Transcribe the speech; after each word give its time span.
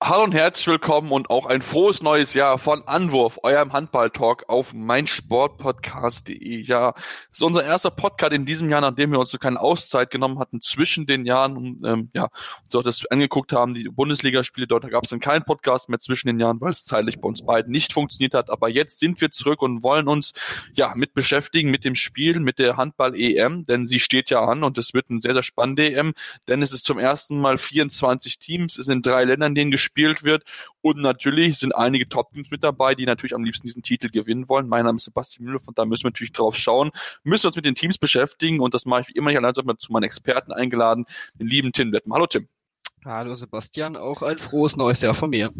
Hallo 0.00 0.22
und 0.22 0.32
herzlich 0.32 0.68
willkommen 0.68 1.10
und 1.10 1.28
auch 1.28 1.44
ein 1.46 1.60
frohes 1.60 2.04
neues 2.04 2.32
Jahr 2.32 2.58
von 2.58 2.86
Anwurf, 2.86 3.40
eurem 3.42 3.72
Handball-Talk 3.72 4.44
auf 4.48 4.72
meinsportpodcast.de. 4.72 6.62
Ja, 6.62 6.94
ist 7.32 7.42
unser 7.42 7.64
erster 7.64 7.90
Podcast 7.90 8.32
in 8.32 8.46
diesem 8.46 8.70
Jahr, 8.70 8.80
nachdem 8.80 9.10
wir 9.10 9.18
uns 9.18 9.30
so 9.30 9.38
keine 9.38 9.60
Auszeit 9.60 10.12
genommen 10.12 10.38
hatten 10.38 10.60
zwischen 10.60 11.06
den 11.06 11.26
Jahren 11.26 11.56
und 11.56 11.84
ähm, 11.84 12.10
ja, 12.14 12.28
uns 12.64 12.76
auch 12.76 12.84
das 12.84 13.06
angeguckt 13.06 13.52
haben, 13.52 13.74
die 13.74 13.88
Bundesligaspiele, 13.88 14.68
dort 14.68 14.88
gab 14.88 15.02
es 15.02 15.10
dann 15.10 15.18
keinen 15.18 15.42
Podcast 15.44 15.88
mehr 15.88 15.98
zwischen 15.98 16.28
den 16.28 16.38
Jahren, 16.38 16.60
weil 16.60 16.70
es 16.70 16.84
zeitlich 16.84 17.20
bei 17.20 17.26
uns 17.26 17.44
beiden 17.44 17.72
nicht 17.72 17.92
funktioniert 17.92 18.34
hat. 18.34 18.50
Aber 18.50 18.68
jetzt 18.68 19.00
sind 19.00 19.20
wir 19.20 19.32
zurück 19.32 19.62
und 19.62 19.82
wollen 19.82 20.06
uns 20.06 20.32
ja 20.74 20.92
mit 20.94 21.12
beschäftigen, 21.12 21.72
mit 21.72 21.84
dem 21.84 21.96
Spiel, 21.96 22.38
mit 22.38 22.60
der 22.60 22.76
Handball-EM, 22.76 23.66
denn 23.66 23.88
sie 23.88 23.98
steht 23.98 24.30
ja 24.30 24.44
an 24.44 24.62
und 24.62 24.78
es 24.78 24.94
wird 24.94 25.10
ein 25.10 25.18
sehr, 25.18 25.34
sehr 25.34 25.42
spannende 25.42 25.92
EM, 25.92 26.14
denn 26.46 26.62
es 26.62 26.72
ist 26.72 26.84
zum 26.84 27.00
ersten 27.00 27.40
Mal 27.40 27.58
24 27.58 28.38
Teams, 28.38 28.78
es 28.78 28.86
sind 28.86 29.04
drei 29.04 29.24
Länder, 29.24 29.46
in 29.46 29.56
denen 29.56 29.72
gespielt 29.72 29.87
wird. 30.24 30.44
Und 30.80 30.98
natürlich 31.00 31.58
sind 31.58 31.74
einige 31.74 32.08
Top-Teams 32.08 32.50
mit 32.50 32.64
dabei, 32.64 32.94
die 32.94 33.06
natürlich 33.06 33.34
am 33.34 33.44
liebsten 33.44 33.66
diesen 33.66 33.82
Titel 33.82 34.08
gewinnen 34.08 34.48
wollen. 34.48 34.68
Mein 34.68 34.84
Name 34.84 34.96
ist 34.96 35.04
Sebastian 35.04 35.46
Müller, 35.46 35.60
von 35.60 35.74
da 35.74 35.84
müssen 35.84 36.04
wir 36.04 36.10
natürlich 36.10 36.32
drauf 36.32 36.56
schauen, 36.56 36.90
müssen 37.24 37.46
uns 37.46 37.56
mit 37.56 37.64
den 37.64 37.74
Teams 37.74 37.98
beschäftigen 37.98 38.60
und 38.60 38.74
das 38.74 38.86
mache 38.86 39.02
ich 39.02 39.08
wie 39.08 39.12
immer 39.12 39.30
nicht 39.30 39.38
allein, 39.38 39.54
sondern 39.54 39.78
zu 39.78 39.92
meinen 39.92 40.04
Experten 40.04 40.52
eingeladen, 40.52 41.04
den 41.34 41.46
lieben 41.46 41.72
Tim 41.72 41.92
Wettmann. 41.92 42.16
Hallo 42.16 42.26
Tim. 42.26 42.48
Hallo 43.04 43.34
Sebastian, 43.34 43.96
auch 43.96 44.22
ein 44.22 44.38
frohes 44.38 44.76
neues 44.76 45.00
Jahr 45.00 45.14
von 45.14 45.30
mir. 45.30 45.50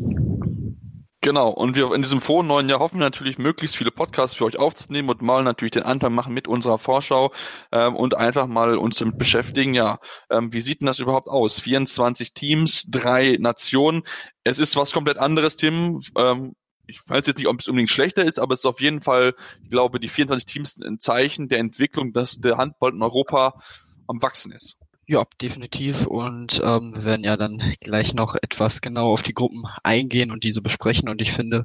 Genau, 1.29 1.51
und 1.51 1.77
wir 1.77 1.93
in 1.93 2.01
diesem 2.01 2.23
frohen 2.23 2.47
neuen 2.47 2.71
Jahr 2.71 2.79
hoffen 2.79 3.01
natürlich, 3.01 3.37
möglichst 3.37 3.77
viele 3.77 3.91
Podcasts 3.91 4.35
für 4.35 4.47
euch 4.47 4.59
aufzunehmen 4.59 5.11
und 5.11 5.21
mal 5.21 5.45
natürlich 5.45 5.73
den 5.73 5.83
Anfang 5.83 6.15
machen 6.15 6.33
mit 6.33 6.49
unserer 6.49 6.79
Vorschau 6.79 7.35
ähm, 7.71 7.97
und 7.97 8.17
einfach 8.17 8.47
mal 8.47 8.79
uns 8.79 8.97
damit 8.97 9.19
beschäftigen, 9.19 9.75
ja, 9.75 9.99
ähm, 10.31 10.55
wie 10.55 10.63
sieht 10.63 10.81
denn 10.81 10.87
das 10.87 11.01
überhaupt 11.01 11.29
aus? 11.29 11.61
24 11.61 12.33
Teams, 12.33 12.91
drei 12.91 13.37
Nationen. 13.39 14.05
Es 14.43 14.59
ist 14.59 14.75
was 14.75 14.91
komplett 14.93 15.19
anderes, 15.19 15.57
Tim. 15.57 16.01
Ähm, 16.17 16.55
ich 16.87 16.99
weiß 17.07 17.27
jetzt 17.27 17.37
nicht, 17.37 17.49
ob 17.49 17.61
es 17.61 17.69
unbedingt 17.69 17.91
schlechter 17.91 18.25
ist, 18.25 18.39
aber 18.39 18.55
es 18.55 18.61
ist 18.61 18.65
auf 18.65 18.81
jeden 18.81 19.03
Fall, 19.03 19.35
ich 19.63 19.69
glaube, 19.69 20.01
die 20.01 20.09
24 20.09 20.47
Teams 20.51 20.81
ein 20.81 20.99
Zeichen 20.99 21.49
der 21.49 21.59
Entwicklung, 21.59 22.15
dass 22.15 22.41
der 22.41 22.57
Handball 22.57 22.95
in 22.95 23.03
Europa 23.03 23.61
am 24.07 24.23
Wachsen 24.23 24.51
ist. 24.51 24.78
Ja, 25.11 25.25
definitiv. 25.41 26.07
Und 26.07 26.61
ähm, 26.63 26.95
wir 26.95 27.05
werden 27.05 27.25
ja 27.25 27.39
dann 27.39 27.57
gleich 27.81 28.13
noch 28.13 28.35
etwas 28.35 28.83
genau 28.83 29.11
auf 29.13 29.23
die 29.23 29.33
Gruppen 29.33 29.63
eingehen 29.83 30.31
und 30.31 30.45
diese 30.45 30.61
besprechen. 30.61 31.09
Und 31.09 31.23
ich 31.23 31.33
finde, 31.33 31.65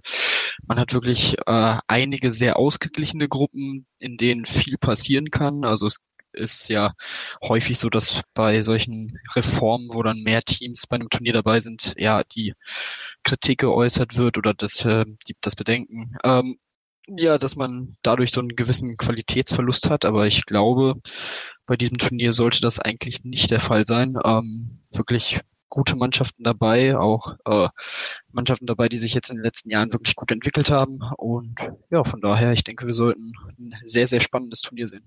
man 0.66 0.80
hat 0.80 0.94
wirklich 0.94 1.36
äh, 1.46 1.78
einige 1.88 2.32
sehr 2.32 2.58
ausgeglichene 2.58 3.28
Gruppen, 3.28 3.86
in 4.00 4.16
denen 4.16 4.46
viel 4.46 4.78
passieren 4.78 5.30
kann. 5.30 5.66
Also 5.66 5.88
es 5.88 6.06
ist 6.32 6.70
ja 6.70 6.94
häufig 7.44 7.78
so, 7.80 7.90
dass 7.90 8.22
bei 8.34 8.62
solchen 8.62 9.20
Reformen, 9.36 9.90
wo 9.92 10.03
dann 10.03 10.22
mehr 10.24 10.42
Teams 10.42 10.88
bei 10.88 10.96
einem 10.96 11.09
Turnier 11.09 11.34
dabei 11.34 11.59
sind, 11.59 11.96
ja 11.98 12.24
die 12.24 12.53
Kritik 13.24 13.59
geäußert 13.59 14.18
wird 14.18 14.38
oder 14.38 14.53
das, 14.53 14.86
äh, 14.86 15.06
die, 15.28 15.36
das 15.42 15.56
Bedenken. 15.58 16.16
Ähm, 16.24 16.58
ja, 17.08 17.38
dass 17.38 17.56
man 17.56 17.97
dadurch 18.02 18.31
so 18.31 18.41
einen 18.41 18.56
gewissen 18.56 18.97
Qualitätsverlust 18.97 19.90
hat, 19.90 20.06
aber 20.06 20.28
ich 20.28 20.46
glaube, 20.46 20.96
bei 21.66 21.75
diesem 21.75 21.97
Turnier 21.97 22.34
sollte 22.34 22.62
das 22.62 22.80
eigentlich 22.80 23.24
nicht 23.24 23.52
der 23.52 23.59
Fall 23.59 23.86
sein. 23.86 24.18
Ähm, 24.24 24.80
wirklich 24.91 25.41
gute 25.69 25.96
Mannschaften 25.96 26.44
dabei, 26.44 26.97
auch 26.97 27.36
äh, 27.46 27.68
Mannschaften 28.31 28.68
dabei, 28.68 28.90
die 28.90 29.00
sich 29.00 29.14
jetzt 29.14 29.31
in 29.31 29.38
den 29.38 29.44
letzten 29.44 29.69
Jahren 29.69 29.91
wirklich 29.91 30.16
gut 30.16 30.31
entwickelt 30.31 30.69
haben. 30.69 31.00
Und 31.18 31.56
ja, 31.90 32.03
von 32.03 32.22
daher, 32.22 32.53
ich 32.53 32.64
denke, 32.64 32.86
wir 32.86 32.94
sollten 32.94 33.34
ein 33.58 33.74
sehr, 33.84 34.08
sehr 34.08 34.22
spannendes 34.22 34.62
Turnier 34.62 34.88
sehen 34.88 35.03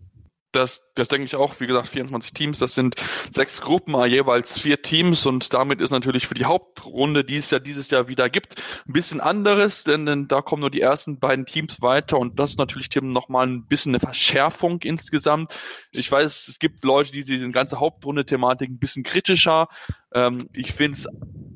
das, 0.56 0.82
das 0.94 1.08
denke 1.08 1.26
ich 1.26 1.36
auch, 1.36 1.60
wie 1.60 1.66
gesagt, 1.66 1.88
24 1.88 2.32
Teams, 2.32 2.58
das 2.58 2.74
sind 2.74 2.96
sechs 3.30 3.60
Gruppen, 3.60 3.94
jeweils 4.08 4.58
vier 4.58 4.82
Teams 4.82 5.26
und 5.26 5.52
damit 5.52 5.80
ist 5.80 5.90
natürlich 5.90 6.26
für 6.26 6.34
die 6.34 6.46
Hauptrunde, 6.46 7.24
die 7.24 7.36
es 7.36 7.50
ja 7.50 7.58
dieses 7.58 7.90
Jahr 7.90 8.08
wieder 8.08 8.30
gibt, 8.30 8.54
ein 8.86 8.92
bisschen 8.92 9.20
anderes, 9.20 9.84
denn, 9.84 10.06
denn 10.06 10.28
da 10.28 10.40
kommen 10.40 10.60
nur 10.60 10.70
die 10.70 10.80
ersten 10.80 11.18
beiden 11.18 11.46
Teams 11.46 11.80
weiter 11.82 12.18
und 12.18 12.38
das 12.38 12.50
ist 12.50 12.58
natürlich, 12.58 12.88
Tim, 12.88 13.12
nochmal 13.12 13.46
ein 13.46 13.66
bisschen 13.66 13.90
eine 13.90 14.00
Verschärfung 14.00 14.80
insgesamt. 14.82 15.54
Ich 15.92 16.10
weiß, 16.10 16.48
es 16.48 16.58
gibt 16.58 16.84
Leute, 16.84 17.12
die 17.12 17.22
diese 17.22 17.50
ganze 17.50 17.78
Hauptrunde-Thematik 17.78 18.70
ein 18.70 18.78
bisschen 18.78 19.02
kritischer. 19.02 19.68
Ähm, 20.16 20.48
ich 20.54 20.72
finde 20.72 20.98
es 20.98 21.06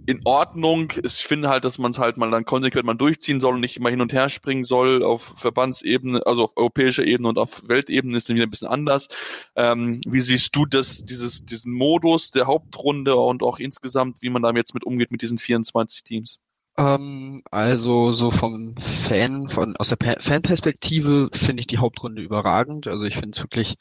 in 0.06 0.20
Ordnung. 0.24 0.92
Ich 1.02 1.26
finde 1.26 1.48
halt, 1.48 1.64
dass 1.64 1.78
man 1.78 1.92
es 1.92 1.98
halt 1.98 2.16
mal 2.16 2.30
dann 2.30 2.44
konsequent 2.44 2.84
mal 2.84 2.94
durchziehen 2.94 3.40
soll 3.40 3.54
und 3.54 3.60
nicht 3.60 3.76
immer 3.76 3.90
hin 3.90 4.00
und 4.00 4.12
her 4.12 4.28
springen 4.28 4.64
soll 4.64 5.02
auf 5.02 5.34
Verbandsebene, 5.36 6.26
also 6.26 6.44
auf 6.44 6.56
europäischer 6.56 7.04
Ebene 7.04 7.28
und 7.28 7.38
auf 7.38 7.62
Weltebene 7.66 8.16
ist 8.16 8.28
dann 8.28 8.36
wieder 8.36 8.46
ein 8.46 8.50
bisschen 8.50 8.68
anders. 8.68 9.08
Ähm, 9.56 10.00
wie 10.06 10.20
siehst 10.20 10.54
du 10.54 10.66
das, 10.66 11.04
dieses, 11.04 11.44
diesen 11.46 11.72
Modus 11.72 12.32
der 12.32 12.46
Hauptrunde 12.46 13.16
und 13.16 13.42
auch 13.42 13.58
insgesamt, 13.58 14.18
wie 14.20 14.30
man 14.30 14.42
da 14.42 14.50
jetzt 14.52 14.74
mit 14.74 14.84
umgeht 14.84 15.10
mit 15.10 15.22
diesen 15.22 15.38
24 15.38 16.04
Teams? 16.04 16.38
Ähm, 16.80 17.42
also 17.50 18.10
so 18.10 18.30
vom 18.30 18.74
Fan, 18.78 19.48
von 19.48 19.76
aus 19.76 19.90
der 19.90 19.98
Fanperspektive 20.18 21.28
finde 21.30 21.60
ich 21.60 21.66
die 21.66 21.76
Hauptrunde 21.78 22.22
überragend. 22.22 22.88
Also 22.88 23.04
ich 23.04 23.16
finde 23.16 23.36
es 23.36 23.42
wirklich, 23.42 23.76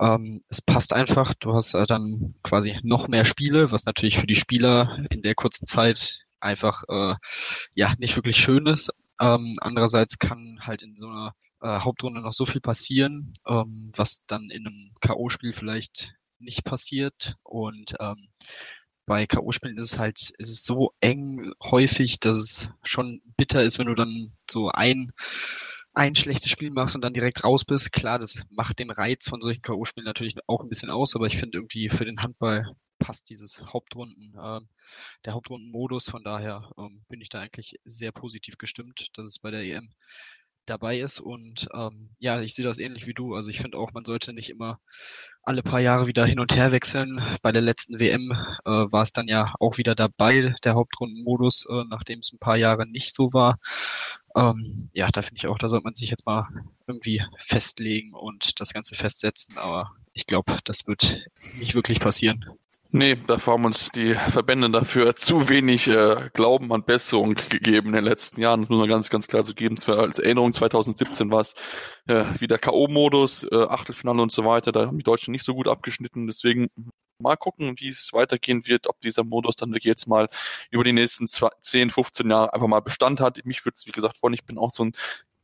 ähm, 0.00 0.40
es 0.48 0.60
passt 0.60 0.92
einfach. 0.92 1.34
Du 1.34 1.54
hast 1.54 1.74
äh, 1.74 1.86
dann 1.86 2.34
quasi 2.42 2.80
noch 2.82 3.06
mehr 3.06 3.24
Spiele, 3.24 3.70
was 3.70 3.84
natürlich 3.86 4.18
für 4.18 4.26
die 4.26 4.34
Spieler 4.34 4.98
in 5.10 5.22
der 5.22 5.36
kurzen 5.36 5.66
Zeit 5.66 6.26
einfach 6.40 6.82
äh, 6.88 7.14
ja 7.76 7.94
nicht 7.98 8.16
wirklich 8.16 8.38
schön 8.38 8.66
ist. 8.66 8.90
Ähm, 9.20 9.54
andererseits 9.60 10.18
kann 10.18 10.58
halt 10.62 10.82
in 10.82 10.96
so 10.96 11.06
einer 11.08 11.32
äh, 11.62 11.78
Hauptrunde 11.80 12.20
noch 12.22 12.32
so 12.32 12.44
viel 12.44 12.60
passieren, 12.60 13.32
ähm, 13.46 13.92
was 13.96 14.26
dann 14.26 14.50
in 14.50 14.66
einem 14.66 14.90
KO-Spiel 15.00 15.52
vielleicht 15.52 16.14
nicht 16.38 16.64
passiert 16.64 17.36
und 17.44 17.94
ähm, 18.00 18.28
bei 19.06 19.26
K.O.-Spielen 19.26 19.78
ist 19.78 19.92
es 19.92 19.98
halt, 19.98 20.18
ist 20.38 20.50
es 20.50 20.64
so 20.64 20.92
eng 21.00 21.52
häufig, 21.62 22.20
dass 22.20 22.36
es 22.36 22.70
schon 22.82 23.22
bitter 23.36 23.62
ist, 23.62 23.78
wenn 23.78 23.86
du 23.86 23.94
dann 23.94 24.32
so 24.50 24.68
ein, 24.70 25.12
ein 25.94 26.14
schlechtes 26.14 26.50
Spiel 26.50 26.70
machst 26.70 26.94
und 26.96 27.02
dann 27.02 27.14
direkt 27.14 27.44
raus 27.44 27.64
bist. 27.64 27.92
Klar, 27.92 28.18
das 28.18 28.42
macht 28.50 28.80
den 28.80 28.90
Reiz 28.90 29.28
von 29.28 29.40
solchen 29.40 29.62
K.O.-Spielen 29.62 30.04
natürlich 30.04 30.36
auch 30.48 30.60
ein 30.60 30.68
bisschen 30.68 30.90
aus, 30.90 31.14
aber 31.14 31.26
ich 31.26 31.38
finde 31.38 31.58
irgendwie 31.58 31.88
für 31.88 32.04
den 32.04 32.20
Handball 32.20 32.76
passt 32.98 33.30
dieses 33.30 33.62
Hauptrunden, 33.62 34.34
äh, 34.36 34.60
der 35.24 35.34
Hauptrundenmodus. 35.34 36.08
Von 36.08 36.24
daher 36.24 36.70
ähm, 36.78 37.04
bin 37.08 37.20
ich 37.20 37.28
da 37.28 37.40
eigentlich 37.40 37.78
sehr 37.84 38.12
positiv 38.12 38.58
gestimmt, 38.58 39.08
dass 39.14 39.28
es 39.28 39.38
bei 39.38 39.50
der 39.50 39.62
EM 39.62 39.90
dabei 40.66 40.98
ist. 40.98 41.20
Und 41.20 41.68
ähm, 41.74 42.10
ja, 42.18 42.40
ich 42.40 42.54
sehe 42.54 42.64
das 42.64 42.78
ähnlich 42.78 43.06
wie 43.06 43.14
du. 43.14 43.34
Also 43.34 43.50
ich 43.50 43.60
finde 43.60 43.78
auch, 43.78 43.92
man 43.92 44.04
sollte 44.04 44.32
nicht 44.32 44.50
immer 44.50 44.78
alle 45.42 45.62
paar 45.62 45.80
Jahre 45.80 46.06
wieder 46.06 46.26
hin 46.26 46.40
und 46.40 46.54
her 46.56 46.72
wechseln. 46.72 47.22
Bei 47.42 47.52
der 47.52 47.62
letzten 47.62 48.00
WM 48.00 48.32
äh, 48.64 48.70
war 48.70 49.02
es 49.02 49.12
dann 49.12 49.28
ja 49.28 49.54
auch 49.60 49.78
wieder 49.78 49.94
dabei, 49.94 50.54
der 50.64 50.74
Hauptrundenmodus, 50.74 51.66
äh, 51.70 51.84
nachdem 51.88 52.18
es 52.18 52.32
ein 52.32 52.38
paar 52.38 52.56
Jahre 52.56 52.86
nicht 52.86 53.14
so 53.14 53.32
war. 53.32 53.58
Ähm, 54.36 54.90
ja, 54.92 55.08
da 55.08 55.22
finde 55.22 55.38
ich 55.38 55.46
auch, 55.46 55.58
da 55.58 55.68
sollte 55.68 55.84
man 55.84 55.94
sich 55.94 56.10
jetzt 56.10 56.26
mal 56.26 56.48
irgendwie 56.86 57.22
festlegen 57.38 58.12
und 58.12 58.60
das 58.60 58.72
Ganze 58.72 58.94
festsetzen. 58.94 59.56
Aber 59.58 59.92
ich 60.12 60.26
glaube, 60.26 60.58
das 60.64 60.86
wird 60.86 61.20
nicht 61.58 61.74
wirklich 61.74 62.00
passieren. 62.00 62.44
Nee, 62.96 63.14
dafür 63.26 63.52
haben 63.52 63.66
uns 63.66 63.90
die 63.90 64.14
Verbände 64.14 64.70
dafür 64.70 65.14
zu 65.16 65.50
wenig 65.50 65.86
äh, 65.86 66.30
Glauben 66.32 66.72
an 66.72 66.82
Besserung 66.82 67.34
gegeben 67.34 67.88
in 67.88 67.92
den 67.92 68.04
letzten 68.04 68.40
Jahren. 68.40 68.62
Das 68.62 68.70
muss 68.70 68.78
man 68.78 68.88
ganz, 68.88 69.10
ganz 69.10 69.26
klar 69.26 69.42
so 69.44 69.52
geben. 69.52 69.76
Als 69.86 70.18
Erinnerung 70.18 70.54
2017 70.54 71.30
war 71.30 71.42
es 71.42 71.52
äh, 72.06 72.24
wieder 72.40 72.56
K.O.-Modus, 72.56 73.52
äh, 73.52 73.66
Achtelfinale 73.68 74.22
und 74.22 74.32
so 74.32 74.46
weiter. 74.46 74.72
Da 74.72 74.86
haben 74.86 74.96
die 74.96 75.04
Deutschen 75.04 75.32
nicht 75.32 75.44
so 75.44 75.54
gut 75.54 75.68
abgeschnitten. 75.68 76.26
Deswegen 76.26 76.68
mal 77.18 77.36
gucken, 77.36 77.74
wie 77.78 77.88
es 77.88 78.14
weitergehen 78.14 78.66
wird, 78.66 78.86
ob 78.88 78.98
dieser 79.02 79.24
Modus 79.24 79.56
dann 79.56 79.72
wirklich 79.72 79.84
jetzt 79.84 80.06
mal 80.06 80.30
über 80.70 80.82
die 80.82 80.94
nächsten 80.94 81.26
10, 81.26 81.90
15 81.90 82.30
Jahre 82.30 82.54
einfach 82.54 82.66
mal 82.66 82.80
Bestand 82.80 83.20
hat. 83.20 83.44
Mich 83.44 83.62
würde 83.66 83.74
es, 83.74 83.86
wie 83.86 83.92
gesagt, 83.92 84.16
freuen. 84.16 84.32
Ich 84.32 84.44
bin 84.44 84.56
auch 84.56 84.70
so 84.70 84.84
ein 84.84 84.92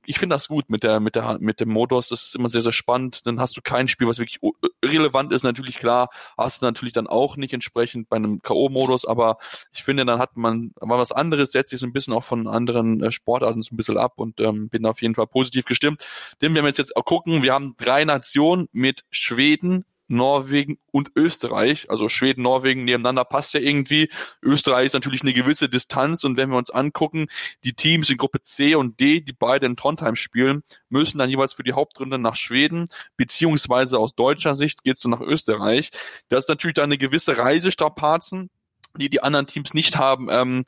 ich 0.04 0.18
finde 0.18 0.34
das 0.34 0.48
gut 0.48 0.70
mit 0.70 0.82
der, 0.82 1.00
mit 1.00 1.14
der, 1.14 1.38
mit 1.40 1.60
dem 1.60 1.68
Modus. 1.68 2.08
Das 2.08 2.24
ist 2.24 2.34
immer 2.34 2.48
sehr, 2.48 2.60
sehr 2.60 2.72
spannend. 2.72 3.26
Dann 3.26 3.40
hast 3.40 3.56
du 3.56 3.60
kein 3.62 3.88
Spiel, 3.88 4.08
was 4.08 4.18
wirklich 4.18 4.40
relevant 4.84 5.32
ist. 5.32 5.44
Natürlich 5.44 5.76
klar, 5.76 6.08
hast 6.36 6.62
du 6.62 6.66
natürlich 6.66 6.92
dann 6.92 7.06
auch 7.06 7.36
nicht 7.36 7.54
entsprechend 7.54 8.08
bei 8.08 8.16
einem 8.16 8.42
K.O.-Modus, 8.42 9.06
aber 9.06 9.38
ich 9.72 9.84
finde, 9.84 10.04
dann 10.04 10.18
hat 10.18 10.36
man 10.36 10.72
mal 10.80 10.98
was 10.98 11.12
anderes, 11.12 11.52
setzt 11.52 11.70
sich 11.70 11.80
so 11.80 11.86
ein 11.86 11.92
bisschen 11.92 12.14
auch 12.14 12.24
von 12.24 12.48
anderen 12.48 13.02
äh, 13.02 13.12
Sportarten 13.12 13.62
so 13.62 13.74
ein 13.74 13.76
bisschen 13.76 13.98
ab 13.98 14.14
und 14.16 14.40
ähm, 14.40 14.68
bin 14.68 14.86
auf 14.86 15.02
jeden 15.02 15.14
Fall 15.14 15.26
positiv 15.26 15.64
gestimmt. 15.64 16.04
Denn 16.40 16.54
wir 16.54 16.62
jetzt 16.64 16.78
jetzt 16.78 16.96
auch 16.96 17.04
gucken, 17.04 17.42
wir 17.42 17.52
haben 17.52 17.74
drei 17.78 18.04
Nationen 18.04 18.68
mit 18.72 19.04
Schweden, 19.10 19.84
Norwegen 20.12 20.78
und 20.90 21.10
Österreich. 21.16 21.90
Also 21.90 22.08
Schweden, 22.08 22.42
Norwegen 22.42 22.84
nebeneinander 22.84 23.24
passt 23.24 23.54
ja 23.54 23.60
irgendwie. 23.60 24.10
Österreich 24.42 24.86
ist 24.86 24.92
natürlich 24.92 25.22
eine 25.22 25.32
gewisse 25.32 25.68
Distanz 25.68 26.24
und 26.24 26.36
wenn 26.36 26.50
wir 26.50 26.58
uns 26.58 26.70
angucken, 26.70 27.26
die 27.64 27.72
Teams 27.74 28.10
in 28.10 28.18
Gruppe 28.18 28.42
C 28.42 28.74
und 28.74 29.00
D, 29.00 29.20
die 29.20 29.32
beide 29.32 29.66
in 29.66 29.76
Trondheim 29.76 30.16
spielen, 30.16 30.62
müssen 30.88 31.18
dann 31.18 31.30
jeweils 31.30 31.54
für 31.54 31.64
die 31.64 31.72
Hauptrunde 31.72 32.18
nach 32.18 32.36
Schweden, 32.36 32.86
beziehungsweise 33.16 33.98
aus 33.98 34.14
deutscher 34.14 34.54
Sicht 34.54 34.84
geht 34.84 34.96
es 34.96 35.02
dann 35.02 35.12
nach 35.12 35.20
Österreich. 35.20 35.90
Das 36.28 36.44
ist 36.44 36.48
natürlich 36.48 36.74
dann 36.74 36.84
eine 36.84 36.98
gewisse 36.98 37.38
Reisestrapazen, 37.38 38.50
die 38.96 39.08
die 39.08 39.22
anderen 39.22 39.46
Teams 39.46 39.74
nicht 39.74 39.96
haben. 39.96 40.28
Ähm, 40.30 40.64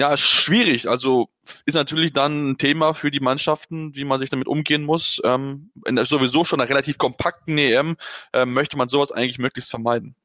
ja, 0.00 0.16
schwierig. 0.16 0.88
Also 0.88 1.28
ist 1.66 1.74
natürlich 1.74 2.14
dann 2.14 2.52
ein 2.52 2.58
Thema 2.58 2.94
für 2.94 3.10
die 3.10 3.20
Mannschaften, 3.20 3.94
wie 3.94 4.04
man 4.04 4.18
sich 4.18 4.30
damit 4.30 4.48
umgehen 4.48 4.82
muss. 4.82 5.20
Ähm, 5.24 5.72
in 5.84 6.02
sowieso 6.06 6.42
schon 6.42 6.58
einer 6.58 6.70
relativ 6.70 6.96
kompakten 6.96 7.58
EM 7.58 7.98
ähm, 8.32 8.54
möchte 8.54 8.78
man 8.78 8.88
sowas 8.88 9.12
eigentlich 9.12 9.38
möglichst 9.38 9.70
vermeiden. 9.70 10.16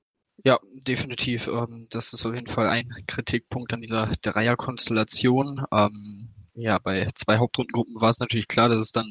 Ja, 0.45 0.59
definitiv. 0.87 1.47
Ähm, 1.47 1.87
das 1.89 2.13
ist 2.13 2.25
auf 2.25 2.33
jeden 2.33 2.47
Fall 2.47 2.69
ein 2.69 2.87
Kritikpunkt 3.05 3.73
an 3.73 3.81
dieser 3.81 4.09
Dreierkonstellation. 4.21 5.65
Ähm, 5.73 6.29
ja, 6.53 6.77
bei 6.79 7.05
zwei 7.13 7.37
Hauptrundengruppen 7.37 7.99
war 7.99 8.09
es 8.09 8.21
natürlich 8.21 8.47
klar, 8.47 8.69
dass 8.69 8.77
es 8.77 8.93
dann 8.93 9.09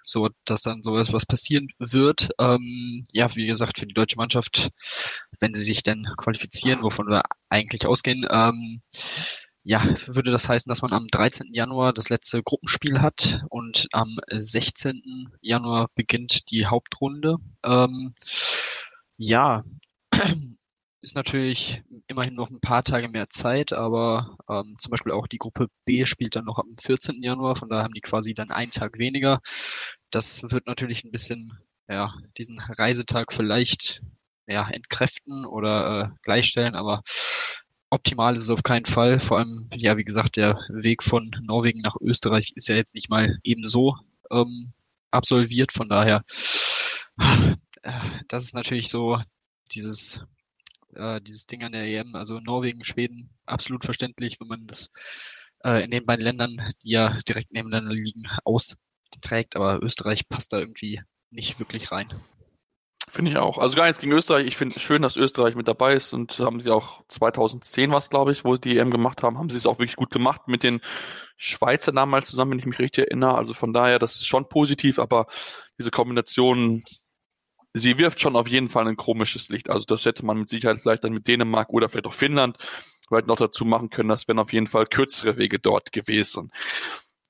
so, 0.00 0.30
dass 0.46 0.62
dann 0.62 0.82
sowas 0.82 1.12
was 1.12 1.26
passieren 1.26 1.68
wird. 1.78 2.30
Ähm, 2.38 3.04
ja, 3.12 3.26
wie 3.36 3.46
gesagt, 3.46 3.78
für 3.78 3.86
die 3.86 3.92
deutsche 3.92 4.16
Mannschaft, 4.16 4.70
wenn 5.38 5.52
sie 5.52 5.60
sich 5.62 5.82
dann 5.82 6.06
qualifizieren, 6.16 6.82
wovon 6.82 7.08
wir 7.08 7.20
eigentlich 7.50 7.86
ausgehen, 7.86 8.26
ähm, 8.30 8.80
ja, 9.64 9.84
würde 10.06 10.30
das 10.30 10.48
heißen, 10.48 10.68
dass 10.68 10.82
man 10.82 10.92
am 10.92 11.08
13. 11.08 11.52
Januar 11.52 11.92
das 11.92 12.08
letzte 12.08 12.42
Gruppenspiel 12.42 13.00
hat 13.00 13.44
und 13.50 13.88
am 13.92 14.16
16. 14.30 15.30
Januar 15.40 15.88
beginnt 15.94 16.50
die 16.50 16.66
Hauptrunde. 16.66 17.36
Ähm, 17.64 18.14
ja, 19.16 19.64
ist 21.02 21.14
natürlich 21.16 21.82
immerhin 22.06 22.34
noch 22.34 22.50
ein 22.50 22.60
paar 22.60 22.82
Tage 22.82 23.08
mehr 23.08 23.28
Zeit, 23.28 23.72
aber 23.72 24.36
ähm, 24.48 24.76
zum 24.78 24.90
Beispiel 24.90 25.12
auch 25.12 25.26
die 25.26 25.38
Gruppe 25.38 25.68
B 25.84 26.04
spielt 26.06 26.36
dann 26.36 26.44
noch 26.44 26.58
am 26.58 26.76
14. 26.80 27.22
Januar, 27.22 27.56
von 27.56 27.68
daher 27.68 27.84
haben 27.84 27.94
die 27.94 28.00
quasi 28.00 28.34
dann 28.34 28.50
einen 28.50 28.72
Tag 28.72 28.98
weniger. 28.98 29.40
Das 30.10 30.42
wird 30.50 30.66
natürlich 30.66 31.04
ein 31.04 31.12
bisschen, 31.12 31.52
ja, 31.88 32.14
diesen 32.38 32.58
Reisetag 32.60 33.32
vielleicht 33.32 34.02
ja, 34.46 34.68
entkräften 34.70 35.44
oder 35.44 36.02
äh, 36.02 36.08
gleichstellen, 36.22 36.74
aber 36.74 37.02
optimal 37.90 38.36
ist 38.36 38.42
es 38.42 38.50
auf 38.50 38.62
keinen 38.62 38.86
Fall. 38.86 39.20
Vor 39.20 39.38
allem, 39.38 39.68
ja, 39.74 39.96
wie 39.96 40.04
gesagt, 40.04 40.36
der 40.36 40.58
Weg 40.68 41.02
von 41.02 41.30
Norwegen 41.42 41.80
nach 41.80 41.96
Österreich 42.00 42.52
ist 42.54 42.68
ja 42.68 42.74
jetzt 42.74 42.94
nicht 42.94 43.10
mal 43.10 43.38
ebenso 43.42 43.96
ähm, 44.30 44.72
absolviert. 45.10 45.72
Von 45.72 45.88
daher, 45.88 46.22
das 48.28 48.44
ist 48.44 48.54
natürlich 48.54 48.88
so 48.88 49.20
dieses 49.72 50.22
äh, 50.94 51.20
dieses 51.20 51.46
Ding 51.46 51.62
an 51.64 51.72
der 51.72 51.84
EM. 51.84 52.14
Also 52.14 52.40
Norwegen, 52.40 52.84
Schweden, 52.84 53.30
absolut 53.46 53.84
verständlich, 53.84 54.40
wenn 54.40 54.48
man 54.48 54.66
das 54.66 54.90
äh, 55.64 55.84
in 55.84 55.90
den 55.90 56.06
beiden 56.06 56.24
Ländern, 56.24 56.72
die 56.82 56.90
ja 56.90 57.18
direkt 57.28 57.52
nebeneinander 57.52 57.94
liegen, 57.94 58.24
austrägt. 58.44 59.56
Aber 59.56 59.82
Österreich 59.82 60.28
passt 60.28 60.52
da 60.52 60.58
irgendwie 60.58 61.00
nicht 61.30 61.58
wirklich 61.58 61.92
rein. 61.92 62.08
Finde 63.10 63.30
ich 63.30 63.36
auch. 63.38 63.58
Also 63.58 63.74
gar 63.76 63.86
nichts 63.86 64.00
gegen 64.00 64.12
Österreich. 64.12 64.46
Ich 64.46 64.56
finde 64.56 64.78
schön, 64.78 65.02
dass 65.02 65.16
Österreich 65.16 65.54
mit 65.54 65.66
dabei 65.66 65.94
ist 65.94 66.12
und 66.12 66.38
haben 66.40 66.60
sie 66.60 66.70
auch 66.70 67.02
2010 67.08 67.90
was, 67.90 68.10
glaube 68.10 68.32
ich, 68.32 68.44
wo 68.44 68.54
sie 68.54 68.60
die 68.60 68.78
EM 68.78 68.90
gemacht 68.90 69.22
haben, 69.22 69.38
haben 69.38 69.50
sie 69.50 69.56
es 69.56 69.66
auch 69.66 69.78
wirklich 69.78 69.96
gut 69.96 70.10
gemacht 70.10 70.42
mit 70.46 70.62
den 70.62 70.80
Schweizer 71.36 71.92
damals 71.92 72.28
zusammen, 72.28 72.52
wenn 72.52 72.58
ich 72.58 72.66
mich 72.66 72.78
richtig 72.78 73.06
erinnere. 73.06 73.36
Also 73.36 73.54
von 73.54 73.72
daher, 73.72 73.98
das 73.98 74.16
ist 74.16 74.26
schon 74.26 74.48
positiv, 74.48 74.98
aber 74.98 75.26
diese 75.78 75.90
Kombination, 75.90 76.82
sie 77.72 77.98
wirft 77.98 78.20
schon 78.20 78.36
auf 78.36 78.48
jeden 78.48 78.68
Fall 78.68 78.86
ein 78.86 78.96
komisches 78.96 79.48
Licht. 79.48 79.70
Also 79.70 79.86
das 79.86 80.04
hätte 80.04 80.26
man 80.26 80.38
mit 80.38 80.48
Sicherheit 80.48 80.80
vielleicht 80.82 81.04
dann 81.04 81.14
mit 81.14 81.26
Dänemark 81.26 81.70
oder 81.70 81.88
vielleicht 81.88 82.06
auch 82.06 82.14
Finnland 82.14 82.58
vielleicht 83.08 83.26
noch 83.26 83.38
dazu 83.38 83.64
machen 83.64 83.90
können. 83.90 84.10
Das 84.10 84.28
wären 84.28 84.38
auf 84.38 84.52
jeden 84.52 84.66
Fall 84.66 84.86
kürzere 84.86 85.38
Wege 85.38 85.58
dort 85.58 85.92
gewesen. 85.92 86.52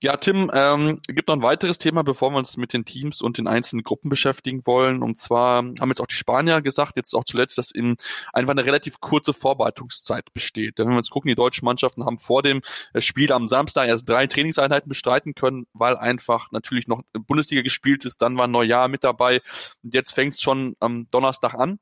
Ja, 0.00 0.16
Tim, 0.16 0.48
ähm, 0.54 1.00
gibt 1.08 1.26
noch 1.26 1.34
ein 1.34 1.42
weiteres 1.42 1.78
Thema, 1.78 2.04
bevor 2.04 2.30
wir 2.30 2.38
uns 2.38 2.56
mit 2.56 2.72
den 2.72 2.84
Teams 2.84 3.20
und 3.20 3.36
den 3.36 3.48
einzelnen 3.48 3.82
Gruppen 3.82 4.08
beschäftigen 4.08 4.64
wollen. 4.64 5.02
Und 5.02 5.18
zwar 5.18 5.56
haben 5.56 5.88
jetzt 5.88 6.00
auch 6.00 6.06
die 6.06 6.14
Spanier 6.14 6.62
gesagt, 6.62 6.92
jetzt 6.94 7.14
auch 7.14 7.24
zuletzt, 7.24 7.58
dass 7.58 7.72
in 7.72 7.96
einfach 8.32 8.52
eine 8.52 8.64
relativ 8.64 9.00
kurze 9.00 9.34
Vorbereitungszeit 9.34 10.32
besteht. 10.32 10.78
Denn 10.78 10.86
wenn 10.86 10.92
wir 10.92 10.98
uns 10.98 11.10
gucken, 11.10 11.30
die 11.30 11.34
deutschen 11.34 11.64
Mannschaften 11.64 12.04
haben 12.04 12.18
vor 12.20 12.44
dem 12.44 12.60
äh, 12.94 13.00
Spiel 13.00 13.32
am 13.32 13.48
Samstag 13.48 13.88
erst 13.88 14.08
drei 14.08 14.28
Trainingseinheiten 14.28 14.88
bestreiten 14.88 15.34
können, 15.34 15.66
weil 15.72 15.96
einfach 15.96 16.52
natürlich 16.52 16.86
noch 16.86 17.02
Bundesliga 17.12 17.62
gespielt 17.62 18.04
ist, 18.04 18.22
dann 18.22 18.38
war 18.38 18.46
Neujahr 18.46 18.86
mit 18.86 19.02
dabei. 19.02 19.42
Und 19.82 19.94
jetzt 19.94 20.12
fängt 20.12 20.34
es 20.34 20.40
schon 20.40 20.76
am 20.78 21.08
Donnerstag 21.10 21.54
an 21.54 21.80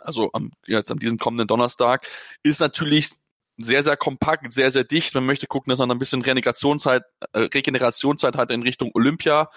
also 0.00 0.30
am, 0.34 0.52
jetzt 0.66 0.90
an 0.90 0.98
diesem 0.98 1.18
kommenden 1.18 1.48
Donnerstag, 1.48 2.06
ist 2.42 2.60
natürlich 2.60 3.10
sehr, 3.56 3.82
sehr 3.82 3.96
kompakt, 3.96 4.52
sehr, 4.52 4.70
sehr 4.70 4.84
dicht. 4.84 5.14
Man 5.14 5.26
möchte 5.26 5.46
gucken, 5.46 5.70
dass 5.70 5.78
man 5.78 5.90
ein 5.90 5.98
bisschen 5.98 6.22
Regenerationszeit, 6.22 7.04
äh, 7.32 7.40
Regenerationszeit 7.40 8.36
hat 8.36 8.50
in 8.50 8.62
Richtung 8.62 8.90
Olympia. 8.94 9.50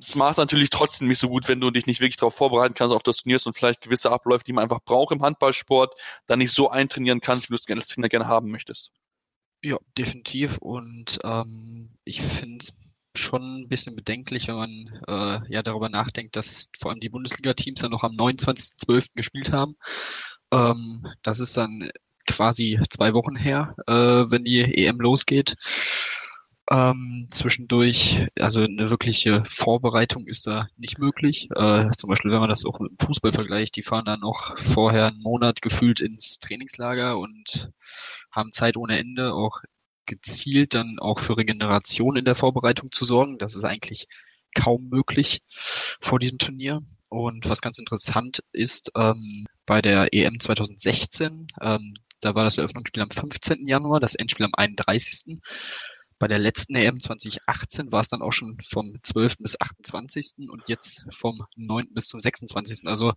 Es 0.00 0.14
macht 0.14 0.38
natürlich 0.38 0.70
trotzdem 0.70 1.08
nicht 1.08 1.18
so 1.18 1.28
gut, 1.28 1.48
wenn 1.48 1.60
du 1.60 1.70
dich 1.70 1.86
nicht 1.86 2.00
wirklich 2.00 2.16
darauf 2.16 2.34
vorbereiten 2.34 2.74
kannst 2.74 2.94
auf 2.94 3.02
das 3.02 3.18
Turnier 3.18 3.38
und 3.44 3.56
vielleicht 3.56 3.82
gewisse 3.82 4.10
Abläufe, 4.10 4.44
die 4.44 4.52
man 4.52 4.64
einfach 4.64 4.82
braucht 4.84 5.12
im 5.12 5.22
Handballsport, 5.22 5.94
dann 6.26 6.38
nicht 6.38 6.52
so 6.52 6.70
eintrainieren 6.70 7.20
kannst, 7.20 7.44
wie 7.44 7.52
du 7.52 7.56
es 7.56 7.66
gerne 7.66 7.80
als 7.80 7.88
Trainer 7.88 8.08
gerne 8.08 8.26
haben 8.26 8.50
möchtest. 8.50 8.90
Ja, 9.62 9.76
definitiv. 9.96 10.58
Und 10.58 11.18
ähm, 11.24 11.90
ich 12.04 12.22
finde 12.22 12.58
es 12.62 12.76
schon 13.14 13.62
ein 13.62 13.68
bisschen 13.68 13.94
bedenklich, 13.94 14.48
wenn 14.48 14.56
man 14.56 15.00
äh, 15.06 15.52
ja 15.52 15.62
darüber 15.62 15.88
nachdenkt, 15.88 16.36
dass 16.36 16.70
vor 16.78 16.90
allem 16.90 17.00
die 17.00 17.10
Bundesliga-Teams 17.10 17.82
ja 17.82 17.88
noch 17.88 18.02
am 18.02 18.16
29.12. 18.16 19.10
gespielt 19.14 19.52
haben. 19.52 19.76
Ähm, 20.50 21.06
das 21.22 21.38
ist 21.38 21.56
dann 21.56 21.90
quasi 22.26 22.78
zwei 22.90 23.14
Wochen 23.14 23.36
her, 23.36 23.74
äh, 23.86 23.92
wenn 23.92 24.44
die 24.44 24.60
EM 24.60 25.00
losgeht. 25.00 25.54
Ähm, 26.70 27.26
zwischendurch, 27.28 28.26
also 28.38 28.62
eine 28.62 28.88
wirkliche 28.88 29.42
Vorbereitung 29.44 30.26
ist 30.26 30.46
da 30.46 30.68
nicht 30.76 30.98
möglich. 30.98 31.48
Äh, 31.54 31.90
zum 31.96 32.08
Beispiel, 32.08 32.30
wenn 32.30 32.40
man 32.40 32.48
das 32.48 32.64
auch 32.64 32.78
mit 32.78 32.92
dem 32.92 33.06
Fußball 33.06 33.32
vergleicht, 33.32 33.76
die 33.76 33.82
fahren 33.82 34.04
dann 34.04 34.20
noch 34.20 34.56
vorher 34.56 35.08
einen 35.08 35.20
Monat 35.20 35.60
gefühlt 35.60 36.00
ins 36.00 36.38
Trainingslager 36.38 37.18
und 37.18 37.70
haben 38.30 38.52
Zeit 38.52 38.76
ohne 38.76 38.98
Ende, 38.98 39.34
auch 39.34 39.60
gezielt 40.06 40.74
dann 40.74 40.98
auch 40.98 41.18
für 41.18 41.36
Regeneration 41.36 42.16
in 42.16 42.24
der 42.24 42.34
Vorbereitung 42.34 42.90
zu 42.90 43.04
sorgen. 43.04 43.38
Das 43.38 43.54
ist 43.54 43.64
eigentlich 43.64 44.06
kaum 44.54 44.88
möglich 44.88 45.40
vor 46.00 46.18
diesem 46.18 46.38
Turnier. 46.38 46.82
Und 47.08 47.48
was 47.48 47.60
ganz 47.60 47.78
interessant 47.78 48.40
ist, 48.52 48.92
ähm, 48.96 49.46
bei 49.66 49.82
der 49.82 50.14
EM 50.14 50.40
2016, 50.40 51.46
ähm, 51.60 51.94
da 52.22 52.34
war 52.34 52.44
das 52.44 52.56
Eröffnungsspiel 52.56 53.02
am 53.02 53.10
15. 53.10 53.66
Januar, 53.66 54.00
das 54.00 54.14
Endspiel 54.14 54.46
am 54.46 54.54
31. 54.54 55.38
Bei 56.18 56.28
der 56.28 56.38
letzten 56.38 56.76
EM 56.76 57.00
2018 57.00 57.90
war 57.90 58.00
es 58.00 58.08
dann 58.08 58.22
auch 58.22 58.32
schon 58.32 58.56
vom 58.60 58.96
12. 59.02 59.38
bis 59.38 59.60
28. 59.60 60.48
und 60.48 60.68
jetzt 60.68 61.04
vom 61.10 61.44
9. 61.56 61.92
bis 61.92 62.06
zum 62.06 62.20
26. 62.20 62.86
Also 62.86 63.12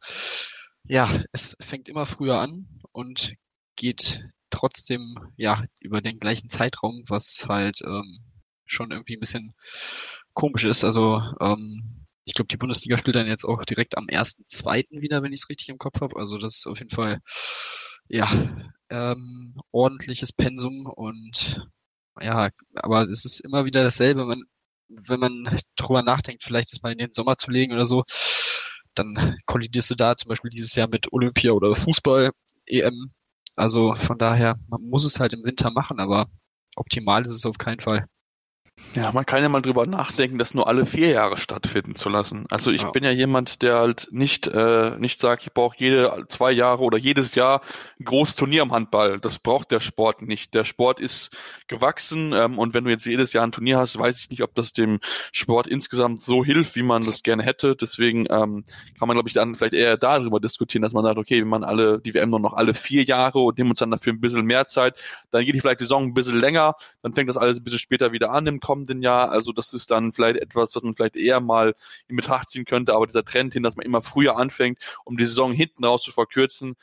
ja, 0.88 1.24
es 1.32 1.56
fängt 1.62 1.88
immer 1.88 2.08
früher 2.08 2.40
an 2.40 2.68
und 2.92 3.36
geht 3.76 4.24
trotzdem 4.50 5.16
ja 5.38 5.64
über 5.80 6.02
den 6.02 6.18
gleichen 6.18 6.50
Zeitraum, 6.50 7.04
was 7.08 7.46
halt 7.48 7.82
ähm, 7.86 8.18
schon 8.66 8.92
irgendwie 8.92 9.18
ein 9.18 9.20
bisschen 9.20 9.54
komisch 10.34 10.66
ist. 10.66 10.84
Also 10.84 11.22
ähm, 11.40 12.08
ich 12.24 12.34
glaube, 12.34 12.48
die 12.48 12.58
Bundesliga 12.58 12.98
spielt 12.98 13.16
dann 13.16 13.28
jetzt 13.28 13.46
auch 13.46 13.64
direkt 13.66 13.98
am 13.98 14.06
1.2. 14.06 15.02
wieder, 15.02 15.22
wenn 15.22 15.32
ich 15.32 15.42
es 15.42 15.50
richtig 15.50 15.70
im 15.70 15.78
Kopf 15.78 16.02
habe. 16.02 16.16
Also 16.16 16.40
das 16.40 16.58
ist 16.58 16.68
auf 16.68 16.80
jeden 16.80 16.90
Fall 16.90 17.22
ja, 18.08 18.30
ähm, 18.90 19.56
ordentliches 19.72 20.34
Pensum 20.34 20.86
und 20.86 21.62
ja, 22.22 22.50
aber 22.76 23.10
es 23.10 23.26
ist 23.26 23.40
immer 23.42 23.66
wieder 23.66 23.84
dasselbe. 23.84 24.26
Man, 24.26 24.44
wenn 24.88 25.20
man 25.20 25.60
drüber 25.76 26.04
nachdenkt, 26.04 26.44
vielleicht 26.44 26.72
es 26.74 26.82
mal 26.82 26.92
in 26.94 27.00
den 27.00 27.14
Sommer 27.14 27.38
zu 27.38 27.52
legen 27.52 27.74
oder 27.74 27.86
so, 27.86 28.04
dann 28.96 29.38
kollidierst 29.46 29.92
du 29.92 29.96
da 29.96 30.16
zum 30.16 30.30
Beispiel 30.30 30.50
dieses 30.50 30.76
Jahr 30.76 30.88
mit 30.88 31.12
Olympia 31.14 31.52
oder 31.52 31.76
Fußball, 31.76 32.32
EM. 32.68 33.10
Also 33.56 33.96
von 33.96 34.18
daher, 34.18 34.56
man 34.68 34.82
muss 34.84 35.06
es 35.06 35.20
halt 35.20 35.34
im 35.34 35.44
Winter 35.46 35.72
machen, 35.72 36.00
aber 36.00 36.28
optimal 36.76 37.24
ist 37.26 37.32
es 37.32 37.46
auf 37.46 37.58
keinen 37.58 37.80
Fall. 37.80 38.08
Ja, 38.94 39.12
man 39.12 39.26
kann 39.26 39.42
ja 39.42 39.50
mal 39.50 39.62
drüber 39.62 39.86
nachdenken, 39.86 40.38
das 40.38 40.54
nur 40.54 40.68
alle 40.68 40.86
vier 40.86 41.10
Jahre 41.10 41.38
stattfinden 41.38 41.96
zu 41.96 42.08
lassen. 42.08 42.46
Also 42.50 42.72
ich 42.72 42.82
ja. 42.82 42.92
bin 42.92 43.04
ja 43.04 43.12
jemand, 43.12 43.62
der 43.62 43.76
halt 43.76 44.08
nicht 44.12 44.48
äh, 44.48 44.98
nicht 44.98 45.20
sagt, 45.20 45.44
ich 45.44 45.54
brauche 45.54 45.76
jede 45.78 46.26
zwei 46.30 46.52
Jahre 46.52 46.82
oder 46.82 46.98
jedes 46.98 47.36
Jahr 47.36 47.62
ein 48.00 48.06
großes 48.06 48.36
Turnier 48.38 48.64
im 48.64 48.72
Handball. 48.72 49.20
Das 49.20 49.40
braucht 49.40 49.72
der 49.72 49.82
Sport 49.82 50.22
nicht. 50.22 50.54
Der 50.54 50.64
Sport 50.64 51.00
ist 51.00 51.30
gewachsen 51.68 52.34
ähm, 52.34 52.58
und 52.58 52.74
wenn 52.74 52.86
du 52.86 52.90
jetzt 52.90 53.06
jedes 53.06 53.34
Jahr 53.34 53.46
ein 53.46 53.52
Turnier 53.52 53.80
hast, 53.80 53.98
weiß 53.98 54.20
ich 54.20 54.30
nicht, 54.30 54.44
ob 54.44 54.56
das 54.56 54.72
dem 54.72 55.00
Sport 55.32 55.68
insgesamt 55.68 56.22
so 56.22 56.44
hilft, 56.44 56.76
wie 56.76 56.84
man 56.84 57.06
das 57.06 57.24
gerne 57.24 57.44
hätte. 57.44 57.76
Deswegen 57.76 58.26
ähm, 58.30 58.64
kann 58.98 59.08
man, 59.08 59.16
glaube 59.16 59.28
ich, 59.28 59.34
dann 59.34 59.56
vielleicht 59.56 59.74
eher 59.74 59.98
darüber 59.98 60.40
diskutieren, 60.40 60.84
dass 60.84 60.94
man 60.94 61.04
sagt, 61.04 61.18
okay, 61.18 61.42
wenn 61.42 61.50
man 61.50 61.66
alle 61.66 62.00
die 62.00 62.14
WM 62.14 62.30
nur 62.30 62.40
noch 62.40 62.54
alle 62.54 62.74
vier 62.74 63.04
Jahre 63.04 63.40
und 63.40 63.58
nehmen 63.58 63.72
uns 63.72 63.80
dann 63.80 63.92
dafür 63.92 64.14
ein 64.14 64.22
bisschen 64.22 64.46
mehr 64.46 64.68
Zeit, 64.68 65.02
dann 65.32 65.44
geht 65.44 65.56
die 65.56 65.60
vielleicht 65.60 65.82
die 65.82 65.86
Saison 65.86 66.04
ein 66.04 66.14
bisschen 66.14 66.40
länger, 66.40 66.76
dann 67.02 67.14
fängt 67.14 67.30
das 67.30 67.38
alles 67.38 67.58
ein 67.58 67.64
bisschen 67.64 67.80
später 67.80 68.12
wieder 68.12 68.32
an 68.32 68.48
im 68.48 68.60
kommenden 68.66 69.04
Jahr. 69.04 69.30
Also 69.30 69.52
das 69.52 69.74
ist 69.74 69.92
dann 69.92 70.12
vielleicht 70.12 70.40
etwas, 70.40 70.76
was 70.76 70.82
man 70.82 70.96
vielleicht 70.96 71.16
eher 71.16 71.40
mal 71.40 71.76
in 72.08 72.16
Betracht 72.16 72.50
ziehen 72.50 72.66
könnte. 72.66 72.96
Aber 72.96 73.06
dieser 73.06 73.24
Trend 73.24 73.54
hin, 73.54 73.62
dass 73.62 73.76
man 73.76 73.86
immer 73.86 74.02
früher 74.02 74.38
anfängt, 74.38 74.80
um 75.04 75.18
die 75.18 75.28
Saison 75.28 75.54
hinten 75.54 75.86
raus 75.86 76.02
zu 76.02 76.12
verkürzen, 76.12 76.76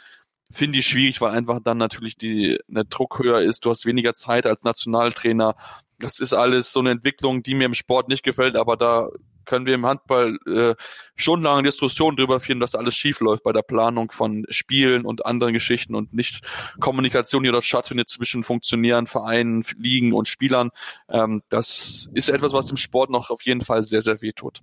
finde 0.53 0.79
ich 0.79 0.87
schwierig, 0.87 1.21
weil 1.21 1.33
einfach 1.33 1.59
dann 1.61 1.79
natürlich 1.79 2.17
die, 2.17 2.61
der 2.69 2.85
Druck 2.85 3.19
höher 3.19 3.41
ist. 3.43 3.65
Du 3.65 3.71
hast 3.71 3.85
weniger 3.85 4.15
Zeit 4.15 4.47
als 4.47 4.63
Nationaltrainer. 4.63 5.57
Das 5.99 6.21
ist 6.21 6.35
alles 6.35 6.73
so 6.73 6.81
eine 6.81 6.91
Entwicklung, 6.91 7.43
die 7.43 7.55
mir 7.55 7.65
im 7.65 7.75
Sport 7.75 8.09
nicht 8.09 8.23
gefällt, 8.23 8.55
aber 8.55 8.77
da 8.77 9.09
können 9.45 9.67
wir 9.67 9.75
im 9.75 9.87
Handball 9.87 10.39
äh, 10.47 10.75
schon 11.17 11.43
lange 11.43 11.63
Diskussionen 11.63 12.17
darüber 12.17 12.41
führen, 12.41 12.61
dass 12.61 12.75
alles 12.75 12.95
schief 12.95 13.21
läuft 13.21 13.43
bei 13.43 13.53
der 13.53 13.63
Planung 13.63 14.11
von 14.11 14.45
Spielen 14.49 15.05
und 15.05 15.27
anderen 15.27 15.53
Geschichten 15.53 15.95
und 15.95 16.13
nicht 16.15 16.41
Kommunikation, 16.81 17.43
die 17.43 17.51
dort 17.51 17.65
stattfindet 17.65 18.09
zwischen 18.09 18.45
Funktionären, 18.45 19.07
Vereinen, 19.07 19.65
Ligen 19.79 20.13
und 20.13 20.29
Spielern. 20.29 20.71
Ähm, 21.09 21.43
das 21.49 22.09
ist 22.15 22.29
etwas, 22.29 22.53
was 22.53 22.67
dem 22.67 22.77
Sport 22.77 23.11
noch 23.11 23.31
auf 23.31 23.43
jeden 23.43 23.63
Fall 23.63 23.83
sehr, 23.83 24.01
sehr 24.01 24.21
weh 24.23 24.33
tut. 24.33 24.63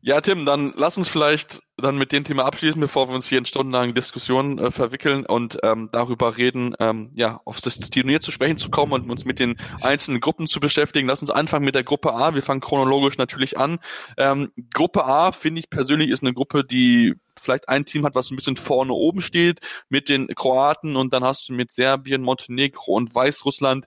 Ja, 0.00 0.20
Tim, 0.20 0.46
dann 0.46 0.72
lass 0.76 0.96
uns 0.96 1.08
vielleicht 1.08 1.60
dann 1.76 1.98
mit 1.98 2.12
dem 2.12 2.22
Thema 2.22 2.44
abschließen, 2.44 2.80
bevor 2.80 3.08
wir 3.08 3.14
uns 3.16 3.26
hier 3.26 3.38
in 3.38 3.44
stundenlangen 3.46 3.96
Diskussionen 3.96 4.58
äh, 4.58 4.70
verwickeln 4.70 5.26
und 5.26 5.58
ähm, 5.64 5.88
darüber 5.90 6.36
reden, 6.36 6.74
ähm, 6.78 7.10
ja, 7.14 7.40
auf 7.44 7.60
das 7.60 7.78
Turnier 7.78 8.20
zu 8.20 8.30
sprechen 8.30 8.56
zu 8.56 8.70
kommen 8.70 8.92
und 8.92 9.10
uns 9.10 9.24
mit 9.24 9.40
den 9.40 9.56
einzelnen 9.82 10.20
Gruppen 10.20 10.46
zu 10.46 10.60
beschäftigen. 10.60 11.08
Lass 11.08 11.20
uns 11.20 11.30
anfangen 11.30 11.64
mit 11.64 11.74
der 11.74 11.82
Gruppe 11.82 12.14
A. 12.14 12.32
Wir 12.32 12.42
fangen 12.42 12.60
chronologisch 12.60 13.18
natürlich 13.18 13.58
an. 13.58 13.80
Ähm, 14.16 14.52
Gruppe 14.72 15.04
A, 15.04 15.32
finde 15.32 15.60
ich 15.60 15.68
persönlich, 15.68 16.10
ist 16.10 16.22
eine 16.22 16.34
Gruppe, 16.34 16.64
die 16.64 17.14
vielleicht 17.40 17.68
ein 17.68 17.84
Team 17.84 18.04
hat, 18.04 18.14
was 18.14 18.30
ein 18.30 18.36
bisschen 18.36 18.56
vorne 18.56 18.92
oben 18.92 19.20
steht 19.20 19.60
mit 19.88 20.08
den 20.08 20.28
Kroaten 20.28 20.96
und 20.96 21.12
dann 21.12 21.24
hast 21.24 21.48
du 21.48 21.52
mit 21.52 21.72
Serbien, 21.72 22.22
Montenegro 22.22 22.94
und 22.94 23.14
Weißrussland 23.14 23.86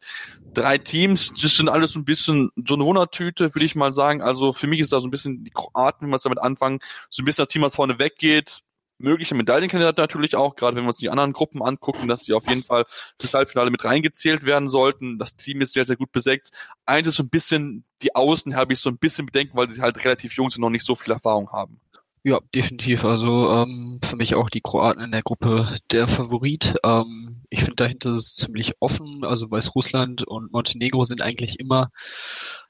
drei 0.53 0.77
Teams. 0.77 1.33
Das 1.41 1.55
sind 1.55 1.69
alles 1.69 1.93
so 1.93 1.99
ein 1.99 2.05
bisschen 2.05 2.49
so 2.67 2.75
eine 2.75 2.85
Wundertüte, 2.85 3.53
würde 3.53 3.65
ich 3.65 3.75
mal 3.75 3.93
sagen. 3.93 4.21
Also 4.21 4.53
für 4.53 4.67
mich 4.67 4.79
ist 4.79 4.91
da 4.91 5.01
so 5.01 5.07
ein 5.07 5.11
bisschen 5.11 5.43
die 5.43 5.51
Kroaten, 5.51 6.05
wenn 6.05 6.09
wir 6.11 6.17
es 6.17 6.23
damit 6.23 6.39
anfangen, 6.39 6.79
so 7.09 7.21
ein 7.21 7.25
bisschen 7.25 7.43
das 7.43 7.49
Team, 7.49 7.61
was 7.61 7.75
vorne 7.75 7.99
weggeht. 7.99 8.61
Mögliche 8.97 9.33
Medaillenkandidat 9.33 9.97
natürlich 9.97 10.35
auch, 10.35 10.55
gerade 10.55 10.77
wenn 10.77 10.83
wir 10.83 10.89
uns 10.89 10.97
die 10.97 11.09
anderen 11.09 11.33
Gruppen 11.33 11.63
angucken, 11.63 12.07
dass 12.07 12.23
sie 12.23 12.33
auf 12.33 12.47
jeden 12.47 12.63
Fall 12.63 12.85
fürs 13.19 13.33
Halbfinale 13.33 13.71
mit 13.71 13.83
reingezählt 13.83 14.45
werden 14.45 14.69
sollten. 14.69 15.17
Das 15.17 15.35
Team 15.35 15.61
ist 15.61 15.73
sehr, 15.73 15.85
sehr 15.85 15.95
gut 15.95 16.11
besetzt. 16.11 16.53
Eins 16.85 17.07
ist 17.07 17.15
so 17.15 17.23
ein 17.23 17.29
bisschen, 17.29 17.83
die 18.03 18.15
Außen 18.15 18.55
habe 18.55 18.73
ich 18.73 18.79
so 18.79 18.89
ein 18.89 18.99
bisschen 18.99 19.25
bedenken, 19.25 19.57
weil 19.57 19.71
sie 19.71 19.81
halt 19.81 20.03
relativ 20.05 20.33
jung 20.33 20.51
sind 20.51 20.59
und 20.59 20.67
noch 20.67 20.69
nicht 20.69 20.85
so 20.85 20.95
viel 20.95 21.13
Erfahrung 21.13 21.51
haben. 21.51 21.81
Ja, 22.23 22.39
definitiv. 22.53 23.03
Also 23.03 23.49
ähm, 23.49 23.99
für 24.03 24.15
mich 24.15 24.35
auch 24.35 24.49
die 24.51 24.61
Kroaten 24.61 25.01
in 25.01 25.11
der 25.11 25.23
Gruppe 25.23 25.75
der 25.91 26.07
Favorit. 26.07 26.75
Ähm, 26.83 27.31
ich 27.49 27.61
finde 27.61 27.77
dahinter 27.77 28.11
ist 28.11 28.17
es 28.17 28.35
ziemlich 28.35 28.73
offen. 28.79 29.23
Also 29.23 29.49
Weißrussland 29.49 30.27
und 30.27 30.51
Montenegro 30.51 31.03
sind 31.03 31.23
eigentlich 31.23 31.59
immer 31.59 31.89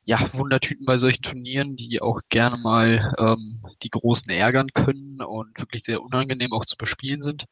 ja 0.06 0.20
Wundertüten 0.34 0.86
bei 0.86 0.98
solchen 0.98 1.22
Turnieren, 1.22 1.76
die 1.76 2.02
auch 2.02 2.22
gerne 2.30 2.58
mal 2.58 3.14
ähm, 3.20 3.62
die 3.84 3.90
Großen 3.90 4.32
ärgern 4.32 4.70
können 4.74 5.22
und 5.22 5.60
wirklich 5.60 5.84
sehr 5.84 6.02
unangenehm 6.02 6.54
auch 6.54 6.64
zu 6.64 6.78
bespielen 6.78 7.22
sind. 7.22 7.46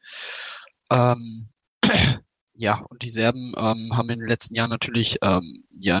Ähm, 0.90 1.50
ja, 2.54 2.80
und 2.88 3.02
die 3.02 3.10
Serben 3.10 3.52
ähm, 3.58 3.94
haben 3.94 4.08
in 4.10 4.20
den 4.20 4.28
letzten 4.28 4.54
Jahren 4.54 4.70
natürlich 4.70 5.18
ähm, 5.22 5.64
ja 5.82 6.00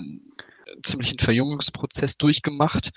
ziemlichen 0.82 1.18
Verjüngungsprozess 1.18 2.16
durchgemacht. 2.16 2.90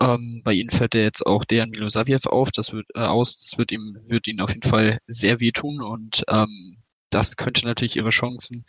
Ähm, 0.00 0.42
bei 0.44 0.52
ihnen 0.52 0.70
fällt 0.70 0.94
ja 0.94 1.02
jetzt 1.02 1.26
auch 1.26 1.44
der 1.44 1.66
Milosaviev 1.66 2.26
auf, 2.26 2.50
das 2.50 2.72
wird 2.72 2.86
äh, 2.94 3.00
aus, 3.00 3.38
das 3.38 3.58
wird 3.58 3.72
ihm, 3.72 3.98
wird 4.06 4.26
ihnen 4.26 4.40
auf 4.40 4.50
jeden 4.50 4.68
Fall 4.68 4.98
sehr 5.06 5.40
wehtun 5.40 5.82
und 5.82 6.24
ähm, 6.28 6.78
das 7.10 7.36
könnte 7.36 7.66
natürlich 7.66 7.96
ihre 7.96 8.10
Chancen 8.10 8.64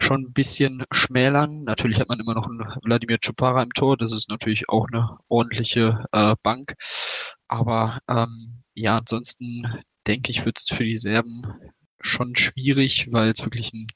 schon 0.00 0.22
ein 0.22 0.32
bisschen 0.32 0.84
schmälern. 0.90 1.62
Natürlich 1.62 2.00
hat 2.00 2.08
man 2.08 2.18
immer 2.18 2.34
noch 2.34 2.46
einen 2.46 2.64
Wladimir 2.82 3.18
Chupara 3.18 3.62
im 3.62 3.74
Tor, 3.74 3.96
das 3.98 4.10
ist 4.10 4.30
natürlich 4.30 4.70
auch 4.70 4.86
eine 4.88 5.18
ordentliche 5.28 6.04
äh, 6.12 6.34
Bank. 6.42 6.74
Aber 7.46 7.98
ähm, 8.08 8.62
ja, 8.74 8.96
ansonsten 8.96 9.82
denke 10.06 10.30
ich, 10.30 10.44
wird 10.46 10.58
es 10.58 10.68
für 10.74 10.84
die 10.84 10.96
Serben 10.96 11.42
schon 12.00 12.36
schwierig, 12.36 13.08
weil 13.12 13.28
es 13.28 13.44
wirklich 13.44 13.72
ein 13.74 13.86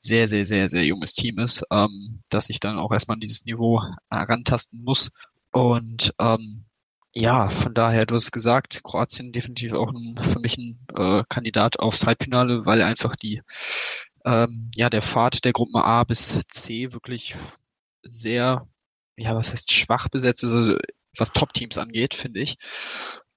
sehr, 0.00 0.26
sehr, 0.26 0.44
sehr, 0.44 0.68
sehr 0.68 0.84
junges 0.84 1.14
Team 1.14 1.38
ist, 1.38 1.62
ähm, 1.70 2.22
dass 2.30 2.50
ich 2.50 2.58
dann 2.58 2.78
auch 2.78 2.90
erstmal 2.90 3.16
an 3.16 3.20
dieses 3.20 3.44
Niveau 3.44 3.82
herantasten 4.10 4.82
muss. 4.82 5.10
Und 5.52 6.14
ähm, 6.18 6.64
ja, 7.12 7.50
von 7.50 7.74
daher, 7.74 8.06
du 8.06 8.14
hast 8.14 8.32
gesagt, 8.32 8.82
Kroatien 8.82 9.32
definitiv 9.32 9.74
auch 9.74 9.92
ein, 9.92 10.18
für 10.22 10.40
mich 10.40 10.56
ein 10.56 10.78
äh, 10.96 11.22
Kandidat 11.28 11.78
aufs 11.80 12.06
Halbfinale, 12.06 12.66
weil 12.66 12.82
einfach 12.82 13.14
die 13.16 13.42
ähm, 14.24 14.70
ja 14.74 14.90
der 14.90 15.02
Pfad 15.02 15.44
der 15.44 15.52
Gruppen 15.52 15.76
A 15.76 16.04
bis 16.04 16.38
C 16.48 16.92
wirklich 16.92 17.34
sehr, 18.02 18.66
ja, 19.16 19.34
was 19.34 19.52
heißt 19.52 19.72
schwach 19.72 20.08
besetzt 20.08 20.44
ist, 20.44 20.52
also 20.52 20.76
was 21.18 21.32
Top-Teams 21.32 21.78
angeht, 21.78 22.14
finde 22.14 22.40
ich. 22.40 22.56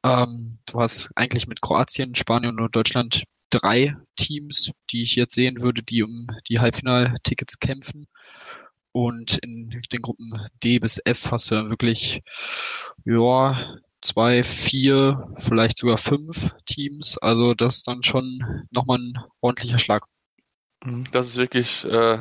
Ähm, 0.03 0.59
du 0.65 0.79
hast 0.79 1.09
eigentlich 1.15 1.47
mit 1.47 1.61
Kroatien, 1.61 2.15
Spanien 2.15 2.59
und 2.59 2.75
Deutschland 2.75 3.23
drei 3.53 3.95
Teams, 4.15 4.71
die 4.91 5.03
ich 5.03 5.15
jetzt 5.15 5.35
sehen 5.35 5.61
würde, 5.61 5.83
die 5.83 6.03
um 6.03 6.27
die 6.49 6.59
Halbfinaltickets 6.59 7.59
kämpfen. 7.59 8.07
Und 8.91 9.39
in 9.39 9.81
den 9.91 10.01
Gruppen 10.01 10.33
D 10.63 10.79
bis 10.79 10.99
F 11.03 11.31
hast 11.31 11.49
du 11.49 11.55
dann 11.55 11.69
wirklich, 11.69 12.21
ja, 13.05 13.77
zwei, 14.01 14.43
vier, 14.43 15.33
vielleicht 15.37 15.79
sogar 15.79 15.97
fünf 15.97 16.51
Teams. 16.65 17.17
Also 17.19 17.53
das 17.53 17.77
ist 17.77 17.87
dann 17.87 18.03
schon 18.03 18.65
nochmal 18.71 18.99
ein 18.99 19.13
ordentlicher 19.41 19.79
Schlag. 19.79 20.05
Mhm, 20.83 21.05
das 21.11 21.27
ist 21.27 21.37
wirklich, 21.37 21.85
äh, 21.85 22.19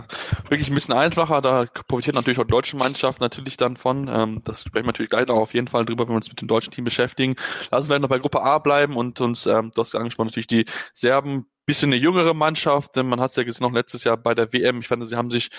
wirklich 0.48 0.68
ein 0.68 0.74
bisschen 0.74 0.94
einfacher. 0.94 1.40
Da 1.40 1.66
profitiert 1.88 2.14
natürlich 2.14 2.38
auch 2.38 2.44
die 2.44 2.50
deutsche 2.50 2.76
Mannschaft 2.76 3.20
natürlich 3.20 3.56
dann 3.56 3.76
von. 3.76 4.08
Ähm, 4.08 4.42
das 4.44 4.60
sprechen 4.60 4.84
wir 4.84 4.92
natürlich 4.92 5.10
gleich 5.10 5.28
auch 5.28 5.40
auf 5.40 5.54
jeden 5.54 5.68
Fall 5.68 5.84
drüber, 5.84 6.04
wenn 6.04 6.12
wir 6.12 6.16
uns 6.16 6.28
mit 6.28 6.40
dem 6.40 6.48
deutschen 6.48 6.72
Team 6.72 6.84
beschäftigen. 6.84 7.34
Lassen 7.70 7.88
wir 7.88 7.98
noch 7.98 8.08
bei 8.08 8.18
Gruppe 8.18 8.42
A 8.42 8.58
bleiben 8.58 8.96
und 8.96 9.20
uns, 9.20 9.46
ähm, 9.46 9.72
du 9.74 9.80
hast 9.80 9.94
angesprochen, 9.94 10.28
natürlich 10.28 10.46
die 10.46 10.66
Serben 10.94 11.46
bisschen 11.64 11.90
eine 11.92 12.00
jüngere 12.00 12.34
Mannschaft, 12.34 12.96
denn 12.96 13.06
man 13.06 13.20
hat 13.20 13.30
es 13.30 13.36
ja 13.36 13.44
gesehen 13.44 13.64
noch 13.64 13.72
letztes 13.72 14.02
Jahr 14.04 14.16
bei 14.16 14.34
der 14.34 14.52
WM. 14.52 14.80
Ich 14.80 14.88
fand, 14.88 15.06
sie 15.06 15.16
haben 15.16 15.30
sich 15.30 15.50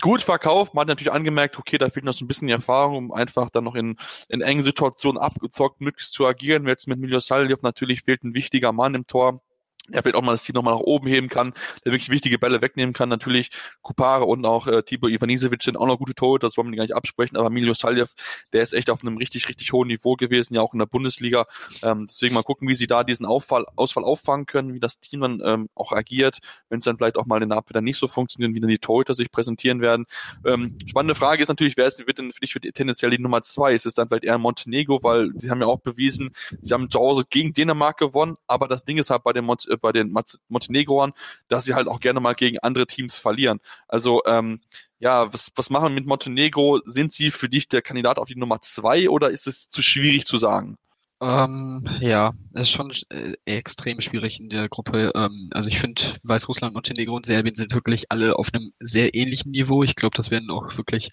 gut 0.00 0.20
verkauft. 0.22 0.74
Man 0.74 0.82
hat 0.82 0.88
natürlich 0.88 1.12
angemerkt, 1.12 1.58
okay, 1.58 1.78
da 1.78 1.88
fehlt 1.90 2.04
noch 2.04 2.12
so 2.12 2.24
ein 2.24 2.28
bisschen 2.28 2.48
die 2.48 2.52
Erfahrung, 2.52 2.96
um 2.96 3.12
einfach 3.12 3.50
dann 3.50 3.64
noch 3.64 3.76
in, 3.76 3.96
in 4.28 4.40
engen 4.40 4.64
Situationen 4.64 5.20
abgezockt 5.20 5.80
möglichst 5.80 6.12
zu 6.12 6.26
agieren. 6.26 6.66
Jetzt 6.66 6.88
mit 6.88 6.98
Miljo 6.98 7.20
Saljev 7.20 7.62
natürlich 7.62 8.02
fehlt 8.02 8.24
ein 8.24 8.34
wichtiger 8.34 8.72
Mann 8.72 8.94
im 8.94 9.06
Tor 9.06 9.42
er 9.90 10.02
vielleicht 10.02 10.16
auch 10.16 10.22
mal 10.22 10.32
das 10.32 10.44
Team 10.44 10.54
nochmal 10.54 10.74
nach 10.74 10.80
oben 10.80 11.06
heben 11.06 11.28
kann, 11.28 11.52
der 11.84 11.92
wirklich 11.92 12.08
wichtige 12.08 12.38
Bälle 12.38 12.62
wegnehmen 12.62 12.94
kann. 12.94 13.08
Natürlich 13.08 13.50
Kupare 13.82 14.24
und 14.24 14.46
auch 14.46 14.66
äh, 14.66 14.82
Tibor 14.82 15.10
Ivanisevic 15.10 15.62
sind 15.62 15.76
auch 15.76 15.86
noch 15.86 15.98
gute 15.98 16.14
Tore, 16.14 16.38
das 16.38 16.56
wollen 16.56 16.70
wir 16.70 16.76
gar 16.76 16.84
nicht 16.84 16.96
absprechen, 16.96 17.36
aber 17.36 17.48
Emilio 17.48 17.74
Saljev, 17.74 18.12
der 18.52 18.62
ist 18.62 18.72
echt 18.72 18.88
auf 18.88 19.02
einem 19.02 19.18
richtig, 19.18 19.48
richtig 19.48 19.72
hohen 19.72 19.88
Niveau 19.88 20.14
gewesen, 20.14 20.54
ja 20.54 20.62
auch 20.62 20.72
in 20.72 20.78
der 20.78 20.86
Bundesliga. 20.86 21.46
Ähm, 21.82 22.06
deswegen 22.08 22.34
mal 22.34 22.42
gucken, 22.42 22.66
wie 22.68 22.74
sie 22.74 22.86
da 22.86 23.04
diesen 23.04 23.26
Auffall, 23.26 23.66
Ausfall 23.76 24.04
auffangen 24.04 24.46
können, 24.46 24.72
wie 24.72 24.80
das 24.80 25.00
Team 25.00 25.20
dann 25.20 25.42
ähm, 25.44 25.68
auch 25.74 25.92
agiert, 25.92 26.38
wenn 26.70 26.78
es 26.78 26.84
dann 26.84 26.96
vielleicht 26.96 27.16
auch 27.16 27.26
mal 27.26 27.42
in 27.42 27.50
der 27.50 27.58
Abwehr 27.58 27.82
nicht 27.82 27.98
so 27.98 28.06
funktioniert, 28.06 28.54
wie 28.54 28.60
dann 28.60 28.70
die 28.70 28.78
Torhüter 28.78 29.14
sich 29.14 29.30
präsentieren 29.30 29.82
werden. 29.82 30.06
Ähm, 30.46 30.78
spannende 30.86 31.14
Frage 31.14 31.42
ist 31.42 31.48
natürlich, 31.48 31.76
wer 31.76 31.86
ist, 31.86 32.04
wird 32.06 32.18
denn 32.18 32.32
für 32.32 32.40
dich 32.40 32.72
tendenziell 32.72 33.10
die 33.10 33.18
Nummer 33.18 33.42
zwei? 33.42 33.74
Ist 33.74 33.84
es 33.84 33.94
dann 33.94 34.08
vielleicht 34.08 34.24
eher 34.24 34.38
Montenegro, 34.38 35.02
weil 35.02 35.30
sie 35.36 35.50
haben 35.50 35.60
ja 35.60 35.66
auch 35.66 35.80
bewiesen, 35.80 36.30
sie 36.60 36.72
haben 36.72 36.88
zu 36.88 36.98
Hause 36.98 37.24
gegen 37.28 37.52
Dänemark 37.52 37.98
gewonnen, 37.98 38.36
aber 38.46 38.66
das 38.66 38.84
Ding 38.84 38.96
ist 38.96 39.10
halt 39.10 39.24
bei 39.24 39.32
den 39.32 39.44
Mont 39.44 39.66
bei 39.78 39.92
den 39.92 40.14
Montenegroern, 40.48 41.12
dass 41.48 41.64
sie 41.64 41.74
halt 41.74 41.88
auch 41.88 42.00
gerne 42.00 42.20
mal 42.20 42.34
gegen 42.34 42.58
andere 42.58 42.86
Teams 42.86 43.16
verlieren. 43.16 43.60
Also 43.88 44.22
ähm, 44.26 44.60
ja, 44.98 45.32
was, 45.32 45.50
was 45.54 45.70
machen 45.70 45.84
wir 45.84 45.90
mit 45.90 46.06
Montenegro? 46.06 46.80
Sind 46.84 47.12
sie 47.12 47.30
für 47.30 47.48
dich 47.48 47.68
der 47.68 47.82
Kandidat 47.82 48.18
auf 48.18 48.28
die 48.28 48.36
Nummer 48.36 48.60
zwei 48.60 49.08
oder 49.08 49.30
ist 49.30 49.46
es 49.46 49.68
zu 49.68 49.82
schwierig 49.82 50.24
zu 50.24 50.38
sagen? 50.38 50.78
Ähm, 51.20 51.84
ja, 52.00 52.32
es 52.52 52.62
ist 52.62 52.70
schon 52.70 52.90
äh, 53.10 53.34
extrem 53.46 54.00
schwierig 54.00 54.40
in 54.40 54.48
der 54.48 54.68
Gruppe. 54.68 55.12
Ähm, 55.14 55.48
also 55.52 55.68
ich 55.68 55.78
finde, 55.78 56.02
Weißrussland, 56.22 56.74
Montenegro 56.74 57.16
und 57.16 57.24
Serbien 57.24 57.54
sind 57.54 57.72
wirklich 57.72 58.10
alle 58.10 58.36
auf 58.36 58.48
einem 58.52 58.72
sehr 58.80 59.14
ähnlichen 59.14 59.52
Niveau. 59.52 59.82
Ich 59.82 59.94
glaube, 59.94 60.16
das 60.16 60.30
werden 60.30 60.50
auch 60.50 60.76
wirklich 60.76 61.10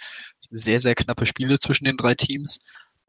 sehr, 0.50 0.80
sehr 0.80 0.96
knappe 0.96 1.26
Spiele 1.26 1.60
zwischen 1.60 1.86
den 1.86 1.98
drei 1.98 2.16
Teams. 2.16 2.60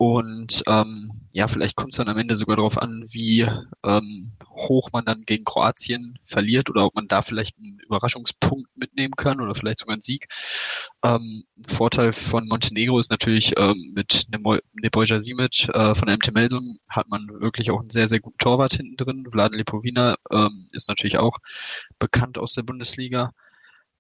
Und 0.03 0.65
ähm, 0.67 1.13
ja, 1.33 1.47
vielleicht 1.47 1.77
kommt 1.77 1.93
es 1.93 1.99
dann 1.99 2.09
am 2.09 2.19
Ende 2.19 2.35
sogar 2.35 2.57
darauf 2.57 2.77
an, 2.77 3.05
wie 3.13 3.47
ähm, 3.85 4.33
hoch 4.49 4.89
man 4.93 5.05
dann 5.05 5.23
gegen 5.23 5.45
Kroatien 5.45 6.19
verliert 6.25 6.69
oder 6.71 6.87
ob 6.87 6.97
man 6.97 7.07
da 7.07 7.23
vielleicht 7.23 7.57
einen 7.59 7.79
Überraschungspunkt 7.79 8.69
mitnehmen 8.75 9.15
kann 9.17 9.41
oder 9.41 9.55
vielleicht 9.55 9.79
sogar 9.79 9.93
einen 9.93 10.01
Sieg. 10.01 10.27
Ähm, 11.05 11.45
Vorteil 11.69 12.13
von 12.13 12.49
Montenegro 12.49 12.99
ist 12.99 13.13
natürlich 13.13 13.53
ähm, 13.57 13.93
mit 13.95 14.27
Nebojsa 14.73 15.21
Simic 15.21 15.69
äh, 15.69 15.95
von 15.95 16.13
MT 16.13 16.35
Melsung 16.35 16.79
hat 16.89 17.09
man 17.09 17.29
wirklich 17.41 17.71
auch 17.71 17.79
einen 17.79 17.91
sehr, 17.91 18.09
sehr 18.09 18.19
guten 18.19 18.39
Torwart 18.39 18.75
hinten 18.75 18.97
drin. 18.97 19.25
Vladen 19.31 19.57
Lipovina 19.57 20.17
ähm, 20.33 20.67
ist 20.73 20.89
natürlich 20.89 21.19
auch 21.19 21.39
bekannt 22.01 22.39
aus 22.39 22.55
der 22.55 22.65
Bundesliga. 22.65 23.31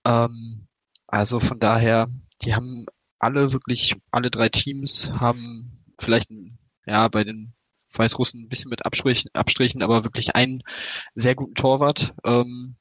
Ähm, 0.05 0.67
also 1.07 1.39
von 1.39 1.61
daher, 1.61 2.09
die 2.43 2.57
haben 2.57 2.87
alle 3.21 3.53
wirklich, 3.53 3.95
alle 4.11 4.33
drei 4.33 4.49
Teams 4.49 5.13
haben 5.13 5.72
vielleicht 5.99 6.31
ja 6.87 7.09
bei 7.09 7.25
den 7.25 7.55
Weißrussen 7.95 8.43
ein 8.43 8.49
bisschen 8.49 8.71
mit 8.71 8.87
Abstrichen, 8.87 9.31
Abstrichen 9.35 9.83
aber 9.83 10.05
wirklich 10.05 10.35
einen 10.35 10.63
sehr 11.13 11.35
guten 11.35 11.55
Torwart 11.55 12.15
ähm, 12.25 12.77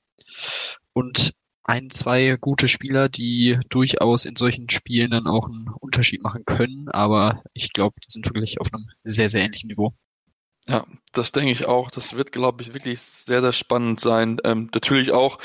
und 0.94 1.34
ein, 1.64 1.90
zwei 1.90 2.36
gute 2.40 2.68
Spieler, 2.68 3.08
die 3.08 3.60
durchaus 3.70 4.26
in 4.26 4.36
solchen 4.36 4.70
Spielen 4.70 5.12
dann 5.12 5.28
auch 5.28 5.48
einen 5.48 5.70
Unterschied 5.80 6.24
machen 6.24 6.44
können, 6.46 6.90
aber 6.90 7.44
ich 7.54 7.72
glaube, 7.74 8.00
die 8.02 8.12
sind 8.12 8.26
wirklich 8.26 8.60
auf 8.60 8.74
einem 8.74 8.88
sehr, 9.04 9.30
sehr 9.30 9.44
ähnlichen 9.44 9.68
Niveau. 9.68 9.94
Ja, 10.68 10.86
das 11.14 11.32
denke 11.32 11.52
ich 11.52 11.66
auch. 11.66 11.90
Das 11.92 12.14
wird, 12.14 12.32
glaube 12.32 12.62
ich, 12.62 12.74
wirklich 12.74 13.02
sehr, 13.02 13.42
sehr 13.42 13.52
spannend 13.52 14.00
sein. 14.00 14.38
Ähm, 14.44 14.70
natürlich 14.74 15.12
auch, 15.12 15.40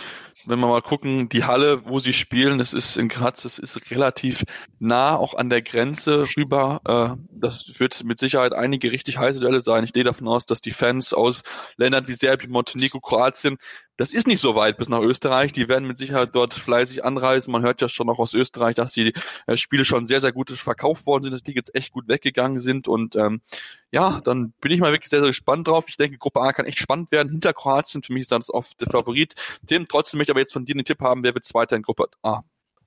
wenn 0.48 0.58
wir 0.60 0.68
mal 0.68 0.82
gucken, 0.82 1.28
die 1.28 1.44
Halle, 1.44 1.84
wo 1.86 2.00
sie 2.00 2.12
spielen, 2.12 2.58
das 2.58 2.72
ist 2.72 2.96
in 2.96 3.08
Graz, 3.08 3.42
das 3.42 3.58
ist 3.58 3.90
relativ 3.90 4.44
nah 4.78 5.16
auch 5.16 5.34
an 5.34 5.50
der 5.50 5.62
Grenze 5.62 6.26
rüber. 6.36 6.80
Äh, 6.84 7.22
das 7.30 7.78
wird 7.78 8.04
mit 8.04 8.18
Sicherheit 8.18 8.52
einige 8.52 8.92
richtig 8.92 9.18
heiße 9.18 9.40
Duelle 9.40 9.60
sein. 9.60 9.84
Ich 9.84 9.92
gehe 9.92 10.04
davon 10.04 10.28
aus, 10.28 10.46
dass 10.46 10.60
die 10.60 10.72
Fans 10.72 11.12
aus 11.12 11.42
Ländern 11.76 12.08
wie 12.08 12.14
Serbien, 12.14 12.50
Montenegro, 12.50 13.00
Kroatien 13.00 13.58
das 13.96 14.10
ist 14.10 14.26
nicht 14.26 14.40
so 14.40 14.54
weit 14.54 14.76
bis 14.76 14.88
nach 14.88 15.00
Österreich. 15.00 15.52
Die 15.52 15.68
werden 15.68 15.86
mit 15.86 15.96
Sicherheit 15.96 16.30
dort 16.34 16.54
fleißig 16.54 17.04
anreisen. 17.04 17.52
Man 17.52 17.62
hört 17.62 17.80
ja 17.80 17.88
schon 17.88 18.08
auch 18.08 18.18
aus 18.18 18.34
Österreich, 18.34 18.74
dass 18.74 18.92
die 18.92 19.12
äh, 19.46 19.56
Spiele 19.56 19.84
schon 19.84 20.06
sehr, 20.06 20.20
sehr 20.20 20.32
gut 20.32 20.50
verkauft 20.50 21.06
worden 21.06 21.24
sind, 21.24 21.32
dass 21.32 21.42
die 21.42 21.54
jetzt 21.54 21.74
echt 21.74 21.92
gut 21.92 22.08
weggegangen 22.08 22.60
sind. 22.60 22.88
Und 22.88 23.16
ähm, 23.16 23.40
ja, 23.90 24.20
dann 24.22 24.52
bin 24.60 24.72
ich 24.72 24.80
mal 24.80 24.92
wirklich 24.92 25.10
sehr, 25.10 25.20
sehr 25.20 25.28
gespannt 25.28 25.68
drauf. 25.68 25.86
Ich 25.88 25.96
denke, 25.96 26.18
Gruppe 26.18 26.40
A 26.40 26.52
kann 26.52 26.66
echt 26.66 26.78
spannend 26.78 27.10
werden. 27.10 27.30
Hinter 27.30 27.54
Kroatien, 27.54 28.02
für 28.02 28.12
mich 28.12 28.22
ist 28.22 28.32
das 28.32 28.52
oft 28.52 28.80
der 28.80 28.90
Favorit. 28.90 29.34
Tim, 29.66 29.86
trotzdem 29.88 30.18
möchte 30.18 30.32
ich 30.32 30.34
aber 30.34 30.40
jetzt 30.40 30.52
von 30.52 30.64
dir 30.64 30.74
einen 30.74 30.84
Tipp 30.84 31.00
haben, 31.00 31.22
wer 31.22 31.34
wird 31.34 31.44
Zweiter 31.44 31.76
in 31.76 31.82
Gruppe 31.82 32.08
A? 32.22 32.42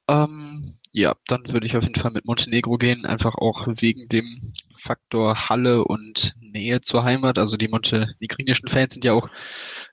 Ähm, 0.07 0.73
ja, 0.91 1.13
dann 1.27 1.43
würde 1.53 1.67
ich 1.67 1.77
auf 1.77 1.83
jeden 1.83 1.99
Fall 1.99 2.11
mit 2.11 2.25
Montenegro 2.25 2.77
gehen, 2.77 3.05
einfach 3.05 3.35
auch 3.35 3.67
wegen 3.67 4.07
dem 4.09 4.51
Faktor 4.75 5.49
Halle 5.49 5.85
und 5.85 6.35
Nähe 6.51 6.81
zur 6.81 7.03
Heimat. 7.03 7.37
Also 7.37 7.57
die 7.57 7.67
montenegrinischen 7.67 8.69
Fans 8.69 8.93
sind 8.93 9.05
ja 9.05 9.13
auch 9.13 9.29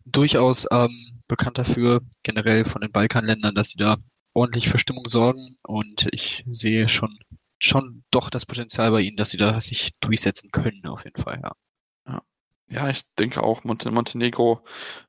durchaus 0.05 0.67
ähm, 0.71 0.91
bekannt 1.29 1.59
dafür, 1.59 2.01
generell 2.23 2.65
von 2.65 2.81
den 2.83 2.93
Balkanländern, 2.93 3.55
dass 3.55 3.71
sie 3.71 3.79
da 3.79 3.97
ordentlich 4.35 4.69
für 4.69 4.79
Stimmung 4.79 5.09
sorgen. 5.09 5.57
Und 5.65 6.09
ich 6.13 6.45
sehe 6.47 6.89
schon, 6.89 7.17
schon 7.59 8.05
doch 8.11 8.31
das 8.31 8.47
Potenzial 8.47 8.91
bei 8.91 9.01
ihnen, 9.01 9.17
dass 9.17 9.31
sie 9.31 9.39
da 9.39 9.61
sich 9.61 9.93
durchsetzen 10.01 10.51
können, 10.51 10.85
auf 10.87 11.05
jeden 11.05 11.21
Fall, 11.23 11.41
ja. 11.43 11.53
Ja, 12.69 12.91
ich 12.91 13.03
denke 13.17 13.43
auch, 13.43 13.63
Montenegro 13.63 14.61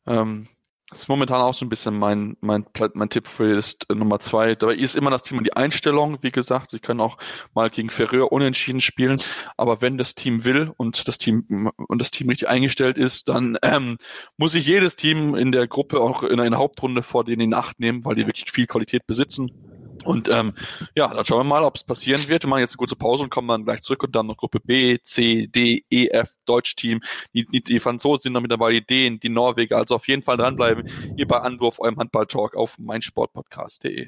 ähm, 0.05 0.47
das 0.89 0.99
ist 0.99 1.09
momentan 1.09 1.41
auch 1.41 1.53
so 1.53 1.65
ein 1.65 1.69
bisschen 1.69 1.99
mein, 1.99 2.37
mein, 2.39 2.65
mein 2.93 3.09
Tipp 3.09 3.27
für 3.27 3.55
das 3.55 3.77
äh, 3.89 3.93
Nummer 3.93 4.19
zwei. 4.19 4.55
Dabei 4.55 4.75
ist 4.75 4.95
immer 4.95 5.09
das 5.09 5.21
Thema 5.21 5.43
die 5.43 5.51
Einstellung. 5.51 6.19
Wie 6.21 6.31
gesagt, 6.31 6.69
sie 6.69 6.79
können 6.79 7.01
auch 7.01 7.17
mal 7.53 7.69
gegen 7.69 7.89
Ferreur 7.89 8.31
unentschieden 8.31 8.79
spielen. 8.79 9.19
Aber 9.57 9.81
wenn 9.81 9.97
das 9.97 10.15
Team 10.15 10.45
will 10.45 10.71
und 10.77 11.05
das 11.09 11.17
Team, 11.17 11.69
und 11.75 11.99
das 11.99 12.11
Team 12.11 12.29
richtig 12.29 12.47
eingestellt 12.47 12.97
ist, 12.97 13.27
dann 13.27 13.57
ähm, 13.63 13.97
muss 14.37 14.53
sich 14.53 14.65
jedes 14.65 14.95
Team 14.95 15.35
in 15.35 15.51
der 15.51 15.67
Gruppe 15.67 15.99
auch 15.99 16.23
in 16.23 16.39
einer 16.39 16.57
Hauptrunde 16.57 17.01
vor 17.03 17.25
denen 17.25 17.41
in 17.41 17.53
Acht 17.53 17.81
nehmen, 17.81 18.05
weil 18.05 18.15
die 18.15 18.25
wirklich 18.25 18.49
viel 18.51 18.65
Qualität 18.65 19.05
besitzen. 19.05 19.66
Und 20.07 20.29
ähm, 20.29 20.53
ja, 20.95 21.13
dann 21.13 21.25
schauen 21.25 21.39
wir 21.39 21.43
mal, 21.43 21.63
ob 21.63 21.75
es 21.75 21.83
passieren 21.83 22.27
wird. 22.29 22.43
Wir 22.43 22.49
machen 22.49 22.61
jetzt 22.61 22.71
eine 22.71 22.77
kurze 22.77 22.95
Pause 22.95 23.23
und 23.23 23.29
kommen 23.29 23.49
dann 23.49 23.65
gleich 23.65 23.81
zurück 23.81 24.03
und 24.03 24.15
dann 24.15 24.27
noch 24.27 24.37
Gruppe 24.37 24.61
B, 24.61 24.99
C, 25.03 25.47
D, 25.47 25.83
E, 25.89 26.07
F, 26.07 26.29
Deutsch-Team. 26.45 27.01
Die, 27.33 27.45
die, 27.45 27.61
die 27.61 27.79
Franzosen 27.81 28.23
sind 28.23 28.33
noch 28.33 28.41
mit 28.41 28.51
dabei, 28.51 28.71
die 28.71 28.85
Dänen, 28.85 29.19
die 29.19 29.27
Norweger. 29.27 29.77
Also 29.77 29.95
auf 29.95 30.07
jeden 30.07 30.21
Fall 30.21 30.37
dranbleiben. 30.37 30.89
Hier 31.17 31.27
bei 31.27 31.39
Anwurf, 31.39 31.79
eurem 31.79 31.97
Handball-Talk 31.97 32.55
auf 32.55 32.77
meinsportpodcast.de. 32.77 34.07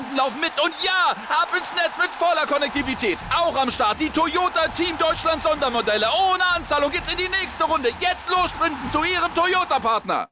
Sicherheitsassistenten 0.00 0.16
laufen 0.16 0.40
mit. 0.40 0.52
Und 0.62 0.74
ja, 0.82 1.10
ab 1.28 1.48
ins 1.56 1.72
Netz 1.74 1.96
mit 1.98 2.10
voller 2.18 2.46
Konnektivität. 2.46 3.18
Auch 3.34 3.56
am 3.56 3.70
Start 3.70 4.00
die 4.00 4.10
Toyota 4.10 4.68
Team 4.74 4.96
Deutschland 4.98 5.42
Sondermodelle. 5.42 6.06
Ohne 6.32 6.44
Anzahlung 6.56 6.90
geht's 6.90 7.10
in 7.10 7.16
die 7.16 7.28
nächste 7.28 7.64
Runde. 7.64 7.90
Jetzt 8.00 8.28
los 8.28 8.50
sprinten 8.50 8.90
zu 8.90 9.04
ihrem 9.04 9.34
Toyota-Partner. 9.34 10.28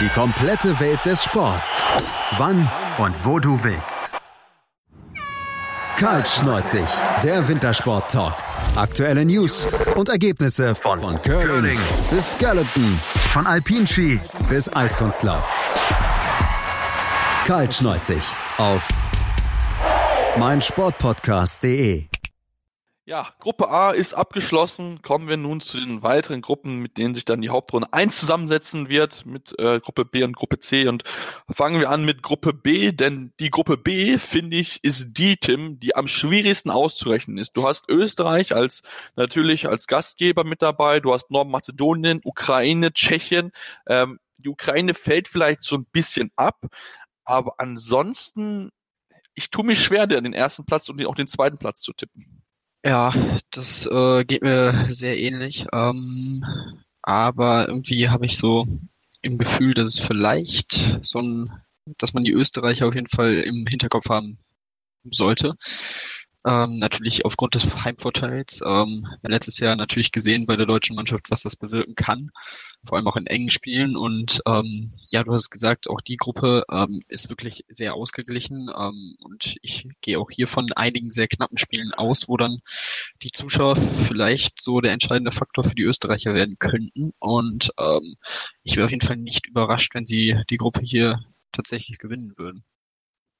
Die 0.00 0.08
komplette 0.10 0.78
Welt 0.78 1.04
des 1.04 1.24
Sports. 1.24 1.82
Wann 2.38 2.70
und 2.98 3.24
wo 3.24 3.38
du 3.38 3.62
willst. 3.62 4.10
Kaltschneuzig, 5.96 6.86
der 7.22 7.48
Wintersport-Talk. 7.48 8.34
Aktuelle 8.76 9.24
News 9.24 9.66
und 9.94 10.10
Ergebnisse 10.10 10.74
von, 10.74 11.00
von 11.00 11.22
Curling 11.22 11.78
bis 12.10 12.32
Skeleton, 12.32 13.00
von 13.30 13.46
Alpinski 13.46 14.20
bis 14.50 14.70
Eiskunstlauf. 14.76 15.75
Kaltschneuzig 17.46 18.24
auf 18.58 18.88
meinsportpodcast.de. 20.36 22.06
Ja, 23.04 23.28
Gruppe 23.38 23.70
A 23.70 23.92
ist 23.92 24.14
abgeschlossen. 24.14 25.00
Kommen 25.00 25.28
wir 25.28 25.36
nun 25.36 25.60
zu 25.60 25.78
den 25.78 26.02
weiteren 26.02 26.42
Gruppen, 26.42 26.80
mit 26.80 26.98
denen 26.98 27.14
sich 27.14 27.24
dann 27.24 27.40
die 27.40 27.50
Hauptrunde 27.50 27.86
1 27.92 28.16
zusammensetzen 28.16 28.88
wird, 28.88 29.26
mit 29.26 29.56
äh, 29.60 29.78
Gruppe 29.78 30.04
B 30.04 30.24
und 30.24 30.34
Gruppe 30.34 30.58
C. 30.58 30.88
Und 30.88 31.04
fangen 31.48 31.78
wir 31.78 31.90
an 31.90 32.04
mit 32.04 32.20
Gruppe 32.20 32.52
B, 32.52 32.90
denn 32.90 33.32
die 33.38 33.50
Gruppe 33.50 33.76
B, 33.76 34.18
finde 34.18 34.56
ich, 34.56 34.82
ist 34.82 35.12
die, 35.12 35.36
Tim, 35.36 35.78
die 35.78 35.94
am 35.94 36.08
schwierigsten 36.08 36.70
auszurechnen 36.70 37.38
ist. 37.38 37.56
Du 37.56 37.62
hast 37.62 37.88
Österreich 37.88 38.56
als 38.56 38.82
natürlich 39.14 39.68
als 39.68 39.86
Gastgeber 39.86 40.42
mit 40.42 40.62
dabei, 40.62 40.98
du 40.98 41.12
hast 41.12 41.30
Nordmazedonien, 41.30 42.22
Ukraine, 42.24 42.92
Tschechien. 42.92 43.52
Ähm, 43.86 44.18
die 44.38 44.48
Ukraine 44.48 44.94
fällt 44.94 45.28
vielleicht 45.28 45.62
so 45.62 45.76
ein 45.76 45.86
bisschen 45.92 46.30
ab, 46.36 46.66
aber 47.26 47.54
ansonsten, 47.58 48.70
ich 49.34 49.50
tue 49.50 49.64
mich 49.64 49.82
schwer, 49.82 50.06
den 50.06 50.32
ersten 50.32 50.64
Platz 50.64 50.88
und 50.88 51.04
auch 51.04 51.14
den 51.14 51.26
zweiten 51.26 51.58
Platz 51.58 51.80
zu 51.80 51.92
tippen. 51.92 52.42
Ja, 52.84 53.12
das 53.50 53.86
äh, 53.86 54.24
geht 54.24 54.42
mir 54.42 54.86
sehr 54.88 55.18
ähnlich. 55.18 55.66
Ähm, 55.72 56.44
aber 57.02 57.68
irgendwie 57.68 58.08
habe 58.08 58.26
ich 58.26 58.36
so 58.36 58.66
im 59.22 59.38
Gefühl, 59.38 59.74
dass 59.74 59.88
es 59.88 59.98
vielleicht 59.98 61.00
so 61.02 61.18
ein, 61.18 61.50
dass 61.98 62.14
man 62.14 62.24
die 62.24 62.32
Österreicher 62.32 62.86
auf 62.86 62.94
jeden 62.94 63.08
Fall 63.08 63.34
im 63.34 63.66
Hinterkopf 63.66 64.08
haben 64.08 64.38
sollte. 65.10 65.54
Ähm, 66.46 66.78
natürlich 66.78 67.24
aufgrund 67.24 67.56
des 67.56 67.84
Heimvorteils. 67.84 68.62
Ähm, 68.64 69.04
letztes 69.22 69.58
Jahr 69.58 69.74
natürlich 69.74 70.12
gesehen 70.12 70.46
bei 70.46 70.54
der 70.54 70.66
deutschen 70.66 70.94
Mannschaft, 70.94 71.28
was 71.28 71.42
das 71.42 71.56
bewirken 71.56 71.96
kann, 71.96 72.30
vor 72.84 72.96
allem 72.96 73.08
auch 73.08 73.16
in 73.16 73.26
engen 73.26 73.50
Spielen. 73.50 73.96
Und 73.96 74.42
ähm, 74.46 74.88
ja, 75.10 75.24
du 75.24 75.32
hast 75.32 75.50
gesagt, 75.50 75.90
auch 75.90 76.00
die 76.00 76.16
Gruppe 76.16 76.62
ähm, 76.70 77.02
ist 77.08 77.28
wirklich 77.30 77.64
sehr 77.66 77.94
ausgeglichen. 77.94 78.70
Ähm, 78.78 79.16
und 79.18 79.56
ich 79.60 79.88
gehe 80.02 80.20
auch 80.20 80.30
hier 80.30 80.46
von 80.46 80.72
einigen 80.76 81.10
sehr 81.10 81.26
knappen 81.26 81.58
Spielen 81.58 81.92
aus, 81.94 82.28
wo 82.28 82.36
dann 82.36 82.60
die 83.22 83.32
Zuschauer 83.32 83.74
vielleicht 83.74 84.62
so 84.62 84.80
der 84.80 84.92
entscheidende 84.92 85.32
Faktor 85.32 85.64
für 85.64 85.74
die 85.74 85.82
Österreicher 85.82 86.34
werden 86.34 86.60
könnten. 86.60 87.12
Und 87.18 87.72
ähm, 87.80 88.14
ich 88.62 88.76
wäre 88.76 88.84
auf 88.84 88.92
jeden 88.92 89.04
Fall 89.04 89.16
nicht 89.16 89.48
überrascht, 89.48 89.96
wenn 89.96 90.06
sie 90.06 90.36
die 90.48 90.58
Gruppe 90.58 90.82
hier 90.84 91.24
tatsächlich 91.50 91.98
gewinnen 91.98 92.34
würden. 92.36 92.64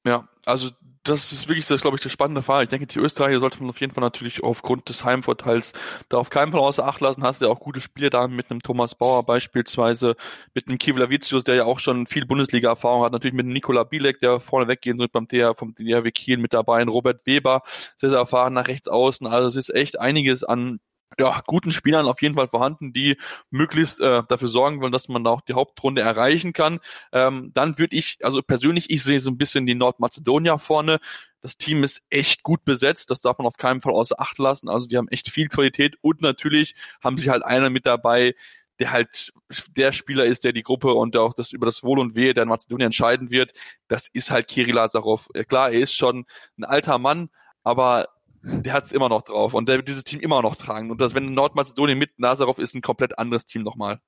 Ja, 0.06 0.28
also 0.44 0.70
das 1.02 1.32
ist 1.32 1.48
wirklich, 1.48 1.66
das 1.66 1.82
glaube 1.82 1.96
ich, 1.96 2.02
der 2.02 2.08
spannende 2.10 2.42
Fall. 2.42 2.64
Ich 2.64 2.70
denke, 2.70 2.86
die 2.86 2.98
Österreicher 2.98 3.38
sollte 3.40 3.60
man 3.60 3.70
auf 3.70 3.80
jeden 3.80 3.92
Fall 3.92 4.02
natürlich 4.02 4.42
aufgrund 4.42 4.88
des 4.88 5.04
Heimvorteils 5.04 5.72
da 6.08 6.18
auf 6.18 6.30
keinen 6.30 6.52
Fall 6.52 6.60
außer 6.60 6.84
Acht 6.86 7.00
lassen. 7.00 7.22
Hast 7.22 7.40
du 7.40 7.46
ja 7.46 7.50
auch 7.50 7.60
gute 7.60 7.80
Spiele 7.80 8.10
da 8.10 8.26
mit 8.28 8.50
einem 8.50 8.60
Thomas 8.60 8.94
Bauer 8.94 9.24
beispielsweise, 9.24 10.16
mit 10.54 10.68
einem 10.68 10.78
Kivlavicius, 10.78 11.44
der 11.44 11.54
ja 11.56 11.64
auch 11.64 11.78
schon 11.78 12.06
viel 12.06 12.26
Bundesliga-Erfahrung 12.26 13.04
hat, 13.04 13.12
natürlich 13.12 13.34
mit 13.34 13.44
einem 13.44 13.52
Nikola 13.52 13.84
Bielek, 13.84 14.20
der 14.20 14.40
vorne 14.40 14.68
weggehen 14.68 14.98
soll 14.98 15.08
beim 15.08 15.28
DR, 15.28 15.54
vom 15.54 15.74
DRW 15.74 16.10
Kiel 16.10 16.38
mit 16.38 16.54
dabei, 16.54 16.78
ein 16.80 16.88
Robert 16.88 17.24
Weber, 17.26 17.62
sehr, 17.96 18.10
sehr 18.10 18.18
erfahren 18.18 18.54
nach 18.54 18.68
rechts 18.68 18.88
außen. 18.88 19.26
Also 19.26 19.48
es 19.48 19.56
ist 19.56 19.74
echt 19.74 20.00
einiges 20.00 20.42
an 20.44 20.80
ja, 21.18 21.42
guten 21.46 21.72
Spielern 21.72 22.06
auf 22.06 22.20
jeden 22.20 22.34
Fall 22.34 22.48
vorhanden, 22.48 22.92
die 22.92 23.16
möglichst 23.50 24.00
äh, 24.00 24.22
dafür 24.28 24.48
sorgen 24.48 24.80
wollen, 24.80 24.92
dass 24.92 25.08
man 25.08 25.24
da 25.24 25.30
auch 25.30 25.40
die 25.40 25.54
Hauptrunde 25.54 26.02
erreichen 26.02 26.52
kann. 26.52 26.80
Ähm, 27.12 27.52
dann 27.54 27.78
würde 27.78 27.96
ich, 27.96 28.18
also 28.22 28.42
persönlich, 28.42 28.90
ich 28.90 29.02
sehe 29.02 29.20
so 29.20 29.30
ein 29.30 29.38
bisschen 29.38 29.66
die 29.66 29.74
Nordmazedonier 29.74 30.58
vorne. 30.58 30.98
Das 31.40 31.56
Team 31.56 31.84
ist 31.84 32.02
echt 32.10 32.42
gut 32.42 32.64
besetzt, 32.64 33.10
das 33.10 33.20
darf 33.20 33.38
man 33.38 33.46
auf 33.46 33.56
keinen 33.56 33.80
Fall 33.80 33.92
außer 33.92 34.20
Acht 34.20 34.38
lassen. 34.38 34.68
Also 34.68 34.88
die 34.88 34.96
haben 34.96 35.08
echt 35.08 35.30
viel 35.30 35.48
Qualität 35.48 35.96
und 36.02 36.22
natürlich 36.22 36.74
haben 37.02 37.18
sie 37.18 37.30
halt 37.30 37.44
einer 37.44 37.70
mit 37.70 37.86
dabei, 37.86 38.34
der 38.78 38.90
halt 38.90 39.32
der 39.70 39.92
Spieler 39.92 40.26
ist, 40.26 40.44
der 40.44 40.52
die 40.52 40.62
Gruppe 40.62 40.92
und 40.92 41.16
auch 41.16 41.34
das 41.34 41.52
über 41.52 41.66
das 41.66 41.82
Wohl 41.82 41.98
und 41.98 42.14
Wehe 42.14 42.34
der 42.34 42.46
Mazedonier 42.46 42.86
entscheiden 42.86 43.30
wird. 43.30 43.52
Das 43.88 44.08
ist 44.12 44.30
halt 44.30 44.48
Kirill 44.48 44.74
Lazarov. 44.74 45.28
Klar, 45.48 45.70
er 45.70 45.80
ist 45.80 45.94
schon 45.94 46.26
ein 46.58 46.64
alter 46.64 46.98
Mann, 46.98 47.30
aber 47.62 48.08
der 48.46 48.72
hat 48.72 48.84
es 48.84 48.92
immer 48.92 49.08
noch 49.08 49.22
drauf 49.22 49.54
und 49.54 49.68
der 49.68 49.76
wird 49.76 49.88
dieses 49.88 50.04
Team 50.04 50.20
immer 50.20 50.42
noch 50.42 50.56
tragen. 50.56 50.90
Und 50.90 51.00
das, 51.00 51.14
wenn 51.14 51.32
Nordmazedonien 51.32 51.98
mit 51.98 52.18
Nazarov 52.18 52.58
ist, 52.58 52.74
ein 52.74 52.82
komplett 52.82 53.18
anderes 53.18 53.46
Team 53.46 53.62
nochmal. 53.62 54.00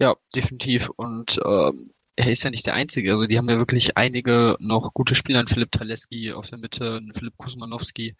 Ja, 0.00 0.16
definitiv. 0.34 0.90
Und 0.96 1.40
ähm, 1.44 1.92
er 2.16 2.30
ist 2.30 2.42
ja 2.42 2.50
nicht 2.50 2.66
der 2.66 2.74
Einzige. 2.74 3.10
Also 3.10 3.26
die 3.26 3.38
haben 3.38 3.48
ja 3.48 3.58
wirklich 3.58 3.96
einige 3.96 4.56
noch 4.60 4.92
gute 4.92 5.14
Spieler. 5.14 5.44
Philipp 5.46 5.72
Taleski 5.72 6.32
auf 6.32 6.48
der 6.48 6.58
Mitte, 6.58 7.00
Philipp 7.14 7.36
Kusmanowski, 7.36 8.16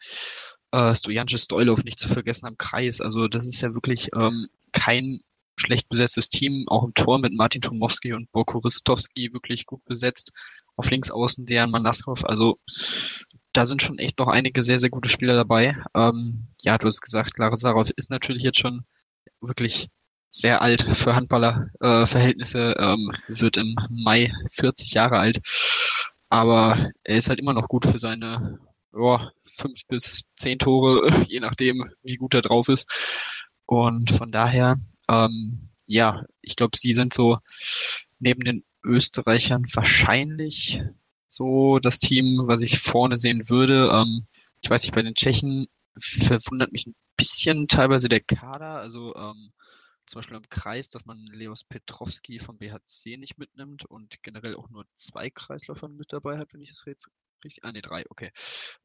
äh, 0.72 0.94
Stojanče 0.94 1.38
Stoilov 1.38 1.84
nicht 1.84 2.00
zu 2.00 2.08
vergessen 2.08 2.46
am 2.46 2.56
Kreis. 2.58 3.00
Also 3.00 3.28
das 3.28 3.46
ist 3.46 3.60
ja 3.60 3.74
wirklich 3.74 4.10
ähm, 4.14 4.48
kein 4.72 5.20
schlecht 5.56 5.88
besetztes 5.88 6.28
Team. 6.28 6.64
Auch 6.68 6.84
im 6.84 6.94
Tor 6.94 7.18
mit 7.18 7.34
Martin 7.34 7.62
Tomowski 7.62 8.12
und 8.12 8.30
Borko 8.32 8.58
Ristowski 8.58 9.32
wirklich 9.32 9.66
gut 9.66 9.84
besetzt. 9.84 10.32
Auf 10.76 10.90
links 10.90 11.10
außen 11.10 11.46
der 11.46 11.66
Manaskov. 11.66 12.24
Also 12.24 12.56
da 13.52 13.66
sind 13.66 13.82
schon 13.82 13.98
echt 13.98 14.18
noch 14.18 14.28
einige 14.28 14.62
sehr, 14.62 14.78
sehr 14.78 14.90
gute 14.90 15.08
Spieler 15.08 15.34
dabei. 15.34 15.76
Ähm, 15.94 16.48
ja, 16.62 16.78
du 16.78 16.86
hast 16.86 17.00
gesagt, 17.00 17.38
Lara 17.38 17.56
Sarov 17.56 17.90
ist 17.96 18.10
natürlich 18.10 18.42
jetzt 18.42 18.58
schon 18.58 18.84
wirklich 19.40 19.88
sehr 20.28 20.62
alt 20.62 20.82
für 20.82 21.14
Handballer-Verhältnisse, 21.14 22.74
äh, 22.76 22.82
ähm, 22.82 23.12
wird 23.28 23.58
im 23.58 23.76
Mai 23.90 24.32
40 24.50 24.94
Jahre 24.94 25.18
alt. 25.18 25.40
Aber 26.30 26.90
er 27.04 27.16
ist 27.16 27.28
halt 27.28 27.40
immer 27.40 27.52
noch 27.52 27.68
gut 27.68 27.84
für 27.84 27.98
seine 27.98 28.58
oh, 28.94 29.18
fünf 29.44 29.86
bis 29.88 30.24
zehn 30.34 30.58
Tore, 30.58 31.10
je 31.28 31.40
nachdem, 31.40 31.90
wie 32.02 32.16
gut 32.16 32.34
er 32.34 32.42
drauf 32.42 32.68
ist. 32.68 32.88
Und 33.66 34.10
von 34.10 34.30
daher, 34.30 34.80
ähm, 35.08 35.70
ja, 35.86 36.24
ich 36.40 36.56
glaube, 36.56 36.76
sie 36.76 36.94
sind 36.94 37.12
so 37.12 37.38
neben 38.18 38.44
den 38.44 38.64
Österreichern 38.84 39.64
wahrscheinlich 39.74 40.80
so 41.32 41.78
das 41.78 41.98
Team, 41.98 42.42
was 42.46 42.60
ich 42.60 42.78
vorne 42.78 43.18
sehen 43.18 43.48
würde. 43.48 43.90
Ähm, 43.92 44.26
ich 44.60 44.70
weiß 44.70 44.82
nicht, 44.82 44.94
bei 44.94 45.02
den 45.02 45.14
Tschechen 45.14 45.66
verwundert 45.98 46.72
mich 46.72 46.86
ein 46.86 46.94
bisschen 47.16 47.68
teilweise 47.68 48.08
der 48.08 48.20
Kader. 48.20 48.76
Also 48.76 49.14
ähm, 49.16 49.52
zum 50.06 50.18
Beispiel 50.18 50.36
im 50.36 50.48
Kreis, 50.48 50.90
dass 50.90 51.06
man 51.06 51.24
Leos 51.26 51.64
Petrovski 51.64 52.38
vom 52.38 52.58
BHC 52.58 53.16
nicht 53.16 53.38
mitnimmt 53.38 53.84
und 53.86 54.22
generell 54.22 54.56
auch 54.56 54.68
nur 54.68 54.84
zwei 54.94 55.30
Kreisläufer 55.30 55.88
mit 55.88 56.12
dabei 56.12 56.38
hat, 56.38 56.52
wenn 56.52 56.60
ich 56.60 56.70
das 56.70 56.86
richtig. 56.86 57.12
Ah, 57.62 57.72
nee, 57.72 57.80
drei, 57.80 58.04
okay. 58.08 58.30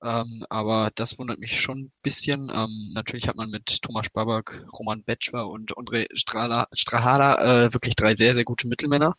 Ähm, 0.02 0.44
aber 0.50 0.90
das 0.96 1.20
wundert 1.20 1.38
mich 1.40 1.60
schon 1.60 1.80
ein 1.80 1.92
bisschen. 2.02 2.52
Ähm, 2.52 2.92
natürlich 2.94 3.28
hat 3.28 3.36
man 3.36 3.52
mit 3.52 3.84
Thomas 3.84 4.10
Babak, 4.10 4.66
Roman 4.74 5.04
Betschwer 5.04 5.48
und 5.48 5.78
André 5.78 6.08
Strahada 6.14 7.66
äh, 7.66 7.74
wirklich 7.74 7.96
drei 7.96 8.16
sehr, 8.16 8.34
sehr 8.34 8.46
gute 8.46 8.68
Mittelmänner. 8.68 9.16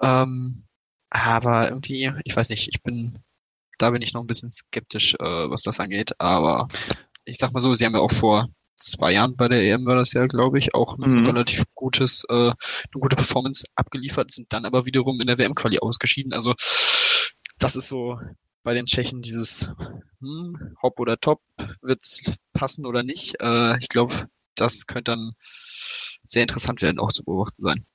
Ähm, 0.00 0.64
aber 1.12 1.68
irgendwie, 1.68 2.10
ich 2.24 2.34
weiß 2.34 2.48
nicht, 2.48 2.68
ich 2.72 2.82
bin, 2.82 3.18
da 3.76 3.90
bin 3.90 4.00
ich 4.00 4.14
noch 4.14 4.22
ein 4.22 4.26
bisschen 4.26 4.50
skeptisch, 4.50 5.14
äh, 5.14 5.50
was 5.50 5.62
das 5.62 5.78
angeht. 5.78 6.18
Aber 6.18 6.68
ich 7.26 7.36
sag 7.36 7.52
mal 7.52 7.60
so, 7.60 7.74
sie 7.74 7.84
haben 7.84 7.94
ja 7.94 8.00
auch 8.00 8.10
vor 8.10 8.48
zwei 8.78 9.12
Jahren 9.12 9.36
bei 9.36 9.48
der 9.48 9.60
EM 9.62 9.84
war 9.84 9.96
das 9.96 10.14
ja, 10.14 10.26
glaube 10.26 10.58
ich, 10.58 10.74
auch 10.74 10.98
ein 10.98 11.20
mhm. 11.20 11.26
relativ 11.26 11.64
gutes, 11.74 12.24
äh, 12.30 12.32
eine 12.34 12.54
gute 12.98 13.16
Performance 13.16 13.66
abgeliefert, 13.74 14.32
sind 14.32 14.52
dann 14.54 14.64
aber 14.64 14.86
wiederum 14.86 15.20
in 15.20 15.26
der 15.26 15.38
WM-Quali 15.38 15.80
ausgeschieden. 15.80 16.32
Also 16.32 16.54
das 17.58 17.76
ist 17.76 17.88
so 17.88 18.18
bei 18.62 18.72
den 18.72 18.86
Tschechen 18.86 19.20
dieses 19.20 19.70
hm, 20.20 20.76
Hop 20.82 20.98
oder 20.98 21.18
Top, 21.18 21.42
wird's 21.82 22.22
passen 22.54 22.86
oder 22.86 23.02
nicht. 23.02 23.38
Äh, 23.40 23.76
ich 23.78 23.88
glaube, 23.88 24.28
das 24.54 24.86
könnte 24.86 25.12
dann 25.12 25.32
sehr 26.24 26.42
interessant 26.42 26.80
werden, 26.80 26.98
auch 26.98 27.12
zu 27.12 27.22
beobachten 27.22 27.60
sein. 27.60 27.86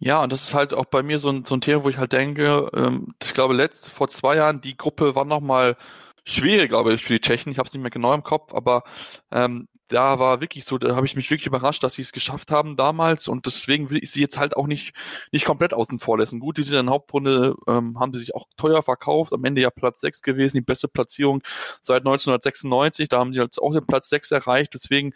Ja, 0.00 0.22
und 0.22 0.32
das 0.32 0.42
ist 0.44 0.54
halt 0.54 0.74
auch 0.74 0.84
bei 0.86 1.02
mir 1.02 1.18
so 1.18 1.28
ein, 1.30 1.44
so 1.44 1.54
ein 1.54 1.60
Thema, 1.60 1.82
wo 1.84 1.88
ich 1.88 1.98
halt 1.98 2.12
denke, 2.12 2.70
ähm, 2.74 3.14
ich 3.22 3.34
glaube, 3.34 3.54
letzt, 3.54 3.90
vor 3.90 4.08
zwei 4.08 4.36
Jahren, 4.36 4.60
die 4.60 4.76
Gruppe 4.76 5.14
war 5.16 5.24
nochmal 5.24 5.76
schwierig, 6.24 6.68
glaube 6.68 6.94
ich, 6.94 7.02
für 7.04 7.14
die 7.14 7.20
Tschechen. 7.20 7.50
Ich 7.50 7.58
habe 7.58 7.66
es 7.68 7.74
nicht 7.74 7.82
mehr 7.82 7.90
genau 7.90 8.14
im 8.14 8.22
Kopf, 8.22 8.54
aber 8.54 8.84
ähm, 9.32 9.66
da 9.88 10.18
war 10.18 10.40
wirklich 10.40 10.64
so, 10.66 10.78
da 10.78 10.94
habe 10.94 11.06
ich 11.06 11.16
mich 11.16 11.30
wirklich 11.30 11.46
überrascht, 11.46 11.82
dass 11.82 11.94
sie 11.94 12.02
es 12.02 12.12
geschafft 12.12 12.50
haben 12.50 12.76
damals 12.76 13.26
und 13.26 13.46
deswegen 13.46 13.88
will 13.90 13.98
ich 14.02 14.10
sie 14.12 14.20
jetzt 14.20 14.36
halt 14.38 14.54
auch 14.56 14.66
nicht 14.66 14.92
nicht 15.32 15.46
komplett 15.46 15.72
außen 15.72 15.98
vor 15.98 16.18
lassen. 16.18 16.40
Gut, 16.40 16.58
die 16.58 16.62
sind 16.62 16.76
in 16.78 16.86
der 16.86 16.92
Hauptrunde, 16.92 17.54
ähm, 17.66 17.98
haben 17.98 18.12
sie 18.12 18.20
sich 18.20 18.34
auch 18.34 18.46
teuer 18.58 18.82
verkauft, 18.82 19.32
am 19.32 19.44
Ende 19.44 19.62
ja 19.62 19.70
Platz 19.70 20.00
6 20.00 20.20
gewesen, 20.22 20.58
die 20.58 20.62
beste 20.62 20.88
Platzierung 20.88 21.42
seit 21.80 22.04
1996, 22.04 23.08
da 23.08 23.18
haben 23.18 23.32
sie 23.32 23.40
jetzt 23.40 23.60
auch 23.60 23.72
den 23.72 23.86
Platz 23.86 24.10
6 24.10 24.30
erreicht, 24.30 24.74
deswegen 24.74 25.12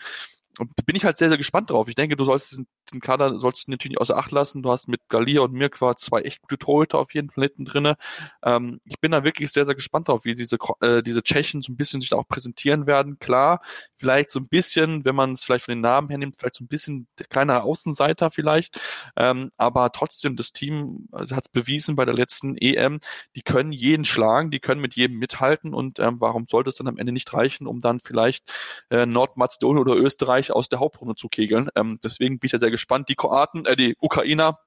bin 0.86 0.96
ich 0.96 1.04
halt 1.04 1.18
sehr, 1.18 1.28
sehr 1.28 1.38
gespannt 1.38 1.70
drauf. 1.70 1.88
Ich 1.88 1.94
denke, 1.94 2.16
du 2.16 2.24
sollst 2.24 2.50
diesen, 2.50 2.66
diesen 2.90 3.00
Kader 3.00 3.38
sollst 3.38 3.68
natürlich 3.68 3.92
nicht 3.92 4.00
außer 4.00 4.16
Acht 4.16 4.30
lassen. 4.30 4.62
Du 4.62 4.70
hast 4.70 4.88
mit 4.88 5.08
Galia 5.08 5.42
und 5.42 5.52
Mirkwa 5.52 5.96
zwei 5.96 6.20
echt 6.22 6.40
gute 6.42 6.58
Torhüter 6.58 6.98
auf 6.98 7.12
jeden 7.14 7.30
hinten 7.32 7.64
drinne. 7.64 7.96
Ähm, 8.44 8.80
ich 8.84 9.00
bin 9.00 9.12
da 9.12 9.24
wirklich 9.24 9.52
sehr, 9.52 9.64
sehr 9.64 9.74
gespannt 9.74 10.08
drauf, 10.08 10.24
wie 10.24 10.34
diese, 10.34 10.56
äh, 10.80 11.02
diese 11.02 11.22
Tschechen 11.22 11.62
so 11.62 11.72
ein 11.72 11.76
bisschen 11.76 12.00
sich 12.00 12.10
da 12.10 12.16
auch 12.16 12.28
präsentieren 12.28 12.86
werden. 12.86 13.18
Klar, 13.18 13.60
vielleicht 13.96 14.30
so 14.30 14.40
ein 14.40 14.48
bisschen, 14.48 15.04
wenn 15.04 15.14
man 15.14 15.32
es 15.32 15.44
vielleicht 15.44 15.64
von 15.64 15.72
den 15.72 15.80
Namen 15.80 16.08
her 16.08 16.18
nimmt, 16.18 16.36
vielleicht 16.38 16.56
so 16.56 16.64
ein 16.64 16.68
bisschen 16.68 17.06
der 17.18 17.26
kleinere 17.26 17.62
Außenseiter 17.62 18.30
vielleicht. 18.30 18.80
Ähm, 19.16 19.50
aber 19.56 19.92
trotzdem, 19.92 20.36
das 20.36 20.52
Team 20.52 21.08
also 21.12 21.36
hat 21.36 21.46
es 21.46 21.50
bewiesen 21.50 21.96
bei 21.96 22.04
der 22.04 22.14
letzten 22.14 22.56
EM, 22.56 23.00
die 23.36 23.42
können 23.42 23.72
jeden 23.72 24.04
schlagen, 24.04 24.50
die 24.50 24.60
können 24.60 24.80
mit 24.80 24.94
jedem 24.94 25.18
mithalten 25.18 25.74
und 25.74 25.98
ähm, 25.98 26.20
warum 26.20 26.46
sollte 26.48 26.70
es 26.70 26.76
dann 26.76 26.88
am 26.88 26.98
Ende 26.98 27.12
nicht 27.12 27.32
reichen, 27.32 27.66
um 27.66 27.80
dann 27.80 28.00
vielleicht 28.00 28.52
äh, 28.90 29.06
Nordmazedonien 29.06 29.80
oder 29.80 29.96
Österreich 29.96 30.32
Österreich 30.32 30.52
aus 30.52 30.68
der 30.68 30.80
Hauptrunde 30.80 31.14
zu 31.14 31.28
kegeln. 31.28 31.68
Ähm, 31.74 31.98
deswegen 32.02 32.38
bin 32.38 32.46
ich 32.46 32.52
da 32.52 32.58
sehr 32.58 32.70
gespannt. 32.72 33.08
Die 33.08 33.14
Kroaten, 33.14 33.66
äh, 33.66 33.76
die 33.76 33.96
Ukrainer 34.00 34.58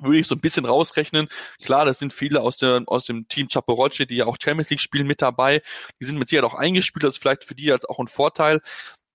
würde 0.00 0.18
ich 0.18 0.26
so 0.26 0.34
ein 0.34 0.40
bisschen 0.40 0.64
rausrechnen. 0.64 1.28
Klar, 1.62 1.84
das 1.84 1.98
sind 1.98 2.12
viele 2.12 2.40
aus, 2.40 2.58
der, 2.58 2.82
aus 2.86 3.06
dem 3.06 3.28
Team 3.28 3.48
Chaporocci, 3.48 4.06
die 4.06 4.16
ja 4.16 4.26
auch 4.26 4.36
Champions 4.42 4.70
League 4.70 4.80
spielen, 4.80 5.06
mit 5.06 5.22
dabei. 5.22 5.62
Die 6.00 6.04
sind 6.04 6.18
mit 6.18 6.28
Sicherheit 6.28 6.50
auch 6.50 6.54
eingespielt, 6.54 7.04
das 7.04 7.14
ist 7.14 7.22
vielleicht 7.22 7.44
für 7.44 7.54
die 7.54 7.70
als 7.72 7.84
auch 7.84 7.98
ein 7.98 8.08
Vorteil. 8.08 8.60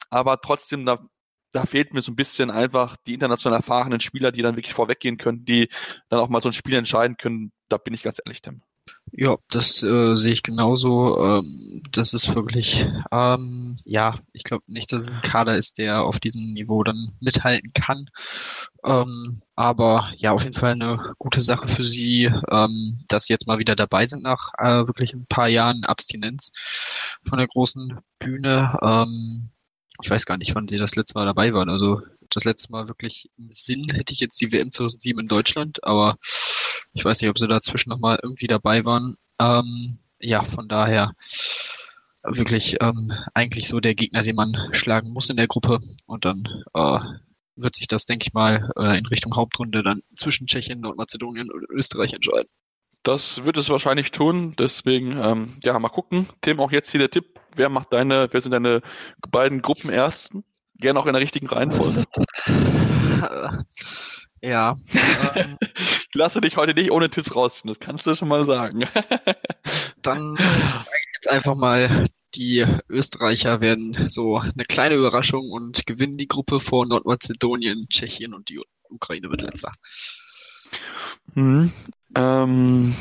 Aber 0.09 0.39
trotzdem, 0.41 0.85
da, 0.85 0.99
da 1.51 1.65
fehlt 1.65 1.93
mir 1.93 2.01
so 2.01 2.11
ein 2.11 2.15
bisschen 2.15 2.49
einfach 2.51 2.97
die 3.05 3.13
international 3.13 3.59
erfahrenen 3.59 3.99
Spieler, 3.99 4.31
die 4.31 4.41
dann 4.41 4.55
wirklich 4.55 4.73
vorweggehen 4.73 5.17
können, 5.17 5.45
die 5.45 5.69
dann 6.09 6.19
auch 6.19 6.29
mal 6.29 6.41
so 6.41 6.49
ein 6.49 6.53
Spiel 6.53 6.75
entscheiden 6.75 7.17
können. 7.17 7.51
Da 7.69 7.77
bin 7.77 7.93
ich 7.93 8.03
ganz 8.03 8.19
ehrlich, 8.23 8.41
Tim. 8.41 8.63
Ja, 9.11 9.37
das 9.49 9.81
äh, 9.81 10.15
sehe 10.15 10.33
ich 10.33 10.43
genauso. 10.43 11.19
Ähm, 11.23 11.81
das 11.91 12.13
ist 12.13 12.35
wirklich, 12.35 12.85
ähm, 13.11 13.77
ja, 13.83 14.19
ich 14.33 14.43
glaube 14.43 14.63
nicht, 14.67 14.91
dass 14.91 15.01
es 15.01 15.13
ein 15.13 15.21
Kader 15.21 15.55
ist, 15.57 15.77
der 15.77 16.03
auf 16.03 16.19
diesem 16.19 16.53
Niveau 16.53 16.83
dann 16.83 17.13
mithalten 17.19 17.71
kann. 17.73 18.09
Ähm, 18.83 19.41
aber 19.55 20.11
ja, 20.17 20.31
auf 20.31 20.43
jeden 20.43 20.55
Fall 20.55 20.73
eine 20.73 21.13
gute 21.17 21.41
Sache 21.41 21.67
für 21.67 21.83
sie, 21.83 22.31
ähm, 22.51 23.03
dass 23.09 23.25
sie 23.25 23.33
jetzt 23.33 23.47
mal 23.47 23.59
wieder 23.59 23.75
dabei 23.75 24.05
sind 24.05 24.23
nach 24.23 24.51
äh, 24.57 24.87
wirklich 24.87 25.13
ein 25.13 25.25
paar 25.27 25.47
Jahren 25.47 25.83
Abstinenz 25.85 26.51
von 27.27 27.39
der 27.39 27.47
großen 27.47 27.99
Bühne. 28.19 28.77
Ähm, 28.81 29.49
ich 30.01 30.09
weiß 30.09 30.25
gar 30.25 30.37
nicht, 30.37 30.55
wann 30.55 30.67
sie 30.67 30.77
das 30.77 30.95
letzte 30.95 31.17
Mal 31.17 31.25
dabei 31.25 31.53
waren. 31.53 31.69
Also 31.69 32.01
das 32.29 32.45
letzte 32.45 32.71
Mal 32.71 32.87
wirklich 32.87 33.29
im 33.37 33.49
Sinn 33.49 33.87
hätte 33.91 34.13
ich 34.13 34.19
jetzt 34.19 34.39
die 34.41 34.51
WM 34.51 34.71
2007 34.71 35.19
in 35.19 35.27
Deutschland, 35.27 35.83
aber 35.83 36.17
ich 36.93 37.05
weiß 37.05 37.21
nicht, 37.21 37.29
ob 37.29 37.37
sie 37.37 37.47
dazwischen 37.47 37.89
nochmal 37.89 38.19
irgendwie 38.21 38.47
dabei 38.47 38.85
waren. 38.85 39.15
Ähm, 39.39 39.99
ja, 40.19 40.43
von 40.43 40.67
daher 40.67 41.13
wirklich 42.23 42.77
ähm, 42.81 43.11
eigentlich 43.33 43.67
so 43.67 43.79
der 43.79 43.95
Gegner, 43.95 44.23
den 44.23 44.35
man 44.35 44.55
schlagen 44.71 45.09
muss 45.11 45.29
in 45.29 45.37
der 45.37 45.47
Gruppe. 45.47 45.79
Und 46.05 46.25
dann 46.25 46.43
äh, 46.73 46.99
wird 47.55 47.75
sich 47.75 47.87
das, 47.87 48.05
denke 48.05 48.27
ich 48.27 48.33
mal, 48.33 48.71
äh, 48.77 48.97
in 48.97 49.05
Richtung 49.05 49.35
Hauptrunde 49.35 49.83
dann 49.83 50.01
zwischen 50.15 50.47
Tschechien, 50.47 50.81
Nordmazedonien 50.81 51.51
und 51.51 51.69
Österreich 51.69 52.13
entscheiden. 52.13 52.49
Das 53.03 53.45
wird 53.45 53.57
es 53.57 53.69
wahrscheinlich 53.69 54.11
tun. 54.11 54.53
Deswegen, 54.57 55.17
ähm, 55.17 55.57
ja, 55.63 55.77
mal 55.79 55.89
gucken. 55.89 56.27
Tim, 56.41 56.59
auch 56.59 56.71
jetzt 56.71 56.91
hier 56.91 56.99
der 56.99 57.11
Tipp. 57.11 57.39
Wer 57.55 57.69
macht 57.69 57.93
deine, 57.93 58.27
wer 58.31 58.41
sind 58.41 58.51
deine 58.51 58.81
beiden 59.29 59.61
Gruppenersten? 59.61 60.43
Gerne 60.79 60.99
auch 60.99 61.05
in 61.05 61.13
der 61.13 61.21
richtigen 61.21 61.47
Reihenfolge. 61.47 62.05
Ja. 64.41 64.77
Ähm, 65.35 65.57
ich 65.61 66.15
lasse 66.15 66.39
dich 66.39 66.55
heute 66.55 66.73
nicht 66.73 66.91
ohne 66.91 67.09
Tipps 67.09 67.35
rausziehen, 67.35 67.67
das 67.67 67.79
kannst 67.79 68.05
du 68.05 68.15
schon 68.15 68.29
mal 68.29 68.45
sagen. 68.45 68.87
dann 70.01 70.37
sage 70.37 70.97
ich 70.97 71.15
jetzt 71.15 71.29
einfach 71.29 71.55
mal, 71.55 72.05
die 72.35 72.65
Österreicher 72.87 73.61
werden 73.61 74.07
so 74.07 74.37
eine 74.37 74.63
kleine 74.67 74.95
Überraschung 74.95 75.51
und 75.51 75.85
gewinnen 75.85 76.17
die 76.17 76.27
Gruppe 76.27 76.59
vor 76.59 76.87
Nordmazedonien, 76.87 77.87
Tschechien 77.89 78.33
und 78.33 78.49
die 78.49 78.61
Ukraine 78.89 79.29
wird 79.29 79.41
letzter. 79.41 79.71
Mhm. 81.33 81.71
Ähm, 82.15 82.95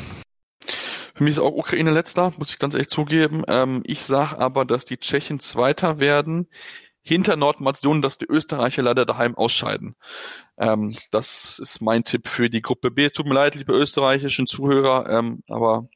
für 1.15 1.23
mich 1.23 1.33
ist 1.33 1.39
auch 1.39 1.53
Ukraine 1.53 1.91
letzter, 1.91 2.33
muss 2.37 2.51
ich 2.51 2.59
ganz 2.59 2.73
ehrlich 2.73 2.89
zugeben. 2.89 3.43
Ähm, 3.47 3.81
ich 3.85 4.01
sage 4.01 4.39
aber, 4.39 4.65
dass 4.65 4.85
die 4.85 4.97
Tschechen 4.97 5.39
Zweiter 5.39 5.99
werden, 5.99 6.47
hinter 7.09 7.35
Nordmazedonien, 7.35 8.03
dass 8.03 8.19
die 8.19 8.27
Österreicher 8.27 8.83
leider 8.83 9.03
daheim 9.03 9.35
ausscheiden. 9.35 9.95
Ähm, 10.59 10.95
das 11.09 11.57
ist 11.57 11.81
mein 11.81 12.03
Tipp 12.03 12.27
für 12.27 12.51
die 12.51 12.61
Gruppe 12.61 12.91
B. 12.91 13.03
Es 13.03 13.13
tut 13.13 13.25
mir 13.25 13.33
leid, 13.33 13.55
liebe 13.55 13.73
österreichischen 13.73 14.45
Zuhörer, 14.45 15.09
ähm, 15.09 15.41
aber 15.49 15.89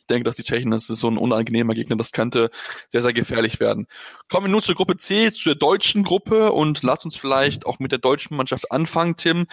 ich 0.00 0.06
denke, 0.06 0.24
dass 0.24 0.36
die 0.36 0.42
Tschechen, 0.42 0.70
das 0.70 0.90
ist 0.90 1.00
so 1.00 1.08
ein 1.08 1.16
unangenehmer 1.16 1.72
Gegner, 1.72 1.96
das 1.96 2.12
könnte 2.12 2.50
sehr, 2.90 3.00
sehr 3.00 3.14
gefährlich 3.14 3.58
werden. 3.58 3.86
Kommen 4.28 4.46
wir 4.46 4.50
nun 4.50 4.60
zur 4.60 4.74
Gruppe 4.74 4.98
C, 4.98 5.32
zur 5.32 5.54
deutschen 5.54 6.04
Gruppe 6.04 6.52
und 6.52 6.82
lass 6.82 7.06
uns 7.06 7.16
vielleicht 7.16 7.64
auch 7.64 7.78
mit 7.78 7.90
der 7.90 7.98
deutschen 7.98 8.36
Mannschaft 8.36 8.70
anfangen, 8.70 9.16
Tim. 9.16 9.46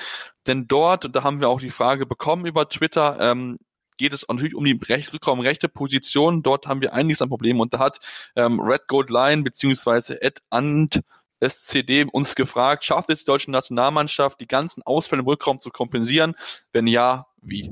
Denn 0.45 0.67
dort, 0.67 1.05
und 1.05 1.15
da 1.15 1.23
haben 1.23 1.39
wir 1.39 1.47
auch 1.47 1.61
die 1.61 1.69
Frage 1.69 2.05
bekommen 2.05 2.45
über 2.45 2.67
Twitter, 2.67 3.17
ähm, 3.21 3.59
geht 3.97 4.13
es 4.13 4.25
natürlich 4.27 4.55
um 4.55 4.65
die 4.65 4.79
Recht, 4.87 5.13
Rückraumrechte 5.13 5.69
Position. 5.69 6.43
Dort 6.43 6.67
haben 6.67 6.81
wir 6.81 6.93
einiges 6.93 7.21
an 7.21 7.29
Problemen 7.29 7.59
und 7.59 7.73
da 7.73 7.79
hat 7.79 7.99
ähm, 8.35 8.59
Red 8.59 8.87
Gold 8.87 9.09
Line 9.09 9.43
beziehungsweise 9.43 10.21
Ed 10.21 10.41
And 10.49 11.01
SCD 11.39 12.05
uns 12.11 12.35
gefragt, 12.35 12.83
schafft 12.83 13.09
es 13.09 13.19
die 13.19 13.25
deutsche 13.25 13.51
Nationalmannschaft, 13.51 14.39
die 14.39 14.47
ganzen 14.47 14.81
Ausfälle 14.83 15.21
im 15.21 15.27
Rückraum 15.27 15.59
zu 15.59 15.69
kompensieren? 15.69 16.35
Wenn 16.71 16.87
ja, 16.87 17.27
wie? 17.41 17.71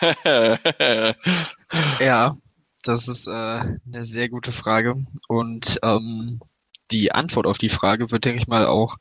ja, 2.00 2.36
das 2.82 3.08
ist 3.08 3.26
äh, 3.26 3.30
eine 3.30 4.04
sehr 4.04 4.28
gute 4.28 4.52
Frage 4.52 5.04
und 5.28 5.78
ähm, 5.82 6.40
die 6.90 7.12
Antwort 7.12 7.46
auf 7.46 7.58
die 7.58 7.68
Frage 7.68 8.10
wird, 8.10 8.24
denke 8.24 8.40
ich 8.40 8.48
mal, 8.48 8.66
auch 8.66 8.96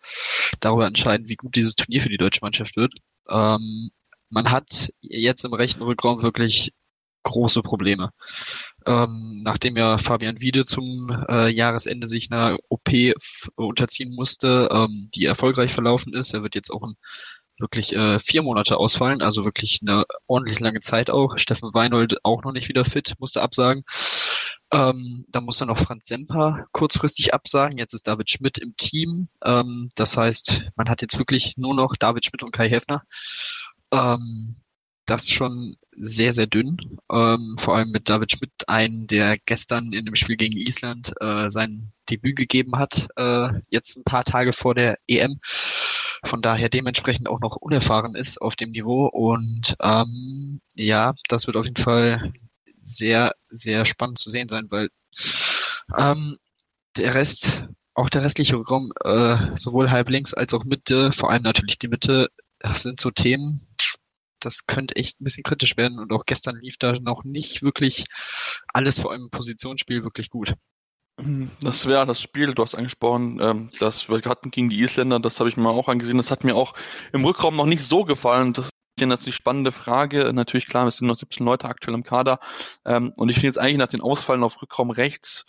darüber 0.60 0.86
entscheiden, 0.86 1.30
wie 1.30 1.36
gut 1.36 1.56
dieses 1.56 1.76
Turnier 1.76 2.02
für 2.02 2.10
die 2.10 2.18
deutsche 2.18 2.42
Mannschaft 2.42 2.76
wird. 2.76 2.94
Ähm, 3.32 3.90
man 4.30 4.52
hat 4.52 4.92
jetzt 5.02 5.44
im 5.46 5.54
rechten 5.54 5.82
Rückraum 5.84 6.22
wirklich 6.22 6.74
große 7.24 7.62
Probleme. 7.62 8.12
Ähm, 8.86 9.42
nachdem 9.44 9.78
ja 9.78 9.98
Fabian 9.98 10.42
Wiede 10.42 10.66
zum 10.66 11.10
äh, 11.30 11.50
Jahresende 11.50 12.08
sich 12.08 12.32
einer 12.32 12.58
OP 12.70 12.90
unterziehen 13.56 14.14
musste, 14.16 14.70
ähm, 14.72 15.10
die 15.14 15.26
erfolgreich 15.26 15.74
verlaufen 15.74 16.14
ist, 16.14 16.34
er 16.34 16.44
wird 16.44 16.56
jetzt 16.56 16.72
auch 16.72 16.84
ein, 16.84 16.96
wirklich 17.60 17.94
äh, 17.96 18.20
vier 18.20 18.42
Monate 18.42 18.78
ausfallen, 18.78 19.22
also 19.22 19.44
wirklich 19.44 19.80
eine 19.82 20.06
ordentlich 20.28 20.60
lange 20.60 20.80
Zeit 20.80 21.10
auch. 21.10 21.38
Steffen 21.38 21.74
Weinhold 21.74 22.24
auch 22.24 22.42
noch 22.44 22.54
nicht 22.54 22.70
wieder 22.70 22.86
fit, 22.86 23.16
musste 23.20 23.42
absagen. 23.42 23.84
Ähm, 24.72 25.26
da 25.30 25.42
muss 25.42 25.58
dann 25.58 25.68
noch 25.68 25.80
Franz 25.80 26.08
Semper 26.08 26.68
kurzfristig 26.72 27.34
absagen. 27.34 27.78
Jetzt 27.78 27.94
ist 27.94 28.08
David 28.08 28.30
Schmidt 28.30 28.60
im 28.60 28.76
Team. 28.78 29.28
Ähm, 29.44 29.90
das 29.96 30.16
heißt, 30.16 30.66
man 30.76 30.90
hat 30.90 31.02
jetzt 31.02 31.18
wirklich 31.18 31.58
nur 31.58 31.74
noch 31.74 31.96
David 31.98 32.26
Schmidt 32.26 32.44
und 32.44 32.52
Kai 32.52 32.70
Heffner. 32.70 33.02
Ähm, 33.94 34.56
das 35.06 35.30
schon 35.30 35.76
sehr, 35.96 36.34
sehr 36.34 36.48
dünn. 36.48 36.78
Ähm, 37.12 37.56
vor 37.58 37.76
allem 37.76 37.92
mit 37.92 38.10
David 38.10 38.32
Schmidt, 38.32 38.52
einen, 38.68 39.08
der 39.08 39.36
gestern 39.46 39.92
in 39.92 40.06
dem 40.06 40.16
Spiel 40.16 40.38
gegen 40.38 40.58
Island 40.58 41.14
äh, 41.20 41.50
sein 41.50 41.92
Debüt 42.10 42.38
gegeben 42.38 42.78
hat, 42.78 43.08
äh, 43.18 43.48
jetzt 43.70 43.98
ein 43.98 44.04
paar 44.04 44.24
Tage 44.24 44.54
vor 44.54 44.76
der 44.76 44.98
EM. 45.08 45.40
Von 46.24 46.42
daher 46.42 46.70
dementsprechend 46.70 47.28
auch 47.28 47.40
noch 47.40 47.56
unerfahren 47.56 48.16
ist 48.16 48.42
auf 48.42 48.56
dem 48.56 48.72
Niveau. 48.72 49.08
Und 49.08 49.76
ähm, 49.82 50.62
ja, 50.76 51.14
das 51.28 51.48
wird 51.48 51.58
auf 51.58 51.66
jeden 51.66 51.82
Fall 51.82 52.32
sehr, 52.82 53.34
sehr 53.50 53.86
spannend 53.86 54.20
zu 54.20 54.30
sehen 54.30 54.48
sein, 54.48 54.68
weil 54.70 54.90
ähm, 55.98 56.38
der 56.98 57.16
Rest, 57.16 57.66
auch 57.94 58.10
der 58.10 58.24
restliche 58.24 58.56
Raum, 58.56 58.92
äh, 59.04 59.58
sowohl 59.58 59.92
halb 59.92 60.10
links 60.10 60.34
als 60.34 60.54
auch 60.54 60.64
Mitte, 60.64 61.12
vor 61.12 61.32
allem 61.32 61.44
natürlich 61.44 61.80
die 61.80 61.88
Mitte, 61.88 62.30
das 62.60 62.84
sind 62.84 63.00
so 63.00 63.12
Themen, 63.12 63.69
das 64.40 64.66
könnte 64.66 64.96
echt 64.96 65.20
ein 65.20 65.24
bisschen 65.24 65.44
kritisch 65.44 65.78
werden. 65.78 66.00
Und 66.00 66.12
auch 66.12 66.26
gestern 66.26 66.60
lief 66.62 66.78
da 66.78 66.94
noch 67.00 67.24
nicht 67.24 67.62
wirklich 67.62 68.06
alles 68.74 69.00
vor 69.00 69.12
allem 69.12 69.30
Positionsspiel 69.30 70.04
wirklich 70.04 70.30
gut. 70.30 70.54
Das 71.62 71.86
wäre 71.86 72.06
das 72.06 72.22
Spiel, 72.22 72.54
du 72.54 72.64
hast 72.64 72.76
angesprochen, 72.76 73.40
ähm, 73.42 73.70
das 73.80 74.08
wir 74.08 74.22
hatten 74.24 74.52
gegen 74.52 74.70
die 74.70 74.80
Isländer, 74.80 75.20
das 75.20 75.40
habe 75.40 75.50
ich 75.50 75.58
mir 75.58 75.70
auch 75.70 75.90
angesehen. 75.90 76.18
Das 76.18 76.32
hat 76.32 76.44
mir 76.44 76.56
auch 76.56 76.74
im 77.12 77.26
Rückraum 77.26 77.56
noch 77.58 77.66
nicht 77.66 77.84
so 77.84 78.06
gefallen. 78.06 78.54
Das 78.54 78.70
ist 79.02 79.26
die 79.26 79.32
spannende 79.32 79.72
Frage. 79.72 80.34
Natürlich 80.34 80.68
klar, 80.68 80.88
es 80.88 80.98
sind 80.98 81.08
noch 81.08 81.16
17 81.16 81.46
Leute 81.46 81.68
aktuell 81.68 81.96
im 81.96 82.04
Kader. 82.04 82.40
Ähm, 82.86 83.14
und 83.16 83.30
ich 83.30 83.36
finde 83.36 83.48
jetzt 83.48 83.58
eigentlich 83.58 83.78
nach 83.78 83.88
den 83.88 84.02
Ausfallen 84.02 84.44
auf 84.44 84.62
Rückraum 84.62 84.92
rechts 84.92 85.46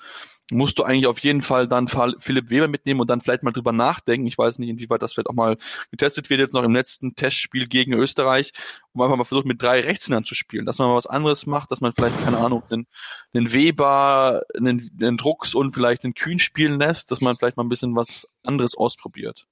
musst 0.50 0.78
du 0.78 0.82
eigentlich 0.82 1.06
auf 1.06 1.18
jeden 1.20 1.42
Fall 1.42 1.66
dann 1.66 1.88
Philipp 1.88 2.50
Weber 2.50 2.68
mitnehmen 2.68 3.00
und 3.00 3.08
dann 3.08 3.20
vielleicht 3.20 3.42
mal 3.42 3.52
drüber 3.52 3.72
nachdenken. 3.72 4.26
Ich 4.26 4.36
weiß 4.36 4.58
nicht, 4.58 4.68
inwieweit 4.68 5.02
das 5.02 5.12
vielleicht 5.12 5.28
auch 5.28 5.34
mal 5.34 5.56
getestet 5.90 6.30
wird 6.30 6.40
jetzt 6.40 6.52
noch 6.52 6.62
im 6.62 6.74
letzten 6.74 7.14
Testspiel 7.14 7.68
gegen 7.68 7.92
Österreich, 7.92 8.52
um 8.92 9.02
einfach 9.02 9.16
mal 9.16 9.24
versucht, 9.24 9.46
mit 9.46 9.62
drei 9.62 9.80
Rechtshändern 9.80 10.24
zu 10.24 10.34
spielen, 10.34 10.66
dass 10.66 10.78
man 10.78 10.88
mal 10.88 10.96
was 10.96 11.06
anderes 11.06 11.46
macht, 11.46 11.70
dass 11.70 11.80
man 11.80 11.92
vielleicht, 11.92 12.20
keine 12.22 12.38
Ahnung, 12.38 12.62
einen, 12.70 12.86
einen 13.32 13.52
Weber, 13.52 14.42
einen, 14.56 14.90
einen 15.00 15.16
Drucks 15.16 15.54
und 15.54 15.72
vielleicht 15.72 16.04
einen 16.04 16.14
Kühn 16.14 16.38
spielen 16.38 16.78
lässt, 16.78 17.10
dass 17.10 17.20
man 17.20 17.36
vielleicht 17.36 17.56
mal 17.56 17.64
ein 17.64 17.68
bisschen 17.68 17.94
was 17.94 18.28
anderes 18.42 18.76
ausprobiert. 18.76 19.46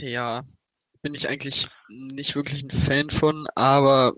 Ja, 0.00 0.42
bin 1.02 1.14
ich 1.14 1.28
eigentlich 1.28 1.68
nicht 1.88 2.34
wirklich 2.34 2.62
ein 2.62 2.70
Fan 2.70 3.10
von, 3.10 3.46
aber 3.54 4.12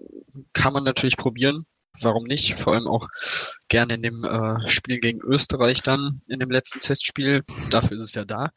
kann 0.53 0.73
man 0.73 0.85
natürlich 0.85 1.17
probieren 1.17 1.67
warum 2.01 2.25
nicht? 2.25 2.59
Vor 2.59 2.75
allem 2.75 2.87
auch 2.87 3.09
gerne 3.69 3.95
in 3.95 4.03
dem 4.03 4.25
äh, 4.25 4.69
Spiel 4.69 4.99
gegen 4.99 5.21
Österreich 5.21 5.83
dann, 5.83 6.23
in 6.29 6.41
dem 6.41 6.51
letzten 6.51 6.81
Testspiel. 6.81 7.45
Dafür 7.71 7.97
ist 7.97 8.05
es 8.05 8.15
ja 8.15 8.25
da. 8.25 8.51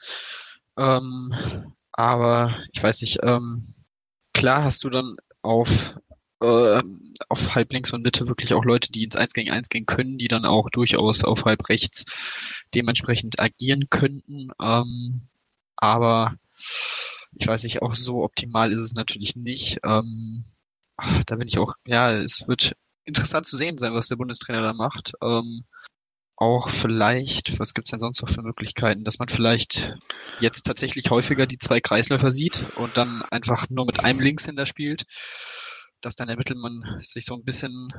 Ähm, 0.78 1.34
aber 1.92 2.56
ich 2.72 2.82
weiß 2.82 3.02
nicht, 3.02 3.20
ähm, 3.24 3.66
klar 4.34 4.64
hast 4.64 4.84
du 4.84 4.90
dann 4.90 5.18
auf 5.42 5.96
äh, 6.42 6.82
auf 7.30 7.56
halb 7.56 7.72
links 7.72 7.94
und 7.94 8.02
Mitte 8.02 8.28
wirklich 8.28 8.54
auch 8.54 8.66
Leute, 8.66 8.92
die 8.92 9.04
ins 9.04 9.16
1 9.16 9.34
gegen 9.34 9.52
1 9.52 9.70
gehen 9.70 9.86
können, 9.86 10.18
die 10.18 10.28
dann 10.28 10.46
auch 10.46 10.70
durchaus 10.72 11.24
auf 11.24 11.46
halb 11.46 11.70
rechts 11.70 12.66
dementsprechend 12.74 13.40
agieren 13.40 13.90
könnten. 13.90 14.50
Ähm, 14.62 15.28
aber 15.76 16.36
ich 17.34 17.48
weiß 17.48 17.64
nicht, 17.64 17.82
auch 17.82 17.96
so 17.96 18.24
optimal 18.24 18.72
ist 18.72 18.82
es 18.82 18.94
natürlich 18.94 19.36
nicht. 19.36 19.80
Ähm, 19.84 20.46
da 21.28 21.36
bin 21.36 21.48
ich 21.48 21.60
auch, 21.60 21.76
ja, 21.86 22.12
es 22.12 22.48
wird 22.48 22.76
interessant 23.06 23.46
zu 23.46 23.58
sehen 23.58 23.78
sein, 23.78 23.94
was 23.94 24.08
der 24.08 24.16
Bundestrainer 24.16 24.62
da 24.62 24.74
macht. 24.74 25.14
Ähm, 25.24 25.66
auch 26.42 26.70
vielleicht, 26.70 27.60
was 27.60 27.76
gibt's 27.76 27.92
denn 27.92 28.00
sonst 28.00 28.22
noch 28.22 28.30
für 28.30 28.42
Möglichkeiten, 28.42 29.04
dass 29.04 29.20
man 29.20 29.28
vielleicht 29.28 29.94
jetzt 30.40 30.64
tatsächlich 30.64 31.12
häufiger 31.12 31.46
die 31.46 31.60
zwei 31.60 31.80
Kreisläufer 31.80 32.32
sieht 32.32 32.66
und 32.78 32.98
dann 32.98 33.22
einfach 33.30 33.70
nur 33.70 33.86
mit 33.86 34.04
einem 34.04 34.20
Linkshänder 34.20 34.66
spielt, 34.66 35.06
dass 36.02 36.16
dann 36.16 36.30
der 36.30 36.38
Mittelmann 36.38 37.00
sich 37.00 37.26
so 37.26 37.36
ein 37.36 37.44
bisschen 37.44 37.90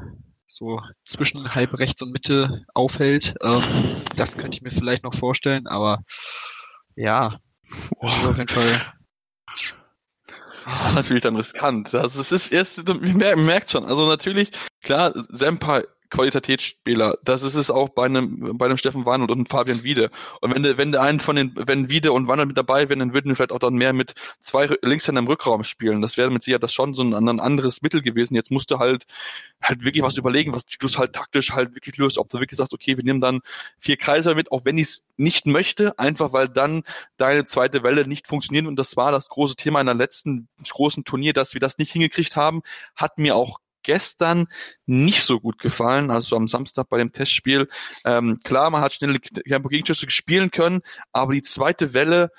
so 0.49 0.81
zwischen 1.05 1.55
halb 1.55 1.79
rechts 1.79 2.03
und 2.03 2.11
Mitte 2.11 2.65
aufhält. 2.75 3.37
Ähm, 3.43 4.03
das 4.17 4.37
könnte 4.37 4.57
ich 4.57 4.63
mir 4.63 4.73
vielleicht 4.73 5.05
noch 5.05 5.15
vorstellen, 5.15 5.69
aber 5.69 6.03
ja, 6.97 7.39
das 8.01 8.17
ist 8.17 8.27
auf 8.27 8.39
jeden 8.39 8.49
Fall 8.49 8.93
natürlich 10.95 11.23
dann 11.23 11.37
riskant. 11.37 11.95
Also 11.95 12.21
es 12.21 12.33
ist 12.33 12.53
erst, 12.53 12.87
man 12.87 13.45
merkt 13.45 13.71
schon, 13.71 13.85
also 13.85 14.07
natürlich, 14.07 14.51
klar, 14.83 15.13
Semper 15.31 15.85
Qualitätsspieler. 16.13 17.17
Das 17.25 17.43
ist 17.43 17.55
es 17.55 17.71
auch 17.71 17.89
bei 17.89 18.05
einem, 18.05 18.59
bei 18.59 18.67
einem 18.67 18.77
Steffen 18.77 19.07
Weinhold 19.07 19.31
und 19.31 19.39
einem 19.39 19.47
Fabian 19.47 19.83
Wiede. 19.83 20.11
Und 20.43 20.55
wenn 20.55 20.63
wenn 20.77 20.93
der 20.93 21.01
einen 21.01 21.21
von 21.21 21.37
den, 21.37 21.53
wenn 21.57 21.89
Wiede 21.89 22.13
und 22.13 22.29
Weinhold 22.29 22.49
mit 22.49 22.59
dabei 22.59 22.89
wären, 22.89 22.99
dann 22.99 23.15
würden 23.15 23.31
wir 23.31 23.37
vielleicht 23.37 23.53
auch 23.53 23.59
dann 23.59 23.75
mehr 23.75 23.95
mit 23.95 24.15
zwei 24.39 24.69
Linkshändern 24.83 25.25
im 25.25 25.29
Rückraum 25.29 25.65
spielen. 25.65 26.03
Das 26.03 26.19
wäre 26.19 26.31
mit 26.31 26.43
Sicherheit 26.43 26.63
das 26.63 26.75
schon 26.75 26.93
so 26.95 27.03
ein, 27.03 27.15
ein 27.15 27.41
anderes 27.41 27.81
Mittel 27.81 28.03
gewesen. 28.03 28.35
Jetzt 28.35 28.51
musst 28.51 28.71
du 28.71 28.79
halt, 28.79 29.07
halt 29.63 29.85
wirklich 29.85 30.03
was 30.03 30.19
überlegen, 30.19 30.53
was 30.53 30.67
du 30.67 30.87
es 30.87 30.99
halt 30.99 31.15
taktisch 31.15 31.53
halt 31.53 31.75
wirklich 31.75 31.97
löst. 31.97 32.19
Ob 32.19 32.29
du 32.29 32.39
wirklich 32.39 32.59
sagst, 32.59 32.75
okay, 32.75 32.97
wir 32.97 33.05
nehmen 33.05 33.23
dann 33.23 33.41
vier 33.79 33.97
Kreise 33.97 34.35
mit, 34.35 34.53
auch 34.53 34.67
wenn 34.67 34.77
ich 34.77 34.89
es 34.89 35.03
nicht 35.17 35.47
möchte, 35.47 35.99
einfach 35.99 36.35
weil 36.35 36.49
dann 36.49 36.83
deine 37.17 37.47
zweite 37.47 37.83
Welle 37.83 38.07
nicht 38.07 38.27
funktioniert. 38.27 38.67
Und 38.67 38.77
das 38.77 38.97
war 38.99 39.13
das 39.13 39.31
große 39.31 39.57
Thema 39.57 39.81
in 39.81 39.87
der 39.87 39.95
letzten 39.95 40.49
großen 40.69 41.05
Turnier, 41.05 41.33
dass 41.33 41.55
wir 41.55 41.61
das 41.61 41.79
nicht 41.79 41.93
hingekriegt 41.93 42.37
haben, 42.37 42.63
hat 42.97 43.19
mir 43.19 43.35
auch 43.35 43.59
gestern 43.83 44.47
nicht 44.87 45.23
so 45.23 45.41
gut 45.41 45.59
gefallen, 45.59 46.11
also 46.11 46.37
am 46.37 46.49
Samstag 46.49 46.89
bei 46.89 46.99
dem 46.99 47.13
Testspiel. 47.13 47.69
Ähm, 48.05 48.41
klar, 48.45 48.71
man 48.71 48.83
hat 48.83 48.95
schnelle 48.95 49.21
Tempo-Gegenschüsse 49.21 50.09
spielen 50.11 50.51
können, 50.51 50.83
aber 51.13 51.33
die 51.33 51.43
zweite 51.43 51.95
Welle, 51.95 52.31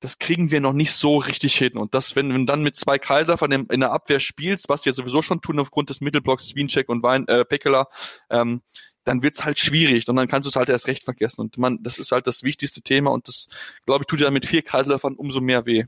das 0.00 0.18
kriegen 0.18 0.50
wir 0.50 0.60
noch 0.60 0.72
nicht 0.72 0.92
so 0.92 1.18
richtig 1.18 1.56
hin. 1.56 1.76
Und 1.76 1.94
das, 1.94 2.16
wenn 2.16 2.30
du 2.30 2.44
dann 2.44 2.62
mit 2.62 2.74
zwei 2.74 2.98
Kreisläufern 2.98 3.52
in, 3.52 3.66
in 3.66 3.80
der 3.80 3.92
Abwehr 3.92 4.18
spielst, 4.18 4.68
was 4.68 4.86
wir 4.86 4.94
sowieso 4.94 5.20
schon 5.22 5.42
tun 5.42 5.60
aufgrund 5.60 5.90
des 5.90 6.00
Mittelblocks 6.00 6.48
Swincheck 6.48 6.88
und 6.88 7.02
Wein, 7.02 7.28
äh, 7.28 7.44
Pekela, 7.44 7.88
ähm, 8.30 8.62
dann 9.04 9.22
wird's 9.22 9.44
halt 9.44 9.58
schwierig 9.58 10.08
und 10.08 10.16
dann 10.16 10.28
kannst 10.28 10.46
du 10.46 10.50
es 10.50 10.56
halt 10.56 10.68
erst 10.68 10.86
recht 10.86 11.04
vergessen. 11.04 11.42
Und 11.42 11.58
man, 11.58 11.82
das 11.82 11.98
ist 11.98 12.12
halt 12.12 12.26
das 12.26 12.42
wichtigste 12.42 12.82
Thema 12.82 13.10
und 13.10 13.28
das, 13.28 13.48
glaube 13.86 14.02
ich, 14.02 14.06
tut 14.06 14.20
dir 14.20 14.24
dann 14.24 14.32
mit 14.32 14.46
vier 14.46 14.62
Kreisläufern 14.62 15.14
umso 15.14 15.40
mehr 15.40 15.66
weh. 15.66 15.84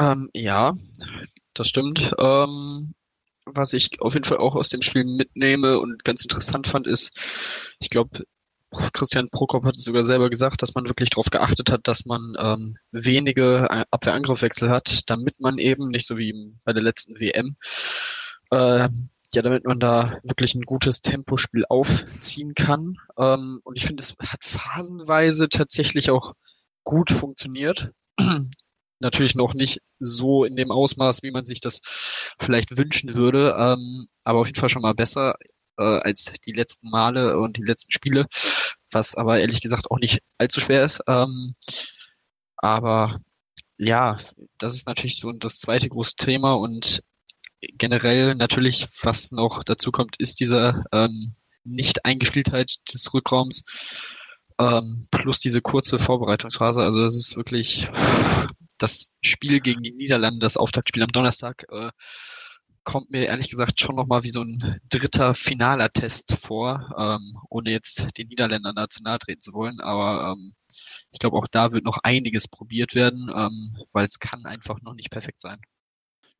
Ähm, 0.00 0.30
ja, 0.34 0.74
das 1.54 1.68
stimmt. 1.68 2.14
Ähm, 2.18 2.94
was 3.44 3.72
ich 3.72 4.00
auf 4.00 4.14
jeden 4.14 4.24
Fall 4.24 4.38
auch 4.38 4.54
aus 4.54 4.68
dem 4.68 4.82
Spiel 4.82 5.04
mitnehme 5.04 5.78
und 5.78 6.04
ganz 6.04 6.22
interessant 6.22 6.66
fand, 6.66 6.86
ist, 6.86 7.74
ich 7.80 7.90
glaube, 7.90 8.24
Christian 8.92 9.28
Prokop 9.28 9.64
hat 9.64 9.76
es 9.76 9.84
sogar 9.84 10.02
selber 10.02 10.30
gesagt, 10.30 10.62
dass 10.62 10.74
man 10.74 10.88
wirklich 10.88 11.10
darauf 11.10 11.30
geachtet 11.30 11.70
hat, 11.70 11.86
dass 11.88 12.06
man 12.06 12.34
ähm, 12.38 12.78
wenige 12.90 13.68
Abwehrangriffwechsel 13.90 14.70
hat, 14.70 15.10
damit 15.10 15.40
man 15.40 15.58
eben, 15.58 15.88
nicht 15.88 16.06
so 16.06 16.16
wie 16.16 16.54
bei 16.64 16.72
der 16.72 16.82
letzten 16.82 17.20
WM, 17.20 17.56
äh, 18.50 18.88
ja, 19.34 19.42
damit 19.42 19.64
man 19.64 19.78
da 19.80 20.18
wirklich 20.22 20.54
ein 20.54 20.62
gutes 20.62 21.00
Tempospiel 21.00 21.64
aufziehen 21.68 22.54
kann. 22.54 22.96
Ähm, 23.18 23.60
und 23.64 23.76
ich 23.76 23.86
finde, 23.86 24.02
es 24.02 24.16
hat 24.26 24.44
phasenweise 24.44 25.48
tatsächlich 25.48 26.10
auch 26.10 26.34
gut 26.84 27.10
funktioniert. 27.10 27.90
Natürlich 29.02 29.34
noch 29.34 29.54
nicht 29.54 29.80
so 29.98 30.44
in 30.44 30.56
dem 30.56 30.70
Ausmaß, 30.70 31.22
wie 31.22 31.32
man 31.32 31.44
sich 31.44 31.60
das 31.60 31.80
vielleicht 32.38 32.76
wünschen 32.76 33.14
würde, 33.14 33.54
ähm, 33.58 34.06
aber 34.24 34.40
auf 34.40 34.46
jeden 34.46 34.60
Fall 34.60 34.68
schon 34.68 34.82
mal 34.82 34.94
besser 34.94 35.34
äh, 35.78 35.82
als 35.82 36.32
die 36.46 36.52
letzten 36.52 36.88
Male 36.90 37.38
und 37.38 37.56
die 37.56 37.64
letzten 37.64 37.92
Spiele, 37.92 38.26
was 38.92 39.14
aber 39.16 39.40
ehrlich 39.40 39.60
gesagt 39.60 39.90
auch 39.90 39.98
nicht 39.98 40.20
allzu 40.38 40.60
schwer 40.60 40.84
ist. 40.84 41.02
Ähm, 41.08 41.54
aber 42.56 43.18
ja, 43.78 44.18
das 44.58 44.74
ist 44.74 44.86
natürlich 44.86 45.18
so 45.18 45.32
das 45.32 45.58
zweite 45.58 45.88
große 45.88 46.14
Thema 46.16 46.54
und 46.54 47.02
generell 47.60 48.34
natürlich, 48.34 48.86
was 49.02 49.32
noch 49.32 49.64
dazu 49.64 49.90
kommt, 49.90 50.16
ist 50.18 50.40
diese 50.40 50.84
ähm, 50.92 51.32
Nicht-Eingespieltheit 51.64 52.76
des 52.92 53.12
Rückraums 53.14 53.64
ähm, 54.58 55.06
plus 55.10 55.40
diese 55.40 55.60
kurze 55.60 55.98
Vorbereitungsphase. 55.98 56.82
Also 56.82 57.02
es 57.04 57.16
ist 57.16 57.36
wirklich 57.36 57.88
das 58.82 59.12
Spiel 59.22 59.60
gegen 59.60 59.82
die 59.82 59.92
Niederlande, 59.92 60.40
das 60.40 60.56
Auftaktspiel 60.56 61.02
am 61.02 61.12
Donnerstag, 61.12 61.64
äh, 61.70 61.90
kommt 62.84 63.10
mir 63.10 63.26
ehrlich 63.26 63.50
gesagt 63.50 63.80
schon 63.80 63.94
nochmal 63.94 64.24
wie 64.24 64.30
so 64.30 64.42
ein 64.42 64.80
dritter 64.90 65.34
finaler 65.34 65.92
Test 65.92 66.36
vor, 66.40 66.90
ähm, 66.98 67.38
ohne 67.48 67.70
jetzt 67.70 68.06
den 68.18 68.28
Niederländern 68.28 68.74
nahe 68.74 69.18
treten 69.18 69.40
zu 69.40 69.52
wollen. 69.52 69.80
Aber 69.80 70.32
ähm, 70.32 70.52
ich 71.10 71.18
glaube, 71.18 71.36
auch 71.36 71.46
da 71.46 71.72
wird 71.72 71.84
noch 71.84 71.98
einiges 72.02 72.48
probiert 72.48 72.94
werden, 72.94 73.30
ähm, 73.34 73.76
weil 73.92 74.04
es 74.04 74.18
kann 74.18 74.46
einfach 74.46 74.80
noch 74.82 74.94
nicht 74.94 75.10
perfekt 75.10 75.40
sein. 75.40 75.60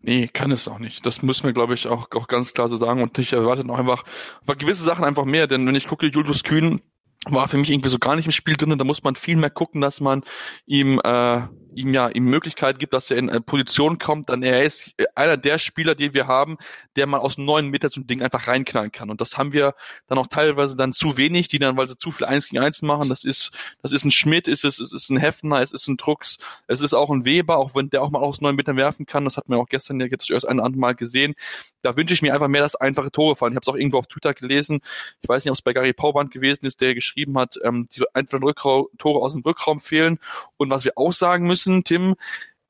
Nee, 0.01 0.27
kann 0.27 0.51
es 0.51 0.67
auch 0.67 0.81
nicht. 0.81 1.07
Das 1.07 1.23
müssen 1.23 1.45
wir, 1.45 1.53
glaube 1.53 1.75
ich, 1.75 1.87
auch, 1.87 2.11
auch 2.11 2.27
ganz 2.27 2.55
klar 2.55 2.69
so 2.69 2.77
sagen. 2.77 3.03
Und 3.03 3.17
ich 3.19 3.33
erwarte 3.33 3.65
noch 3.65 3.79
einfach, 3.79 4.05
aber 4.41 4.57
gewisse 4.57 4.83
Sachen 4.83 5.05
einfach 5.05 5.25
mehr, 5.25 5.47
denn 5.47 5.65
wenn 5.65 5.77
ich 5.77 5.87
gucke, 5.87 6.07
Julius 6.07 6.43
Kühn 6.43 6.81
war 7.27 7.47
für 7.49 7.57
mich 7.57 7.71
irgendwie 7.71 7.89
so 7.89 7.99
gar 7.99 8.17
nicht 8.17 8.27
im 8.27 8.33
Spiel 8.33 8.57
drin. 8.57 8.77
Da 8.77 8.85
muss 8.85 9.05
man 9.05 9.15
viel 9.15 9.37
mehr 9.37 9.51
gucken, 9.51 9.81
dass 9.81 10.01
man 10.01 10.25
ihm 10.67 11.01
äh, 11.05 11.43
ihm 11.75 11.95
ja 11.95 12.09
ihm 12.09 12.25
Möglichkeit 12.25 12.79
gibt, 12.79 12.93
dass 12.93 13.11
er 13.11 13.17
in 13.17 13.31
eine 13.31 13.41
Position 13.41 13.99
kommt, 13.99 14.29
dann 14.29 14.43
er 14.43 14.65
ist 14.65 14.93
einer 15.15 15.37
der 15.37 15.59
Spieler, 15.59 15.95
die 15.95 16.15
wir 16.15 16.27
haben, 16.27 16.59
der 16.97 17.07
mal 17.07 17.19
aus 17.19 17.39
neun 17.39 17.69
Meter 17.69 17.89
so 17.89 18.01
ein 18.01 18.07
Ding 18.07 18.23
einfach 18.23 18.47
reinknallen 18.47 18.93
kann. 18.93 19.11
Und 19.11 19.21
das 19.21 19.37
haben 19.37 19.53
wir 19.53 19.75
dann 20.07 20.19
auch 20.19 20.27
teilweise 20.27 20.77
dann 20.77 20.93
zu 20.93 21.17
wenig, 21.17 21.49
die 21.49 21.59
dann, 21.59 21.77
weil 21.77 21.89
sie 21.89 21.97
zu 21.97 22.11
viel 22.11 22.27
eins 22.27 22.49
gegen 22.49 22.63
eins 22.63 22.83
machen. 22.83 23.09
Das 23.09 23.25
ist, 23.25 23.51
das 23.83 23.93
ist 23.93 24.05
ein 24.05 24.11
Schmidt, 24.11 24.49
ist 24.49 24.65
es, 24.65 24.81
es 24.81 24.93
ist 24.93 25.11
ein 25.11 25.17
Hefner, 25.17 25.61
es 25.61 25.73
ist 25.73 25.89
ein 25.89 25.97
Drucks, 25.97 26.39
es 26.67 26.81
ist 26.81 26.95
auch 26.95 27.11
ein 27.11 27.25
Weber, 27.25 27.59
auch 27.59 27.75
wenn 27.75 27.91
der 27.91 28.03
auch 28.03 28.11
mal 28.11 28.21
aus 28.21 28.41
neun 28.41 28.57
Metern 28.57 28.77
werfen 28.77 29.07
kann. 29.07 29.25
Das 29.25 29.37
hat 29.37 29.49
man 29.49 29.59
auch 29.59 29.69
gestern 29.69 30.01
ja 30.01 30.07
jetzt 30.07 30.31
erst 30.31 30.49
ein 30.49 30.61
anderes 30.61 30.81
Mal 30.81 30.95
gesehen. 30.95 31.35
Da 31.83 31.97
wünsche 31.97 32.15
ich 32.15 32.23
mir 32.23 32.35
einfach 32.35 32.49
mehr, 32.49 32.63
dass 32.63 32.77
einfache 32.77 33.11
Tore 33.11 33.37
fallen. 33.37 33.53
Ich 33.53 33.57
habe 33.57 33.65
es 33.65 33.69
auch 33.69 33.77
irgendwo 33.77 33.99
auf 33.99 34.07
Twitter 34.07 34.35
gelesen. 34.35 34.81
Ich 35.21 35.29
weiß 35.29 35.45
nicht, 35.45 35.51
ob 35.51 35.57
es 35.57 35.63
bei 35.63 35.73
Gary 35.73 35.93
Pauband 35.93 36.31
gewesen 36.31 36.67
ist, 36.67 36.81
der 36.81 36.95
geschrieben 36.95 37.39
hat, 37.39 37.59
ähm, 37.63 37.89
die 37.95 38.03
einfachen 38.15 38.43
Rückraum, 38.43 38.87
Tore 38.99 39.21
aus 39.21 39.35
dem 39.35 39.43
Rückraum 39.43 39.81
fehlen. 39.81 40.19
Und 40.57 40.71
was 40.71 40.85
wir 40.85 40.93
auch 40.97 41.13
sagen 41.13 41.47
müssen, 41.47 41.62
müssen, 41.67 41.85
Tim, 41.85 42.15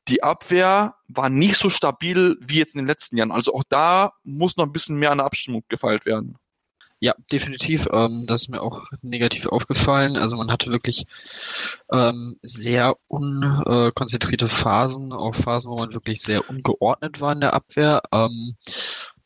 die 0.09 0.23
Abwehr 0.23 0.97
war 1.09 1.29
nicht 1.29 1.57
so 1.57 1.71
stabil 1.71 2.37
wie 2.41 2.59
jetzt 2.59 2.75
in 2.75 2.79
den 2.79 2.87
letzten 2.87 3.17
Jahren. 3.17 3.33
Also 3.33 3.55
auch 3.55 3.65
da 3.69 4.13
muss 4.25 4.57
noch 4.57 4.67
ein 4.67 4.73
bisschen 4.73 4.97
mehr 4.97 5.13
an 5.13 5.19
der 5.19 5.27
Abstimmung 5.27 5.65
gefeilt 5.69 6.07
werden. 6.07 6.39
Ja, 6.99 7.15
definitiv. 7.33 7.89
Ähm, 7.93 8.27
das 8.29 8.43
ist 8.43 8.49
mir 8.49 8.63
auch 8.63 8.85
negativ 9.01 9.47
aufgefallen. 9.47 10.17
Also 10.17 10.37
man 10.37 10.53
hatte 10.53 10.71
wirklich 10.71 11.05
ähm, 11.91 12.37
sehr 12.43 12.95
unkonzentrierte 13.09 14.47
Phasen, 14.49 15.13
auch 15.13 15.35
Phasen, 15.35 15.73
wo 15.73 15.77
man 15.79 15.95
wirklich 15.95 16.21
sehr 16.21 16.49
ungeordnet 16.49 17.21
war 17.21 17.33
in 17.33 17.41
der 17.41 17.55
Abwehr. 17.55 18.03
Ähm, 18.13 18.57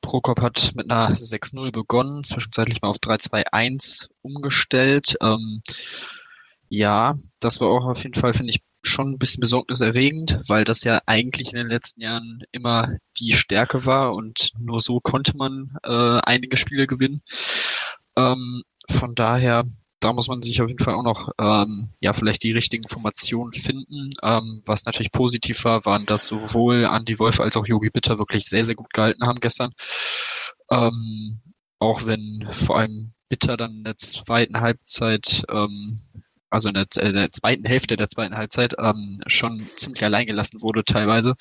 Prokop 0.01 0.41
hat 0.41 0.73
mit 0.75 0.91
einer 0.91 1.15
6-0 1.15 1.71
begonnen, 1.71 2.25
zwischenzeitlich 2.25 2.81
mal 2.81 2.89
auf 2.89 2.97
3-2-1 2.99 4.09
umgestellt. 4.23 5.17
Ähm, 5.21 5.63
ja, 6.69 7.17
das 7.41 7.61
war 7.61 7.69
auch 7.69 7.85
auf 7.85 8.03
jeden 8.03 8.15
Fall, 8.15 8.33
finde 8.33 8.51
ich, 8.51 8.63
schon 8.89 9.11
ein 9.11 9.19
bisschen 9.19 9.41
besorgniserregend, 9.41 10.39
weil 10.49 10.65
das 10.65 10.85
ja 10.85 11.01
eigentlich 11.07 11.53
in 11.53 11.59
den 11.59 11.69
letzten 11.69 12.01
Jahren 12.03 12.43
immer 12.53 12.97
die 13.19 13.33
Stärke 13.33 13.87
war 13.87 14.15
und 14.15 14.51
nur 14.59 14.81
so 14.81 15.01
konnte 15.01 15.37
man 15.37 15.77
äh, 15.85 16.21
einige 16.25 16.57
Spiele 16.57 16.87
gewinnen. 16.87 17.21
Ähm, 18.17 18.63
von 18.89 19.15
daher, 19.15 19.65
da 20.01 20.13
muss 20.13 20.29
man 20.29 20.43
sich 20.43 20.61
auf 20.61 20.69
jeden 20.69 20.83
Fall 20.83 20.95
auch 20.95 21.03
noch 21.03 21.31
ähm, 21.39 21.91
ja 22.01 22.13
vielleicht 22.13 22.43
die 22.43 22.53
richtigen 22.53 22.87
Formationen 22.89 23.53
finden. 23.53 24.11
Ähm, 24.23 24.63
was 24.67 24.85
natürlich 24.85 25.13
positiv 25.13 25.65
war, 25.65 25.85
waren, 25.85 26.07
dass 26.07 26.29
sowohl 26.29 26.85
Andy 26.85 27.19
Wolf 27.19 27.41
als 27.41 27.57
auch 27.57 27.67
Yogi 27.67 27.91
Bitter 27.91 28.19
wirklich 28.19 28.45
sehr, 28.45 28.65
sehr 28.65 28.75
gut 28.75 28.93
gehalten 28.93 29.27
haben 29.27 29.41
gestern. 29.41 29.73
Ähm, 30.71 31.41
auch 31.79 32.07
wenn 32.07 32.49
vor 32.53 32.79
allem 32.79 33.13
Bitter 33.29 33.57
dann 33.57 33.79
in 33.79 33.85
der 33.85 33.97
zweiten 33.97 34.61
Halbzeit 34.61 35.43
ähm, 35.51 36.01
also 36.51 36.69
in 36.69 36.75
der, 36.75 36.87
in 37.01 37.15
der 37.15 37.31
zweiten 37.31 37.65
Hälfte 37.65 37.97
der 37.97 38.09
zweiten 38.09 38.37
Halbzeit 38.37 38.75
ähm, 38.79 39.19
schon 39.27 39.69
ziemlich 39.77 40.05
allein 40.05 40.27
gelassen 40.27 40.63
wurde 40.63 40.85
teilweise, 40.85 41.35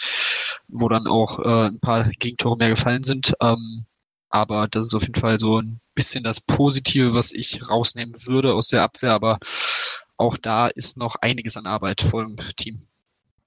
wo 0.68 0.89
dann 0.89 1.08
auch 1.08 1.39
äh, 1.39 1.68
ein 1.68 1.80
paar 1.80 2.10
Gegentore 2.20 2.58
mehr 2.58 2.70
gefallen 2.70 3.04
sind. 3.04 3.34
Ähm, 3.41 3.86
aber 4.30 4.68
das 4.68 4.86
ist 4.86 4.96
auf 4.96 5.04
jeden 5.04 5.20
Fall 5.20 5.38
so 5.38 5.62
ein 5.62 5.80
bisschen 5.94 6.24
das 6.24 6.41
Positive, 6.41 7.13
was 7.13 7.32
ich 7.32 7.70
rausnehmen 7.70 8.13
würde 8.26 8.54
aus 8.54 8.68
der 8.68 8.84
Abwehr. 8.84 9.13
Aber 9.13 9.39
auch 10.18 10.38
da 10.38 10.68
ist 10.68 10.98
noch 10.98 11.15
einiges 11.22 11.58
an 11.58 11.68
Arbeit 11.68 12.02
vor 12.02 12.26
dem 12.26 12.36
Team. 12.56 12.88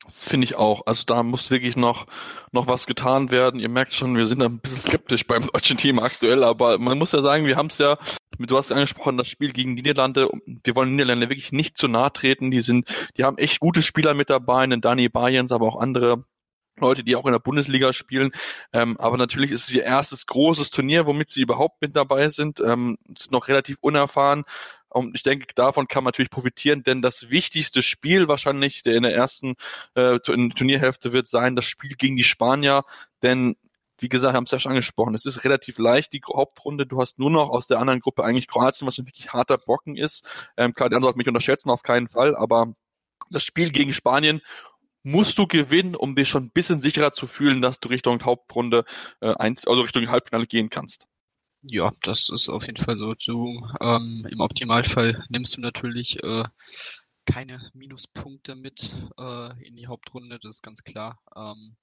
Das 0.09 0.25
finde 0.25 0.47
ich 0.47 0.57
auch. 0.57 0.87
Also 0.87 1.05
da 1.05 1.23
muss 1.23 1.51
wirklich 1.51 1.77
noch, 1.77 2.07
noch 2.51 2.66
was 2.66 2.87
getan 2.87 3.31
werden. 3.31 3.61
Ihr 3.61 3.68
merkt 3.68 3.92
schon, 3.92 4.16
wir 4.16 4.25
sind 4.25 4.42
ein 4.42 4.59
bisschen 4.59 4.79
skeptisch 4.79 5.27
beim 5.27 5.47
deutschen 5.53 5.77
Team 5.77 5.99
aktuell, 5.99 6.44
aber 6.44 6.79
man 6.79 6.97
muss 6.97 7.12
ja 7.12 7.21
sagen, 7.21 7.44
wir 7.44 7.57
haben 7.57 7.66
es 7.66 7.77
ja, 7.77 7.99
du 8.38 8.57
hast 8.57 8.71
ja 8.71 8.77
angesprochen, 8.77 9.18
das 9.18 9.29
Spiel 9.29 9.53
gegen 9.53 9.75
Niederlande. 9.75 10.31
Wir 10.64 10.75
wollen 10.75 10.97
Niederlande 10.97 11.29
wirklich 11.29 11.53
nicht 11.53 11.77
zu 11.77 11.88
nahe 11.88 12.11
treten. 12.11 12.51
Die 12.51 12.62
sind, 12.62 12.88
die 13.18 13.25
haben 13.25 13.37
echt 13.37 13.61
gute 13.61 13.83
Spieler 13.83 14.14
mit 14.14 14.31
dabei, 14.31 14.62
einen 14.62 14.81
Dani 14.81 15.11
Bayens, 15.11 15.53
aber 15.53 15.66
auch 15.66 15.79
andere 15.79 16.25
Leute, 16.81 17.05
die 17.05 17.14
auch 17.14 17.27
in 17.27 17.33
der 17.33 17.38
Bundesliga 17.38 17.92
spielen. 17.92 18.31
Ähm, 18.73 18.97
aber 18.99 19.18
natürlich 19.18 19.51
ist 19.51 19.68
es 19.68 19.75
ihr 19.75 19.85
erstes 19.85 20.27
großes 20.27 20.71
Turnier, 20.71 21.07
womit 21.07 21.29
sie 21.29 21.42
überhaupt 21.42 21.83
mit 21.83 21.94
dabei 21.97 22.31
sind. 22.31 22.61
Ähm, 22.61 22.97
sind 23.09 23.33
noch 23.33 23.49
relativ 23.49 23.77
unerfahren. 23.83 24.44
Und 24.90 25.14
ich 25.14 25.22
denke, 25.22 25.46
davon 25.55 25.87
kann 25.87 26.05
man 26.05 26.09
natürlich 26.09 26.31
profitieren, 26.31 26.83
denn 26.83 27.03
das 27.03 27.31
wichtigste 27.31 27.83
Spiel 27.83 28.29
wahrscheinlich, 28.29 28.83
der 28.83 28.96
in 28.96 29.03
der 29.03 29.14
ersten 29.14 29.55
äh, 29.94 30.18
Turnierhälfte 30.20 31.12
wird 31.12 31.27
sein, 31.27 31.57
das 31.57 31.66
Spiel 31.66 31.94
gegen 31.96 32.16
die 32.16 32.24
Spanier. 32.24 32.85
Denn 33.22 33.57
wie 33.98 34.09
gesagt, 34.09 34.35
haben 34.35 34.44
es 34.44 34.51
ja 34.53 34.61
schon 34.61 34.70
angesprochen, 34.70 35.14
es 35.14 35.27
ist 35.27 35.44
relativ 35.44 35.79
leicht, 35.79 36.12
die 36.12 36.22
Hauptrunde. 36.24 36.87
Du 36.87 37.01
hast 37.01 37.18
nur 37.18 37.31
noch 37.31 37.51
aus 37.51 37.66
der 37.66 37.81
anderen 37.81 38.01
Gruppe 38.01 38.24
eigentlich 38.24 38.46
Kroatien, 38.46 38.87
was 38.87 38.98
ein 38.98 39.07
wirklich 39.07 39.33
harter 39.33 39.59
Brocken 39.59 39.96
ist. 39.96 40.24
Ähm, 40.57 40.72
klar, 40.72 40.88
die 40.88 40.94
anderen 40.94 41.03
sollten 41.03 41.18
mich 41.18 41.29
unterschätzen, 41.29 41.70
auf 41.70 41.83
keinen 41.83 42.09
Fall, 42.09 42.37
aber 42.37 42.74
das 43.31 43.42
Spiel 43.42 43.70
gegen 43.70 43.92
Spanien 43.92 44.40
musst 45.03 45.37
du 45.38 45.46
gewinnen, 45.46 45.96
um 45.96 46.14
dich 46.14 46.29
schon 46.29 46.44
ein 46.44 46.51
bisschen 46.51 46.81
sicherer 46.81 47.12
zu 47.12 47.27
fühlen, 47.27 47.61
dass 47.61 47.81
du 47.81 47.88
Richtung 47.88 48.22
Hauptrunde, 48.24 48.85
äh, 49.20 49.35
eins, 49.35 49.66
also 49.66 49.83
Richtung 49.83 50.09
Halbfinale 50.09 50.46
gehen 50.46 50.70
kannst. 50.70 51.08
Ja, 51.70 51.92
das 52.02 52.28
ist 52.31 52.48
auf 52.48 52.66
jeden 52.66 52.83
Fall 52.83 52.96
so. 52.96 53.14
Du, 53.14 53.66
ähm, 53.81 54.26
Im 54.31 54.40
Optimalfall 54.40 55.24
nimmst 55.28 55.57
du 55.57 55.61
natürlich 55.61 56.22
äh, 56.22 56.44
keine 57.26 57.70
Minuspunkte 57.74 58.54
mit 58.54 58.96
äh, 59.18 59.66
in 59.66 59.74
die 59.74 59.87
Hauptrunde, 59.87 60.38
das 60.40 60.57
ist 60.57 60.62
ganz 60.62 60.83
klar. 60.83 61.20
Ähm, 61.37 61.76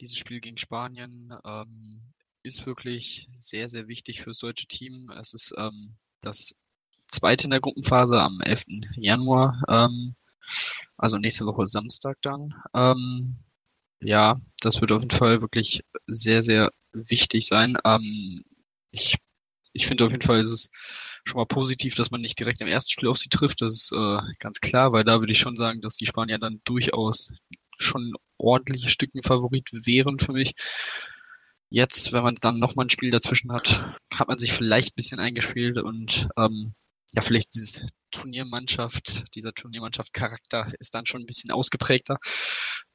dieses 0.00 0.16
Spiel 0.16 0.40
gegen 0.40 0.56
Spanien 0.56 1.34
ähm, 1.44 2.14
ist 2.42 2.64
wirklich 2.66 3.28
sehr, 3.34 3.68
sehr 3.68 3.86
wichtig 3.88 4.22
fürs 4.22 4.38
deutsche 4.38 4.66
Team. 4.66 5.10
Es 5.20 5.34
ist 5.34 5.54
ähm, 5.58 5.96
das 6.22 6.54
zweite 7.06 7.44
in 7.44 7.50
der 7.50 7.60
Gruppenphase 7.60 8.20
am 8.20 8.40
11. 8.40 8.64
Januar, 8.96 9.62
ähm, 9.68 10.14
also 10.96 11.18
nächste 11.18 11.44
Woche 11.44 11.66
Samstag 11.66 12.16
dann. 12.22 12.54
Ähm, 12.74 13.36
ja, 14.00 14.40
das 14.60 14.80
wird 14.80 14.92
auf 14.92 15.02
jeden 15.02 15.16
Fall 15.16 15.42
wirklich 15.42 15.84
sehr, 16.06 16.42
sehr 16.42 16.72
wichtig 16.92 17.46
sein. 17.46 17.76
Ich, 18.98 19.16
ich 19.72 19.86
finde 19.86 20.04
auf 20.04 20.10
jeden 20.10 20.24
Fall 20.24 20.40
ist 20.40 20.52
es 20.52 20.70
schon 21.24 21.38
mal 21.38 21.46
positiv, 21.46 21.94
dass 21.94 22.10
man 22.10 22.20
nicht 22.20 22.38
direkt 22.38 22.60
im 22.60 22.68
ersten 22.68 22.90
Spiel 22.90 23.08
auf 23.08 23.18
sie 23.18 23.28
trifft. 23.28 23.60
Das 23.62 23.74
ist 23.74 23.92
äh, 23.92 24.18
ganz 24.38 24.60
klar, 24.60 24.92
weil 24.92 25.04
da 25.04 25.20
würde 25.20 25.32
ich 25.32 25.38
schon 25.38 25.56
sagen, 25.56 25.80
dass 25.80 25.96
die 25.96 26.06
Spanier 26.06 26.38
dann 26.38 26.60
durchaus 26.64 27.32
schon 27.78 28.14
ordentliche 28.38 28.88
Stücken 28.88 29.22
Favorit 29.22 29.68
wären 29.72 30.18
für 30.18 30.32
mich. 30.32 30.54
Jetzt, 31.70 32.12
wenn 32.12 32.22
man 32.22 32.34
dann 32.40 32.58
nochmal 32.58 32.86
ein 32.86 32.90
Spiel 32.90 33.10
dazwischen 33.10 33.52
hat, 33.52 33.94
hat 34.14 34.28
man 34.28 34.38
sich 34.38 34.52
vielleicht 34.52 34.92
ein 34.92 34.96
bisschen 34.96 35.20
eingespielt 35.20 35.76
und 35.78 36.28
ähm, 36.36 36.74
ja, 37.12 37.22
vielleicht 37.22 37.54
dieses 37.54 37.82
Turniermannschaft, 38.10 39.34
dieser 39.34 39.52
Turniermannschaft-Charakter 39.52 40.72
ist 40.78 40.94
dann 40.94 41.06
schon 41.06 41.22
ein 41.22 41.26
bisschen 41.26 41.50
ausgeprägter. 41.50 42.16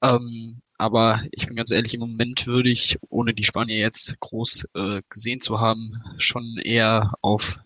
Ähm, 0.02 0.62
aber 0.78 1.23
ich 1.32 1.47
bin 1.47 1.56
ganz 1.56 1.71
ehrlich, 1.71 1.93
im 1.93 2.02
Moment 2.02 2.45
würde 2.47 2.69
ich, 2.69 2.97
ohne 3.10 3.34
die 3.34 3.43
Spanier 3.43 3.78
jetzt 3.78 4.19
groß 4.19 4.67
äh, 4.76 5.02
gesehen 5.10 5.39
zu 5.39 5.60
haben, 5.60 6.04
schon 6.17 6.58
eher 6.63 7.13
auf 7.21 7.60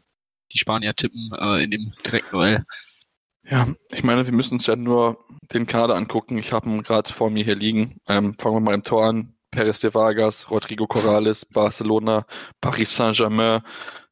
die 0.53 0.60
Spanier 0.60 0.95
tippen 0.95 1.31
äh, 1.38 1.63
in 1.63 1.71
dem 1.71 1.93
Direktduell. 2.05 2.65
Ja, 3.49 3.67
ich 3.91 4.04
meine, 4.04 4.25
wir 4.25 4.33
müssen 4.33 4.56
uns 4.56 4.67
ja 4.67 4.75
nur 4.75 5.25
den 5.54 5.67
Kader 5.67 5.95
angucken. 5.95 6.37
Ich 6.37 6.52
habe 6.52 6.69
ihn 6.69 6.83
gerade 6.83 7.12
vor 7.12 7.29
mir 7.29 7.45
hier 7.45 7.56
liegen. 7.56 8.00
Ähm, 8.08 8.35
fangen 8.37 8.56
wir 8.56 8.60
mal 8.60 8.73
im 8.73 8.83
Tor 8.83 9.06
an. 9.06 9.33
Perez 9.52 9.79
de 9.79 9.93
Vargas, 9.93 10.52
Rodrigo 10.52 10.85
Corrales, 10.85 11.45
Barcelona, 11.45 12.25
Paris 12.60 12.93
Saint-Germain, 12.93 13.62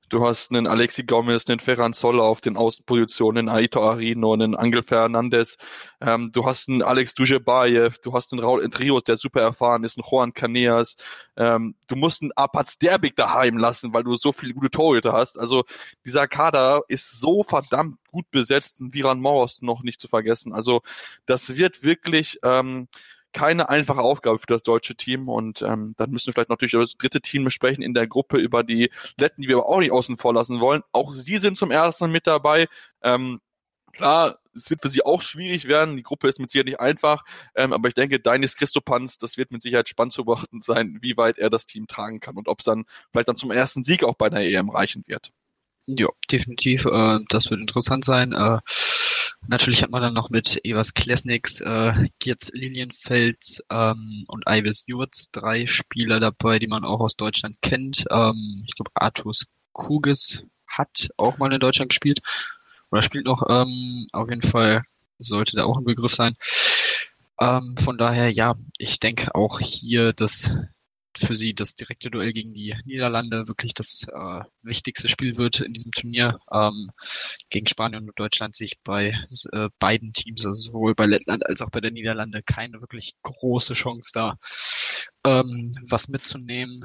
Du 0.10 0.26
hast 0.26 0.52
einen 0.52 0.68
Alexi 0.68 1.04
Gomez, 1.04 1.46
einen 1.48 1.60
Ferran 1.60 1.94
Soller 1.94 2.24
auf 2.24 2.40
den 2.40 2.58
Außenpositionen, 2.58 3.50
einen 3.50 3.58
Aito 3.58 3.82
Arino, 3.82 4.34
einen 4.34 4.56
Angel 4.56 4.84
Fernandez. 4.84 5.58
Ähm, 6.00 6.32
du 6.32 6.46
hast 6.46 6.70
einen 6.70 6.84
Alex 6.84 7.16
Dujebaev, 7.16 7.98
du 8.00 8.14
hast 8.14 8.32
einen 8.32 8.44
Raul 8.44 8.64
Entrios, 8.64 9.04
der 9.04 9.18
super 9.18 9.42
erfahren 9.42 9.84
ist, 9.84 9.98
einen 9.98 10.06
Juan 10.10 10.34
Caneas. 10.34 10.96
Ähm, 11.38 11.76
du 11.88 11.96
musst 11.96 12.22
einen 12.22 12.32
Apaz 12.36 12.78
Derbig 12.78 13.16
daheim 13.16 13.58
lassen, 13.58 13.94
weil 13.94 14.04
du 14.04 14.16
so 14.16 14.32
viele 14.32 14.54
gute 14.54 14.70
Torhüter 14.70 15.14
hast. 15.14 15.40
Also 15.40 15.64
dieser 16.06 16.28
Kader 16.28 16.84
ist 16.88 17.20
so 17.20 17.44
verdammt 17.44 17.98
gut 18.12 18.30
besetzt, 18.32 18.78
Viran 18.80 19.20
Moros 19.20 19.62
noch 19.62 19.84
nicht 19.84 20.00
zu 20.00 20.08
vergessen. 20.08 20.54
Also 20.54 20.82
das 21.26 21.58
wird 21.58 21.84
wirklich 21.84 22.40
ähm, 22.44 22.88
keine 23.36 23.68
einfache 23.68 24.00
Aufgabe 24.00 24.40
für 24.40 24.48
das 24.48 24.64
deutsche 24.64 24.96
Team 24.96 25.28
und 25.28 25.62
ähm, 25.62 25.94
dann 25.98 26.10
müssen 26.10 26.28
wir 26.28 26.34
vielleicht 26.34 26.50
natürlich 26.50 26.74
über 26.74 26.84
das 26.84 26.96
dritte 26.96 27.20
Team 27.20 27.44
besprechen 27.44 27.84
in 27.84 27.94
der 27.94 28.08
Gruppe, 28.08 28.38
über 28.38 28.64
die 28.64 28.90
Letten, 29.18 29.42
die 29.42 29.50
wir 29.50 29.58
aber 29.58 29.68
auch 29.68 29.80
nicht 29.80 29.92
außen 29.92 30.16
vor 30.16 30.34
lassen 30.34 30.62
wollen. 30.62 30.84
Auch 30.94 31.12
sie 31.12 31.38
sind 31.38 31.58
zum 31.58 31.70
ersten 31.70 32.10
mit 32.12 32.28
dabei. 32.28 32.68
Ähm, 33.04 33.42
klar, 33.92 34.40
es 34.56 34.70
wird 34.70 34.82
für 34.82 34.88
sie 34.88 35.04
auch 35.04 35.22
schwierig 35.22 35.68
werden. 35.68 35.98
Die 35.98 36.04
Gruppe 36.04 36.30
ist 36.30 36.40
mit 36.40 36.50
Sicherheit 36.50 36.68
nicht 36.68 36.80
einfach, 36.80 37.26
ähm, 37.56 37.74
aber 37.74 37.90
ich 37.90 37.94
denke, 37.94 38.22
Dainis 38.22 38.56
Christopanz, 38.56 39.18
das 39.18 39.36
wird 39.36 39.52
mit 39.52 39.62
Sicherheit 39.62 39.90
spannend 39.90 40.14
zu 40.14 40.24
beobachten 40.24 40.62
sein, 40.62 41.00
wie 41.02 41.18
weit 41.18 41.38
er 41.38 41.50
das 41.50 41.66
Team 41.66 41.88
tragen 41.88 42.22
kann 42.22 42.38
und 42.38 42.48
ob 42.48 42.60
es 42.60 42.66
dann 42.66 42.86
vielleicht 43.12 43.28
dann 43.28 43.36
zum 43.36 43.52
ersten 43.52 43.84
Sieg 43.84 44.06
auch 44.06 44.16
bei 44.16 44.30
der 44.30 44.50
EM 44.50 44.70
reichen 44.70 45.04
wird. 45.08 45.34
Ja, 45.88 46.08
definitiv. 46.32 46.86
Äh, 46.86 47.20
das 47.28 47.50
wird 47.50 47.60
interessant 47.60 48.06
sein. 48.06 48.32
Äh, 48.32 48.60
Natürlich 49.48 49.84
hat 49.84 49.92
man 49.92 50.02
dann 50.02 50.14
noch 50.14 50.30
mit 50.30 50.60
Evas 50.64 50.94
Klesniks, 50.94 51.62
äh, 51.62 52.10
Girz 52.20 52.52
Lilienfels 52.54 53.64
ähm, 53.70 54.26
und 54.28 54.44
Ivis 54.50 54.86
Jurz 54.88 55.32
drei 55.32 55.68
Spieler 55.68 56.20
dabei, 56.20 56.60
die 56.60 56.68
man 56.68 56.84
auch 56.84 57.00
aus 57.00 57.16
Deutschland 57.16 57.62
kennt. 57.62 58.06
Ähm, 58.10 58.64
ich 58.68 58.76
glaube, 58.76 58.92
Artus 58.96 59.46
Kugis 59.72 60.44
hat 60.68 61.10
auch 61.18 61.38
mal 61.38 61.54
in 61.54 61.60
Deutschland 61.60 61.90
gespielt 61.90 62.20
oder 62.92 63.02
spielt 63.02 63.26
noch. 63.26 63.44
Ähm, 63.50 64.08
auf 64.14 64.30
jeden 64.30 64.42
Fall 64.42 64.84
sollte 65.18 65.56
da 65.56 65.66
auch 65.66 65.78
ein 65.78 65.86
Begriff 65.86 66.16
sein. 66.16 66.36
Ähm, 67.40 67.76
von 67.78 67.98
daher, 67.98 68.32
ja, 68.32 68.56
ich 68.78 69.00
denke 69.00 69.36
auch 69.36 69.60
hier, 69.60 70.14
dass 70.14 70.54
für 71.20 71.36
sie 71.36 71.54
das 71.54 71.76
direkte 71.76 72.10
Duell 72.10 72.32
gegen 72.32 72.54
die 72.54 72.76
Niederlande 72.86 73.48
wirklich 73.48 73.74
das 73.74 74.06
äh, 74.08 74.42
wichtigste 74.62 75.08
Spiel 75.08 75.38
wird 75.38 75.62
in 75.62 75.74
diesem 75.74 75.92
Turnier. 75.92 76.40
Ähm, 76.52 76.90
gegen 77.50 77.68
Spanien 77.68 78.08
und 78.08 78.20
Deutschland 78.20 78.56
sehe 78.56 78.66
ich 78.66 78.80
bei 78.84 79.14
äh, 79.52 79.70
beiden 79.80 80.14
Teams, 80.14 80.46
also 80.46 80.72
sowohl 80.72 80.96
bei 80.96 81.06
Lettland 81.06 81.46
als 81.46 81.62
auch 81.62 81.70
bei 81.70 81.82
der 81.82 81.92
Niederlande, 81.92 82.40
keine 82.46 82.82
wirklich 82.82 83.14
große 83.24 83.74
Chance 83.74 84.12
da, 84.14 84.38
ähm, 85.26 85.66
was 85.90 86.10
mitzunehmen. 86.10 86.84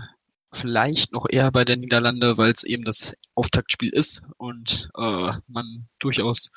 Vielleicht 0.53 1.13
noch 1.13 1.27
eher 1.29 1.53
bei 1.53 1.65
der 1.65 1.77
Niederlande, 1.77 2.37
weil 2.37 2.51
es 2.51 2.65
eben 2.65 2.85
das 2.85 3.15
Auftaktspiel 3.35 3.91
ist 3.91 4.23
und 4.37 4.91
äh, 4.99 5.33
man 5.47 5.89
durchaus 6.01 6.51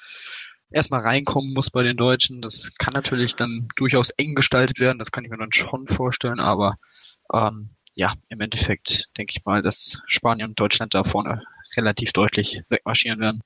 erstmal 0.74 1.02
reinkommen 1.02 1.54
muss 1.54 1.70
bei 1.70 1.84
den 1.84 1.96
Deutschen. 1.96 2.42
Das 2.42 2.72
kann 2.78 2.94
natürlich 2.94 3.36
dann 3.36 3.68
durchaus 3.76 4.10
eng 4.12 4.34
gestaltet 4.34 4.80
werden, 4.80 5.00
das 5.00 5.12
kann 5.12 5.24
ich 5.24 5.30
mir 5.30 5.38
dann 5.38 5.54
schon 5.54 5.88
vorstellen, 5.88 6.40
aber 6.40 6.76
ähm, 7.32 7.70
ja, 7.96 8.14
im 8.30 8.42
Endeffekt 8.42 9.10
denke 9.18 9.34
ich 9.38 9.46
mal, 9.46 9.62
dass 9.62 10.02
Spanien 10.08 10.50
und 10.50 10.60
Deutschland 10.60 10.94
da 10.94 11.04
vorne 11.04 11.44
relativ 11.78 12.12
deutlich 12.12 12.62
wegmarschieren 12.70 13.20
werden. 13.20 13.42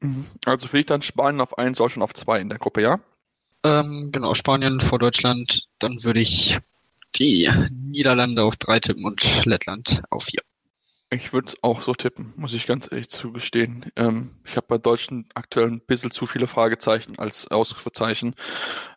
Mhm. 0.00 0.26
Also 0.44 0.68
für 0.68 0.78
ich 0.78 0.86
dann 0.86 1.02
Spanien 1.02 1.40
auf 1.40 1.56
eins, 1.58 1.78
Deutschland 1.78 2.04
auf 2.04 2.14
zwei 2.14 2.40
in 2.40 2.48
der 2.48 2.58
Gruppe, 2.58 2.82
ja? 2.82 3.00
Ähm, 3.64 4.10
genau, 4.12 4.34
Spanien 4.34 4.80
vor 4.80 4.98
Deutschland. 4.98 5.68
Dann 5.78 6.04
würde 6.04 6.20
ich 6.20 6.58
die 7.16 7.50
Niederlande 7.70 8.44
auf 8.44 8.56
drei 8.56 8.78
tippen 8.78 9.04
und 9.04 9.44
Lettland 9.44 10.02
auf 10.10 10.24
vier. 10.24 10.40
Ich 11.10 11.32
würde 11.32 11.54
auch 11.62 11.80
so 11.80 11.94
tippen, 11.94 12.34
muss 12.36 12.52
ich 12.52 12.66
ganz 12.66 12.86
ehrlich 12.90 13.08
zugestehen. 13.08 13.86
Ähm, 13.96 14.34
ich 14.44 14.56
habe 14.56 14.66
bei 14.66 14.76
Deutschen 14.76 15.26
aktuell 15.32 15.68
ein 15.68 15.80
bisschen 15.80 16.10
zu 16.10 16.26
viele 16.26 16.46
Fragezeichen 16.46 17.18
als 17.18 17.48
Ausrufezeichen. 17.48 18.34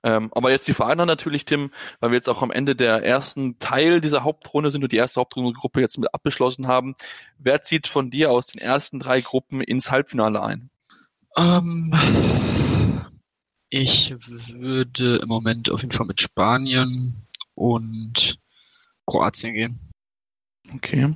Ähm, 0.03 0.29
aber 0.33 0.51
jetzt 0.51 0.67
die 0.67 0.73
Vereine 0.73 1.05
natürlich, 1.05 1.45
Tim, 1.45 1.71
weil 2.01 2.11
wir 2.11 2.17
jetzt 2.17 2.27
auch 2.27 2.41
am 2.41 2.51
Ende 2.51 2.75
der 2.75 3.05
ersten 3.05 3.59
Teil 3.59 4.01
dieser 4.01 4.25
Hauptrunde 4.25 4.71
sind 4.71 4.83
und 4.83 4.91
die 4.91 4.97
erste 4.97 5.21
Hauptrunde-Gruppe 5.21 5.79
jetzt 5.79 5.97
mit 5.97 6.13
abgeschlossen 6.13 6.67
haben. 6.67 6.95
Wer 7.37 7.61
zieht 7.61 7.87
von 7.87 8.11
dir 8.11 8.29
aus 8.31 8.47
den 8.47 8.59
ersten 8.61 8.99
drei 8.99 9.21
Gruppen 9.21 9.61
ins 9.61 9.89
Halbfinale 9.89 10.41
ein? 10.41 10.69
Ähm, 11.37 11.95
ich 13.69 14.13
würde 14.19 15.15
im 15.23 15.29
Moment 15.29 15.69
auf 15.69 15.81
jeden 15.81 15.93
Fall 15.93 16.07
mit 16.07 16.19
Spanien 16.19 17.25
und 17.55 18.37
Kroatien 19.05 19.53
gehen. 19.53 19.79
Okay. 20.73 21.15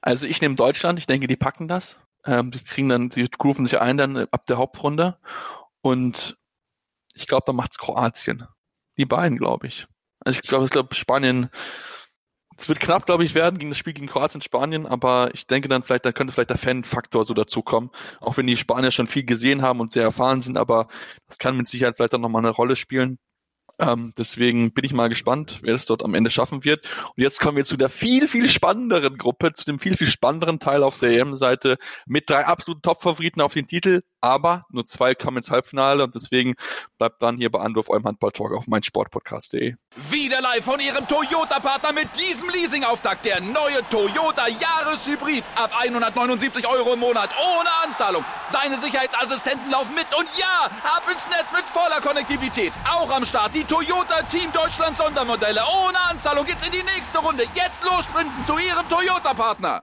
Also 0.00 0.26
ich 0.26 0.40
nehme 0.40 0.56
Deutschland, 0.56 0.98
ich 0.98 1.06
denke, 1.06 1.26
die 1.26 1.36
packen 1.36 1.68
das. 1.68 1.98
Ähm, 2.24 2.50
die 2.50 2.62
kriegen 2.62 2.88
dann, 2.88 3.10
sie 3.10 3.28
rufen 3.42 3.66
sich 3.66 3.80
ein 3.80 3.96
dann 3.96 4.16
ab 4.30 4.46
der 4.46 4.58
Hauptrunde. 4.58 5.18
Und 5.80 6.36
ich 7.14 7.26
glaube, 7.26 7.44
da 7.46 7.52
macht's 7.52 7.78
Kroatien. 7.78 8.46
Die 8.98 9.06
beiden, 9.06 9.38
glaube 9.38 9.66
ich. 9.66 9.86
Also 10.20 10.38
ich 10.42 10.48
glaube, 10.48 10.88
ich 10.92 10.98
Spanien, 10.98 11.50
es 12.56 12.68
wird 12.68 12.80
knapp, 12.80 13.06
glaube 13.06 13.24
ich, 13.24 13.34
werden 13.34 13.58
gegen 13.58 13.70
das 13.70 13.78
Spiel 13.78 13.92
gegen 13.92 14.06
Kroatien, 14.06 14.40
Spanien, 14.40 14.86
aber 14.86 15.30
ich 15.34 15.46
denke 15.46 15.68
dann 15.68 15.82
vielleicht, 15.82 16.04
da 16.04 16.12
könnte 16.12 16.32
vielleicht 16.32 16.50
der 16.50 16.58
Fan-Faktor 16.58 17.24
so 17.24 17.34
dazukommen. 17.34 17.90
Auch 18.20 18.36
wenn 18.36 18.46
die 18.46 18.56
Spanier 18.56 18.90
schon 18.90 19.06
viel 19.06 19.24
gesehen 19.24 19.62
haben 19.62 19.80
und 19.80 19.92
sehr 19.92 20.04
erfahren 20.04 20.42
sind, 20.42 20.56
aber 20.56 20.88
das 21.26 21.38
kann 21.38 21.56
mit 21.56 21.66
Sicherheit 21.66 21.96
vielleicht 21.96 22.12
dann 22.12 22.20
nochmal 22.20 22.42
eine 22.42 22.50
Rolle 22.50 22.76
spielen. 22.76 23.18
Ähm, 23.82 24.12
deswegen 24.16 24.72
bin 24.72 24.84
ich 24.84 24.92
mal 24.92 25.08
gespannt, 25.08 25.58
wer 25.62 25.74
es 25.74 25.86
dort 25.86 26.04
am 26.04 26.14
Ende 26.14 26.30
schaffen 26.30 26.64
wird. 26.64 26.86
Und 27.16 27.22
jetzt 27.22 27.40
kommen 27.40 27.56
wir 27.56 27.64
zu 27.64 27.76
der 27.76 27.88
viel, 27.88 28.28
viel 28.28 28.48
spannenderen 28.48 29.18
Gruppe, 29.18 29.52
zu 29.52 29.64
dem 29.64 29.80
viel, 29.80 29.96
viel 29.96 30.06
spannenderen 30.06 30.60
Teil 30.60 30.84
auf 30.84 31.00
der 31.00 31.10
EM-Seite 31.10 31.78
mit 32.06 32.30
drei 32.30 32.46
absoluten 32.46 32.82
Top-Favoriten 32.82 33.40
auf 33.40 33.54
den 33.54 33.66
Titel, 33.66 34.02
aber 34.22 34.64
nur 34.70 34.86
zwei 34.86 35.14
kommen 35.14 35.38
ins 35.38 35.50
Halbfinale 35.50 36.04
und 36.04 36.14
deswegen 36.14 36.54
bleibt 36.96 37.20
dann 37.20 37.36
hier 37.36 37.50
bei 37.50 37.60
Anruf 37.60 37.90
eurem 37.90 38.04
Handball-Talk 38.04 38.52
auf 38.52 38.66
meinsportpodcast.de. 38.66 39.74
Wieder 40.10 40.40
live 40.40 40.64
von 40.64 40.80
ihrem 40.80 41.06
Toyota-Partner 41.06 41.92
mit 41.92 42.08
diesem 42.16 42.48
Leasing-Auftakt. 42.48 43.26
Der 43.26 43.40
neue 43.40 43.86
Toyota 43.90 44.46
Jahreshybrid. 44.46 45.44
Ab 45.56 45.72
179 45.78 46.66
Euro 46.66 46.94
im 46.94 47.00
Monat. 47.00 47.30
Ohne 47.36 47.68
Anzahlung. 47.84 48.24
Seine 48.48 48.78
Sicherheitsassistenten 48.78 49.70
laufen 49.70 49.94
mit. 49.94 50.06
Und 50.16 50.28
ja, 50.38 50.70
ab 50.84 51.02
ins 51.12 51.28
Netz 51.28 51.52
mit 51.52 51.64
voller 51.64 52.00
Konnektivität. 52.00 52.72
Auch 52.90 53.10
am 53.10 53.24
Start 53.24 53.54
die 53.54 53.64
Toyota 53.64 54.22
Team 54.22 54.50
Deutschland 54.52 54.96
Sondermodelle. 54.96 55.60
Ohne 55.84 56.00
Anzahlung 56.08 56.46
geht's 56.46 56.64
in 56.64 56.72
die 56.72 56.82
nächste 56.82 57.18
Runde. 57.18 57.44
Jetzt 57.54 57.84
los 57.84 58.08
zu 58.46 58.56
ihrem 58.58 58.88
Toyota-Partner. 58.88 59.82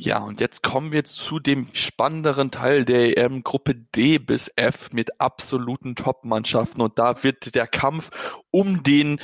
Ja, 0.00 0.20
und 0.22 0.38
jetzt 0.38 0.62
kommen 0.62 0.92
wir 0.92 1.02
zu 1.02 1.40
dem 1.40 1.70
spannenderen 1.72 2.52
Teil 2.52 2.84
der 2.84 3.18
EM 3.18 3.42
Gruppe 3.42 3.74
D 3.74 4.18
bis 4.18 4.48
F 4.54 4.90
mit 4.92 5.20
absoluten 5.20 5.96
Top-Mannschaften. 5.96 6.80
Und 6.80 7.00
da 7.00 7.24
wird 7.24 7.56
der 7.56 7.66
Kampf 7.66 8.10
um 8.52 8.84
den 8.84 9.18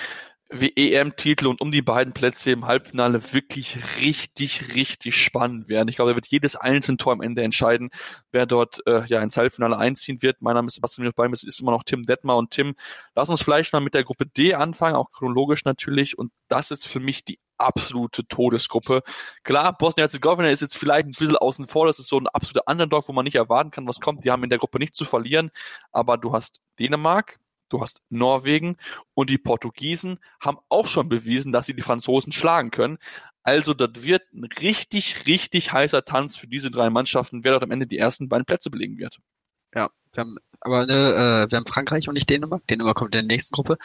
EM-Titel 0.51 1.47
und 1.47 1.61
um 1.61 1.70
die 1.70 1.83
beiden 1.83 2.12
Plätze 2.12 2.51
im 2.51 2.66
Halbfinale 2.66 3.33
wirklich 3.33 3.79
richtig, 4.01 4.75
richtig 4.75 5.16
spannend 5.16 5.68
werden. 5.68 5.89
Ich 5.89 5.97
glaube, 5.97 6.11
da 6.11 6.16
wird 6.16 6.27
jedes 6.27 6.57
einzelne 6.57 6.97
Tor 6.97 7.12
am 7.12 7.20
Ende 7.22 7.43
entscheiden, 7.43 7.91
wer 8.33 8.45
dort 8.47 8.85
äh, 8.87 9.05
ja 9.07 9.22
ins 9.22 9.37
Halbfinale 9.37 9.79
einziehen 9.79 10.22
wird. 10.22 10.43
Mein 10.43 10.55
Name 10.55 10.66
ist 10.68 10.75
Sebastian 10.75 11.11
bei 11.14 11.29
mir 11.29 11.35
ist 11.35 11.61
immer 11.61 11.70
noch 11.70 11.85
Tim 11.85 12.05
Detmer 12.05 12.37
und 12.37 12.51
Tim, 12.51 12.75
lass 13.14 13.29
uns 13.29 13.43
vielleicht 13.43 13.72
mal 13.72 13.81
mit 13.81 13.95
der 13.95 14.05
Gruppe 14.05 14.27
D 14.27 14.55
anfangen, 14.55 14.97
auch 14.97 15.12
chronologisch 15.12 15.64
natürlich. 15.64 16.18
Und 16.18 16.33
das 16.49 16.70
ist 16.72 16.87
für 16.89 17.01
mich 17.01 17.25
die 17.25 17.39
absolute 17.59 18.27
Todesgruppe. 18.27 19.03
Klar, 19.43 19.77
Bosnien-Herzegowina 19.77 20.51
ist 20.51 20.61
jetzt 20.61 20.77
vielleicht 20.77 21.07
ein 21.07 21.11
bisschen 21.11 21.37
außen 21.37 21.67
vor, 21.67 21.87
das 21.87 21.99
ist 21.99 22.09
so 22.09 22.19
ein 22.19 22.27
absoluter 22.29 22.71
Underdog, 22.71 23.09
wo 23.09 23.13
man 23.13 23.25
nicht 23.25 23.37
erwarten 23.37 23.71
kann, 23.71 23.87
was 23.87 24.01
kommt. 24.01 24.25
Die 24.25 24.31
haben 24.31 24.45
in 24.45 24.51
der 24.51 24.59
Gruppe 24.59 24.79
nichts 24.79 24.99
zu 24.99 25.05
verlieren, 25.05 25.51
aber 25.93 26.19
du 26.19 26.33
hast 26.33 26.61
Dänemark, 26.79 27.39
du 27.69 27.81
hast 27.81 28.03
Norwegen 28.11 28.77
und 29.15 29.31
die 29.31 29.39
Portugiesen 29.39 30.19
haben 30.41 30.59
auch 30.69 30.87
schon 30.87 31.09
bewiesen, 31.09 31.53
dass 31.53 31.67
sie 31.67 31.75
die 31.75 31.83
Franzosen 31.83 32.33
schlagen 32.33 32.71
können. 32.71 32.99
Also 33.43 33.75
das 33.75 34.03
wird 34.03 34.23
ein 34.33 34.45
richtig, 34.45 35.27
richtig 35.27 35.73
heißer 35.73 36.05
Tanz 36.05 36.37
für 36.37 36.47
diese 36.47 36.71
drei 36.71 36.89
Mannschaften, 36.91 37.45
wer 37.45 37.53
dort 37.53 37.65
am 37.65 37.71
Ende 37.71 37.87
die 37.87 37.99
ersten 37.99 38.29
beiden 38.29 38.47
Plätze 38.47 38.71
belegen 38.71 38.97
wird. 38.99 39.19
Ja, 39.75 39.91
wir 40.17 40.23
haben, 40.23 40.37
aber 40.61 40.87
ne, 40.87 40.95
äh, 40.95 41.51
wir 41.51 41.57
haben 41.57 41.67
Frankreich 41.67 42.09
und 42.09 42.15
nicht 42.15 42.31
Dänemark. 42.31 42.67
Dänemark 42.67 42.97
kommt 42.97 43.15
in 43.15 43.27
der 43.27 43.35
nächsten 43.35 43.53
Gruppe. 43.53 43.77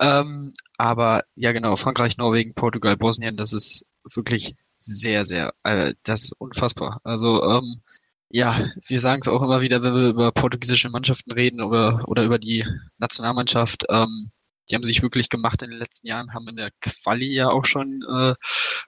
Ähm, 0.00 0.52
aber 0.78 1.24
ja 1.34 1.52
genau, 1.52 1.76
Frankreich, 1.76 2.16
Norwegen, 2.16 2.54
Portugal, 2.54 2.96
Bosnien, 2.96 3.36
das 3.36 3.52
ist 3.52 3.86
wirklich 4.14 4.54
sehr, 4.76 5.24
sehr, 5.24 5.54
äh, 5.64 5.94
das 6.02 6.24
ist 6.24 6.32
unfassbar. 6.38 7.00
Also 7.04 7.42
ähm, 7.44 7.82
ja, 8.30 8.68
wir 8.86 9.00
sagen 9.00 9.20
es 9.22 9.28
auch 9.28 9.42
immer 9.42 9.60
wieder, 9.60 9.82
wenn 9.82 9.94
wir 9.94 10.08
über 10.08 10.32
portugiesische 10.32 10.90
Mannschaften 10.90 11.32
reden 11.32 11.60
oder, 11.60 12.08
oder 12.08 12.24
über 12.24 12.38
die 12.38 12.64
Nationalmannschaft. 12.98 13.84
Ähm, 13.88 14.30
die 14.68 14.74
haben 14.74 14.82
sich 14.82 15.02
wirklich 15.02 15.28
gemacht 15.28 15.62
in 15.62 15.70
den 15.70 15.78
letzten 15.78 16.06
Jahren, 16.08 16.34
haben 16.34 16.48
in 16.48 16.56
der 16.56 16.70
Quali 16.80 17.32
ja 17.32 17.48
auch 17.48 17.64
schon 17.64 18.02
äh, 18.08 18.34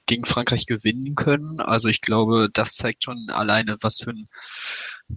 gegen 0.06 0.24
Frankreich 0.24 0.66
gewinnen 0.66 1.14
können. 1.14 1.60
Also 1.60 1.88
ich 1.88 2.00
glaube, 2.00 2.48
das 2.52 2.74
zeigt 2.74 3.04
schon 3.04 3.28
alleine, 3.30 3.76
was 3.80 3.98
für, 3.98 4.10
ein, 4.10 4.26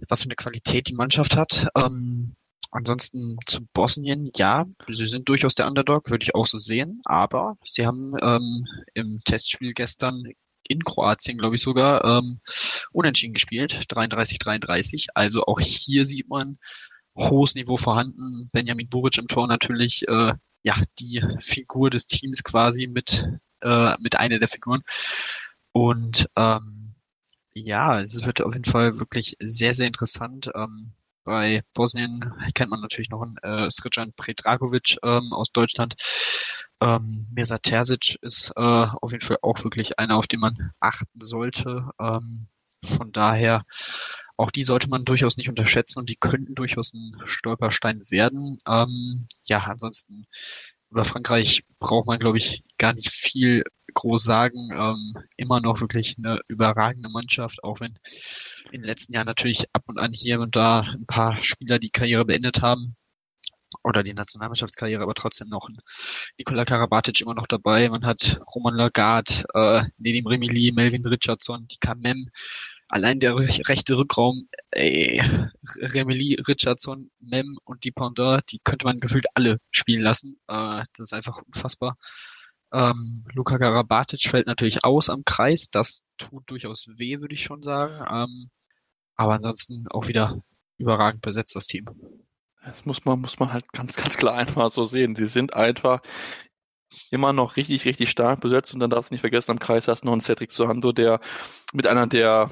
was 0.08 0.22
für 0.22 0.26
eine 0.26 0.36
Qualität 0.36 0.88
die 0.88 0.94
Mannschaft 0.94 1.36
hat. 1.36 1.68
Ähm, 1.76 2.36
ansonsten 2.70 3.36
zu 3.46 3.66
Bosnien, 3.72 4.30
ja, 4.36 4.66
sie 4.88 5.06
sind 5.06 5.28
durchaus 5.28 5.54
der 5.54 5.66
Underdog, 5.66 6.10
würde 6.10 6.22
ich 6.22 6.34
auch 6.34 6.46
so 6.46 6.58
sehen, 6.58 7.00
aber 7.04 7.56
sie 7.64 7.86
haben 7.86 8.14
ähm, 8.22 8.66
im 8.94 9.20
Testspiel 9.24 9.72
gestern 9.72 10.24
in 10.68 10.84
Kroatien, 10.84 11.38
glaube 11.38 11.56
ich 11.56 11.62
sogar, 11.62 12.04
ähm, 12.04 12.40
unentschieden 12.92 13.34
gespielt, 13.34 13.84
33-33. 13.90 15.08
Also 15.14 15.44
auch 15.44 15.60
hier 15.60 16.04
sieht 16.04 16.28
man 16.28 16.56
hohes 17.16 17.54
Niveau 17.54 17.76
vorhanden. 17.76 18.48
Benjamin 18.52 18.88
Buric 18.88 19.18
im 19.18 19.26
Tor 19.26 19.46
natürlich 19.46 20.06
äh, 20.08 20.32
ja 20.62 20.76
die 20.98 21.22
Figur 21.40 21.90
des 21.90 22.06
Teams 22.06 22.42
quasi 22.44 22.86
mit 22.86 23.28
äh, 23.62 23.94
mit 24.00 24.16
einer 24.18 24.38
der 24.38 24.48
Figuren. 24.48 24.82
Und 25.72 26.28
ähm, 26.36 26.94
ja, 27.54 28.00
es 28.00 28.24
wird 28.24 28.42
auf 28.42 28.54
jeden 28.54 28.64
Fall 28.64 28.98
wirklich 29.00 29.36
sehr, 29.40 29.74
sehr 29.74 29.86
interessant. 29.86 30.50
Ähm, 30.54 30.92
bei 31.24 31.62
Bosnien 31.74 32.32
kennt 32.54 32.70
man 32.70 32.80
natürlich 32.80 33.10
noch 33.10 33.22
einen 33.22 33.36
äh, 33.42 33.68
Srđan 33.70 34.12
Predragovic 34.16 34.96
ähm, 35.02 35.32
aus 35.32 35.52
Deutschland. 35.52 35.94
Ähm, 36.80 37.28
Mirza 37.32 37.58
Terzic 37.58 38.18
ist 38.22 38.52
äh, 38.56 38.60
auf 38.60 39.12
jeden 39.12 39.24
Fall 39.24 39.36
auch 39.42 39.62
wirklich 39.62 39.98
einer, 39.98 40.16
auf 40.16 40.26
den 40.26 40.40
man 40.40 40.72
achten 40.80 41.20
sollte. 41.20 41.90
Ähm, 42.00 42.48
von 42.84 43.12
daher, 43.12 43.64
auch 44.42 44.50
die 44.50 44.64
sollte 44.64 44.88
man 44.88 45.04
durchaus 45.04 45.36
nicht 45.36 45.48
unterschätzen 45.48 46.00
und 46.00 46.10
die 46.10 46.16
könnten 46.16 46.54
durchaus 46.54 46.92
ein 46.94 47.16
Stolperstein 47.24 48.02
werden. 48.10 48.58
Ähm, 48.66 49.26
ja, 49.44 49.60
ansonsten 49.60 50.26
über 50.90 51.04
Frankreich 51.04 51.64
braucht 51.78 52.06
man, 52.06 52.18
glaube 52.18 52.38
ich, 52.38 52.64
gar 52.76 52.92
nicht 52.92 53.10
viel 53.10 53.62
groß 53.94 54.22
sagen. 54.22 54.70
Ähm, 54.72 55.14
immer 55.36 55.60
noch 55.60 55.80
wirklich 55.80 56.16
eine 56.18 56.40
überragende 56.48 57.08
Mannschaft, 57.08 57.62
auch 57.62 57.80
wenn 57.80 57.94
in 58.72 58.82
den 58.82 58.84
letzten 58.84 59.14
Jahren 59.14 59.26
natürlich 59.26 59.66
ab 59.72 59.84
und 59.86 59.98
an 59.98 60.12
hier 60.12 60.40
und 60.40 60.56
da 60.56 60.80
ein 60.80 61.06
paar 61.06 61.40
Spieler 61.40 61.78
die 61.78 61.90
Karriere 61.90 62.24
beendet 62.24 62.62
haben 62.62 62.96
oder 63.84 64.02
die 64.02 64.14
Nationalmannschaftskarriere, 64.14 65.02
aber 65.02 65.14
trotzdem 65.14 65.48
noch 65.48 65.68
ein 65.68 65.78
Nikola 66.38 66.64
Karabatic 66.64 67.20
immer 67.20 67.34
noch 67.34 67.46
dabei. 67.46 67.88
Man 67.88 68.04
hat 68.04 68.40
Roman 68.54 68.74
Lagarde, 68.74 69.44
äh, 69.54 69.84
Nedim 69.98 70.26
Remili, 70.26 70.72
Melvin 70.72 71.06
Richardson, 71.06 71.66
die 71.68 71.78
Kamem, 71.78 72.28
allein 72.92 73.20
der 73.20 73.34
rechte 73.36 73.96
Rückraum, 73.96 74.48
ey, 74.70 75.20
Remeli, 75.78 76.38
Richardson, 76.46 77.10
Mem 77.20 77.58
und 77.64 77.84
die 77.84 77.90
Pendant, 77.90 78.42
die 78.52 78.60
könnte 78.62 78.84
man 78.86 78.98
gefühlt 78.98 79.26
alle 79.34 79.58
spielen 79.70 80.02
lassen. 80.02 80.38
Äh, 80.46 80.84
das 80.92 81.06
ist 81.06 81.14
einfach 81.14 81.40
unfassbar. 81.42 81.96
Ähm, 82.72 83.24
Luka 83.32 83.56
Garabatic 83.56 84.28
fällt 84.28 84.46
natürlich 84.46 84.84
aus 84.84 85.08
am 85.08 85.24
Kreis. 85.24 85.70
Das 85.70 86.06
tut 86.18 86.50
durchaus 86.50 86.86
weh, 86.86 87.20
würde 87.20 87.34
ich 87.34 87.42
schon 87.42 87.62
sagen. 87.62 88.04
Ähm, 88.10 88.50
aber 89.16 89.34
ansonsten 89.34 89.86
auch 89.88 90.08
wieder 90.08 90.42
überragend 90.76 91.22
besetzt, 91.22 91.56
das 91.56 91.66
Team. 91.66 91.86
Das 92.64 92.84
muss 92.84 93.04
man, 93.06 93.20
muss 93.20 93.38
man 93.38 93.52
halt 93.52 93.72
ganz, 93.72 93.96
ganz 93.96 94.16
klar 94.18 94.34
einfach 94.34 94.70
so 94.70 94.84
sehen. 94.84 95.16
Sie 95.16 95.26
sind 95.26 95.54
einfach 95.54 96.02
immer 97.10 97.32
noch 97.32 97.56
richtig, 97.56 97.84
richtig 97.84 98.10
stark 98.10 98.40
besetzt. 98.40 98.72
Und 98.74 98.80
dann 98.80 98.90
darfst 98.90 99.10
du 99.10 99.14
nicht 99.14 99.20
vergessen, 99.20 99.52
am 99.52 99.58
Kreis 99.58 99.88
hast 99.88 100.02
du 100.02 100.06
noch 100.06 100.12
einen 100.12 100.20
Cedric 100.20 100.52
Sohando, 100.52 100.92
der 100.92 101.20
mit 101.72 101.86
einer 101.86 102.06
der 102.06 102.50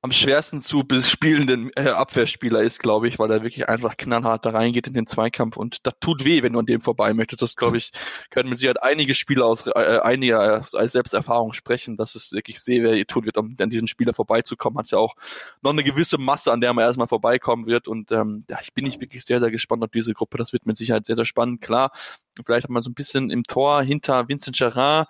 am 0.00 0.12
schwersten 0.12 0.60
zu 0.60 0.84
bespielenden 0.84 1.70
äh, 1.74 1.88
Abwehrspieler 1.88 2.62
ist, 2.62 2.78
glaube 2.78 3.08
ich, 3.08 3.18
weil 3.18 3.30
er 3.32 3.42
wirklich 3.42 3.68
einfach 3.68 3.96
knallhart 3.96 4.46
da 4.46 4.50
reingeht 4.50 4.86
in 4.86 4.92
den 4.92 5.06
Zweikampf 5.08 5.56
und 5.56 5.84
das 5.86 5.94
tut 6.00 6.24
weh, 6.24 6.42
wenn 6.44 6.52
du 6.52 6.60
an 6.60 6.66
dem 6.66 6.80
vorbei 6.80 7.12
möchtest. 7.14 7.42
Das, 7.42 7.56
glaube 7.56 7.78
ich, 7.78 7.90
können 8.30 8.48
mit 8.48 8.58
Sicherheit 8.58 8.80
einige 8.80 9.14
Spieler 9.14 9.46
aus 9.46 9.66
äh, 9.66 9.98
einiger 10.02 10.58
äh, 10.58 10.76
als 10.76 10.92
Selbsterfahrung 10.92 11.52
sprechen, 11.52 11.96
dass 11.96 12.14
es 12.14 12.30
wirklich 12.30 12.60
sehr 12.60 12.84
weh 12.84 13.04
tut 13.04 13.26
wird, 13.26 13.38
um 13.38 13.56
an 13.58 13.70
diesen 13.70 13.88
Spieler 13.88 14.14
vorbeizukommen. 14.14 14.78
Hat 14.78 14.90
ja 14.92 14.98
auch 14.98 15.16
noch 15.62 15.72
eine 15.72 15.82
gewisse 15.82 16.16
Masse, 16.18 16.52
an 16.52 16.60
der 16.60 16.72
man 16.74 16.84
erstmal 16.84 17.08
vorbeikommen 17.08 17.66
wird 17.66 17.88
und 17.88 18.12
ähm, 18.12 18.44
ja, 18.48 18.58
ich 18.62 18.72
bin 18.72 18.84
nicht 18.84 19.00
wirklich 19.00 19.24
sehr, 19.24 19.40
sehr 19.40 19.50
gespannt 19.50 19.82
auf 19.82 19.90
diese 19.90 20.14
Gruppe. 20.14 20.38
Das 20.38 20.52
wird 20.52 20.64
mit 20.64 20.76
Sicherheit 20.76 21.06
sehr, 21.06 21.16
sehr 21.16 21.24
spannend. 21.24 21.60
Klar, 21.60 21.90
vielleicht 22.46 22.64
hat 22.64 22.70
man 22.70 22.82
so 22.82 22.90
ein 22.90 22.94
bisschen 22.94 23.30
im 23.30 23.42
Tor 23.42 23.82
hinter 23.82 24.28
Vincent 24.28 24.56
Gerard 24.56 25.08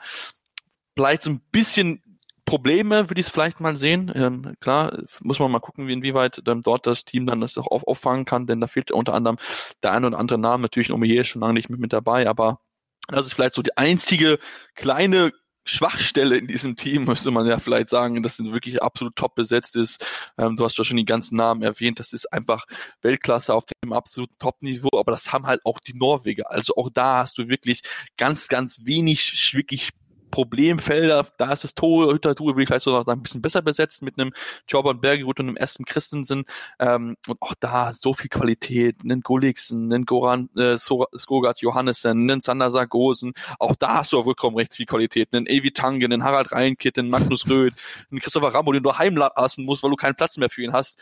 vielleicht 0.99 1.22
so 1.22 1.30
ein 1.30 1.41
bisschen 1.53 2.03
Probleme 2.49 3.11
würde 3.11 3.20
ich 3.20 3.26
es 3.26 3.32
vielleicht 3.32 3.61
mal 3.61 3.76
sehen. 3.76 4.11
Ähm, 4.14 4.55
klar, 4.61 5.03
muss 5.20 5.38
man 5.38 5.51
mal 5.51 5.61
gucken, 5.61 5.86
wie 5.86 5.92
inwieweit 5.92 6.42
ähm, 6.46 6.62
dort 6.62 6.86
das 6.86 7.05
Team 7.05 7.26
dann 7.26 7.42
das 7.42 7.59
auch 7.59 7.66
auf, 7.66 7.86
auffangen 7.86 8.24
kann, 8.24 8.46
denn 8.46 8.61
da 8.61 8.66
fehlt 8.66 8.90
unter 8.90 9.12
anderem 9.12 9.36
der 9.82 9.92
ein 9.92 10.05
oder 10.07 10.18
andere 10.18 10.38
Name. 10.38 10.62
Natürlich 10.62 10.90
Omier 10.90 11.20
ist 11.20 11.28
schon 11.28 11.42
lange 11.42 11.55
nicht 11.55 11.68
mit, 11.68 11.78
mit 11.78 11.92
dabei, 11.92 12.26
aber 12.26 12.61
das 13.09 13.26
ist 13.26 13.34
vielleicht 13.34 13.55
so 13.55 13.62
die 13.62 13.76
einzige 13.76 14.38
kleine 14.74 15.32
Schwachstelle 15.64 16.38
in 16.38 16.46
diesem 16.46 16.74
Team, 16.76 17.05
müsste 17.07 17.30
man 17.30 17.46
ja 17.46 17.59
vielleicht 17.59 17.90
sagen, 17.90 18.22
dass 18.22 18.38
es 18.38 18.46
wirklich 18.46 18.82
absolut 18.82 19.14
top 19.14 19.34
besetzt 19.34 19.76
ist. 19.76 20.05
Ähm, 20.38 20.57
du 20.57 20.64
hast 20.64 20.78
ja 20.78 20.84
schon 20.84 20.96
die 20.96 21.05
ganzen 21.05 21.36
Namen 21.36 21.62
erwähnt. 21.62 22.01
Das 22.01 22.14
ist 22.14 22.32
einfach 22.32 22.64
Weltklasse 23.03 23.53
auf 23.53 23.64
dem 23.84 23.92
absoluten 23.92 24.36
Top-Niveau, 24.38 24.99
aber 24.99 25.12
das 25.12 25.32
haben 25.32 25.46
halt 25.46 25.61
auch 25.64 25.80
die 25.80 25.94
Norweger. 25.94 26.51
Also 26.51 26.74
auch 26.76 26.88
da 26.88 27.18
hast 27.18 27.36
du 27.36 27.49
wirklich 27.49 27.82
ganz, 28.16 28.49
ganz 28.49 28.78
wenig 28.84 29.53
wirklich 29.53 29.90
Problemfelder, 30.31 31.26
da 31.39 31.53
ist 31.53 31.64
das 31.64 31.74
Torhüter-Duo 31.74 32.57
will 32.57 32.62
ich 32.62 32.68
vielleicht 32.68 32.85
sogar 32.85 33.07
ein 33.09 33.22
bisschen 33.22 33.43
besser 33.43 33.62
besetzt 33.62 34.03
mit 34.03 34.18
einem 34.18 34.33
Jorban 34.68 35.01
Bergerud 35.01 35.41
und 35.41 35.49
einem 35.49 35.59
Aston 35.61 35.87
Christensen. 35.87 36.45
Ähm, 36.79 37.16
und 37.26 37.41
auch 37.41 37.55
da 37.59 37.93
so 37.93 38.14
viel 38.14 38.29
Qualität, 38.29 38.97
einen 39.03 39.20
Gulliksen, 39.20 39.93
einen 39.93 40.05
Goran 40.05 40.49
äh, 40.57 40.79
Skogat 40.79 41.61
Johannessen, 41.61 42.31
einen 42.31 42.41
Sander 42.41 42.70
Sargosen, 42.70 43.33
auch 43.59 43.76
da 43.76 43.99
hast 43.99 44.12
du 44.12 44.18
auf 44.18 44.26
Rückraum 44.26 44.57
rechts 44.57 44.76
viel 44.76 44.87
Qualität, 44.87 45.29
einen 45.33 45.47
Evi 45.47 45.72
Tange, 45.72 46.05
einen 46.05 46.24
Harald 46.24 46.53
Reinkit, 46.53 46.99
einen 46.99 47.11
Magnus 47.11 47.49
Röth, 47.49 47.74
einen 48.11 48.20
Christopher 48.20 48.55
Rambo, 48.55 48.72
den 48.72 48.83
du 48.83 48.97
heimlassen 48.97 49.64
musst, 49.64 49.83
weil 49.83 49.91
du 49.91 49.97
keinen 49.97 50.14
Platz 50.14 50.37
mehr 50.37 50.51
für 50.51 50.62
ihn 50.62 50.72
hast. 50.72 51.01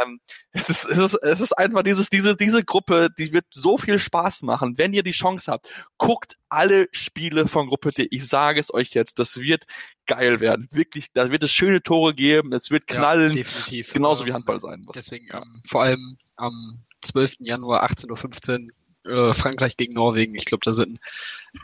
Ähm, 0.00 0.20
es, 0.52 0.68
ist, 0.68 0.84
es, 0.84 0.98
ist, 0.98 1.14
es 1.14 1.40
ist 1.40 1.52
einfach 1.52 1.82
dieses, 1.82 2.10
diese, 2.10 2.36
diese 2.36 2.64
Gruppe, 2.64 3.08
die 3.16 3.32
wird 3.32 3.46
so 3.50 3.78
viel 3.78 3.98
Spaß 3.98 4.42
machen, 4.42 4.78
wenn 4.78 4.92
ihr 4.92 5.02
die 5.02 5.12
Chance 5.12 5.50
habt. 5.50 5.70
Guckt 5.98 6.36
alle 6.48 6.88
Spiele 6.92 7.48
von 7.48 7.68
Gruppe 7.68 7.92
D. 7.92 8.08
Ich 8.10 8.26
sage 8.28 8.60
es 8.60 8.72
euch 8.72 8.90
jetzt, 8.94 9.18
das 9.18 9.36
wird 9.36 9.66
geil 10.06 10.40
werden. 10.40 10.68
Wirklich, 10.72 11.12
da 11.12 11.30
wird 11.30 11.42
es 11.42 11.52
schöne 11.52 11.82
Tore 11.82 12.14
geben, 12.14 12.52
es 12.52 12.70
wird 12.70 12.86
knallen. 12.86 13.32
Ja, 13.32 13.38
definitiv. 13.38 13.92
Genauso 13.92 14.24
wie 14.24 14.30
ähm, 14.30 14.36
Handball 14.36 14.60
sein. 14.60 14.82
Was, 14.86 14.94
deswegen, 14.94 15.28
ähm, 15.32 15.62
vor 15.66 15.82
allem 15.82 16.18
am 16.36 16.82
12. 17.02 17.36
Januar 17.44 17.84
18.15 17.84 18.68
Uhr 19.06 19.30
äh, 19.30 19.34
Frankreich 19.34 19.76
gegen 19.76 19.94
Norwegen. 19.94 20.34
Ich 20.34 20.44
glaube, 20.44 20.62
das 20.64 20.76
wird 20.76 20.88
ein 20.88 20.98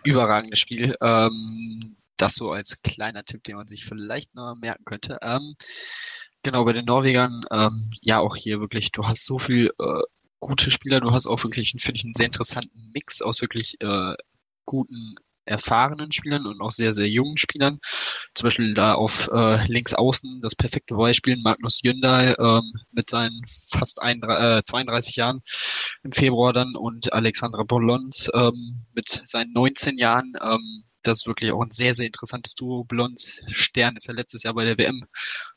überragendes 0.04 0.58
Spiel. 0.58 0.94
Ähm, 1.00 1.96
das 2.16 2.36
so 2.36 2.52
als 2.52 2.82
kleiner 2.82 3.22
Tipp, 3.24 3.42
den 3.44 3.56
man 3.56 3.66
sich 3.66 3.84
vielleicht 3.84 4.34
noch 4.34 4.54
merken 4.54 4.84
könnte. 4.84 5.18
Ähm, 5.22 5.56
genau, 6.42 6.64
bei 6.64 6.72
den 6.72 6.84
Norwegern, 6.84 7.44
ähm, 7.50 7.90
ja, 8.00 8.20
auch 8.20 8.36
hier 8.36 8.60
wirklich, 8.60 8.92
du 8.92 9.06
hast 9.06 9.26
so 9.26 9.38
viel 9.38 9.70
äh, 9.78 10.02
gute 10.40 10.70
Spieler, 10.70 11.00
du 11.00 11.12
hast 11.12 11.26
auch 11.26 11.42
wirklich, 11.44 11.70
finde 11.78 11.98
ich, 11.98 12.04
einen 12.04 12.14
sehr 12.14 12.26
interessanten 12.26 12.90
Mix 12.94 13.22
aus 13.22 13.40
wirklich 13.40 13.80
äh, 13.80 14.14
guten 14.66 15.16
erfahrenen 15.44 16.12
Spielern 16.12 16.46
und 16.46 16.60
auch 16.60 16.70
sehr, 16.70 16.92
sehr 16.92 17.08
jungen 17.08 17.36
Spielern. 17.36 17.80
Zum 18.34 18.46
Beispiel 18.46 18.74
da 18.74 18.94
auf 18.94 19.28
äh, 19.32 19.64
links 19.66 19.94
außen 19.94 20.40
das 20.40 20.54
perfekte 20.54 20.94
Beispiel 20.94 21.36
Magnus 21.42 21.80
Jündal 21.82 22.36
ähm, 22.38 22.72
mit 22.92 23.10
seinen 23.10 23.40
fast 23.46 24.00
ein, 24.00 24.22
äh, 24.22 24.62
32 24.62 25.16
Jahren 25.16 25.42
im 26.04 26.12
Februar 26.12 26.52
dann 26.52 26.76
und 26.76 27.12
Alexandra 27.12 27.64
Bolons 27.64 28.30
ähm, 28.34 28.82
mit 28.94 29.08
seinen 29.08 29.52
19 29.52 29.98
Jahren. 29.98 30.32
Ähm, 30.40 30.84
das 31.02 31.18
ist 31.18 31.26
wirklich 31.26 31.52
auch 31.52 31.62
ein 31.62 31.70
sehr, 31.70 31.94
sehr 31.94 32.06
interessantes 32.06 32.54
Duo. 32.54 32.84
Blons 32.84 33.42
Stern 33.46 33.96
ist 33.96 34.06
ja 34.06 34.14
letztes 34.14 34.42
Jahr 34.42 34.54
bei 34.54 34.64
der 34.64 34.78
WM 34.78 35.04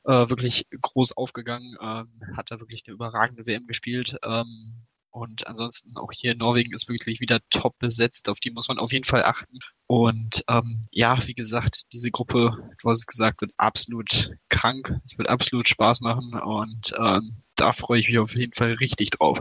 äh, 0.06 0.30
wirklich 0.30 0.68
groß 0.82 1.18
aufgegangen, 1.18 1.76
ähm, 1.82 2.10
hat 2.36 2.52
da 2.52 2.60
wirklich 2.60 2.84
eine 2.86 2.96
überragende 2.96 3.46
WM 3.46 3.68
gespielt. 3.68 4.18
Ähm, 4.24 4.80
und 5.16 5.48
ansonsten 5.48 5.96
auch 5.96 6.12
hier 6.12 6.36
Norwegen 6.36 6.74
ist 6.74 6.89
wirklich 6.89 7.22
wieder 7.22 7.39
top 7.50 7.80
besetzt. 7.80 8.28
Auf 8.28 8.41
die 8.41 8.52
muss 8.52 8.68
man 8.68 8.80
auf 8.80 8.91
jeden 8.91 9.06
Fall 9.06 9.24
achten. 9.24 9.60
Und 9.88 10.43
ähm, 10.50 10.82
ja, 10.91 11.18
wie 11.26 11.34
gesagt, 11.34 11.86
diese 11.93 12.12
Gruppe, 12.12 12.52
du 12.82 12.89
hast 12.89 13.00
es 13.00 13.08
gesagt, 13.08 13.39
wird 13.39 13.54
absolut 13.56 14.32
krank. 14.50 14.93
Es 15.06 15.18
wird 15.18 15.30
absolut 15.30 15.70
Spaß 15.70 16.02
machen 16.02 16.34
und 16.34 16.93
ähm, 17.00 17.38
da 17.56 17.72
freue 17.72 18.02
ich 18.02 18.10
mich 18.10 18.20
auf 18.20 18.36
jeden 18.36 18.52
Fall 18.52 18.74
richtig 18.74 19.12
drauf. 19.12 19.39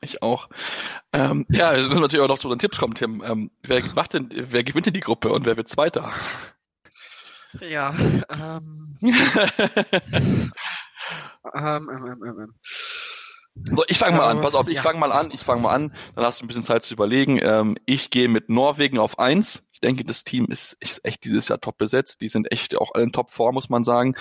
Ich 0.00 0.22
auch. 0.22 0.48
Ähm, 1.12 1.46
ja, 1.48 1.72
jetzt 1.72 1.88
müssen 1.88 1.96
wir 1.96 2.00
natürlich 2.00 2.24
auch 2.24 2.28
noch 2.28 2.38
zu 2.38 2.48
unseren 2.48 2.60
Tipps 2.60 2.78
kommen, 2.78 2.94
Tim. 2.94 3.22
Ähm, 3.24 3.50
wer 3.62 3.82
macht 3.94 4.14
denn, 4.14 4.28
wer 4.32 4.64
gewinnt 4.64 4.86
denn 4.86 4.94
die 4.94 5.00
Gruppe 5.00 5.30
und 5.30 5.44
wer 5.46 5.56
wird 5.56 5.68
Zweiter? 5.68 6.12
Ja, 7.60 7.94
ähm, 8.30 8.98
ähm, 9.02 10.52
ähm, 11.54 11.88
ähm, 11.94 12.22
ähm. 12.24 12.54
So, 13.74 13.82
ich 13.88 13.98
fange 13.98 14.18
mal 14.18 14.28
an, 14.28 14.40
pass 14.40 14.54
auf, 14.54 14.68
ich 14.68 14.76
ja. 14.76 14.82
fange 14.82 15.00
mal 15.00 15.10
an, 15.10 15.32
ich 15.32 15.40
fange 15.40 15.62
mal 15.62 15.74
an, 15.74 15.92
dann 16.14 16.24
hast 16.24 16.40
du 16.40 16.44
ein 16.44 16.46
bisschen 16.46 16.62
Zeit 16.62 16.84
zu 16.84 16.94
überlegen. 16.94 17.76
Ich 17.86 18.10
gehe 18.10 18.28
mit 18.28 18.48
Norwegen 18.48 18.98
auf 18.98 19.18
eins. 19.18 19.64
Ich 19.78 19.80
denke, 19.80 20.02
das 20.02 20.24
Team 20.24 20.46
ist, 20.46 20.76
ist 20.80 21.04
echt 21.04 21.24
dieses 21.24 21.46
Jahr 21.46 21.60
top 21.60 21.78
besetzt. 21.78 22.20
Die 22.20 22.28
sind 22.28 22.50
echt 22.50 22.76
auch 22.76 22.96
in 22.96 23.12
Top-Form, 23.12 23.54
muss 23.54 23.68
man 23.68 23.84
sagen. 23.84 24.16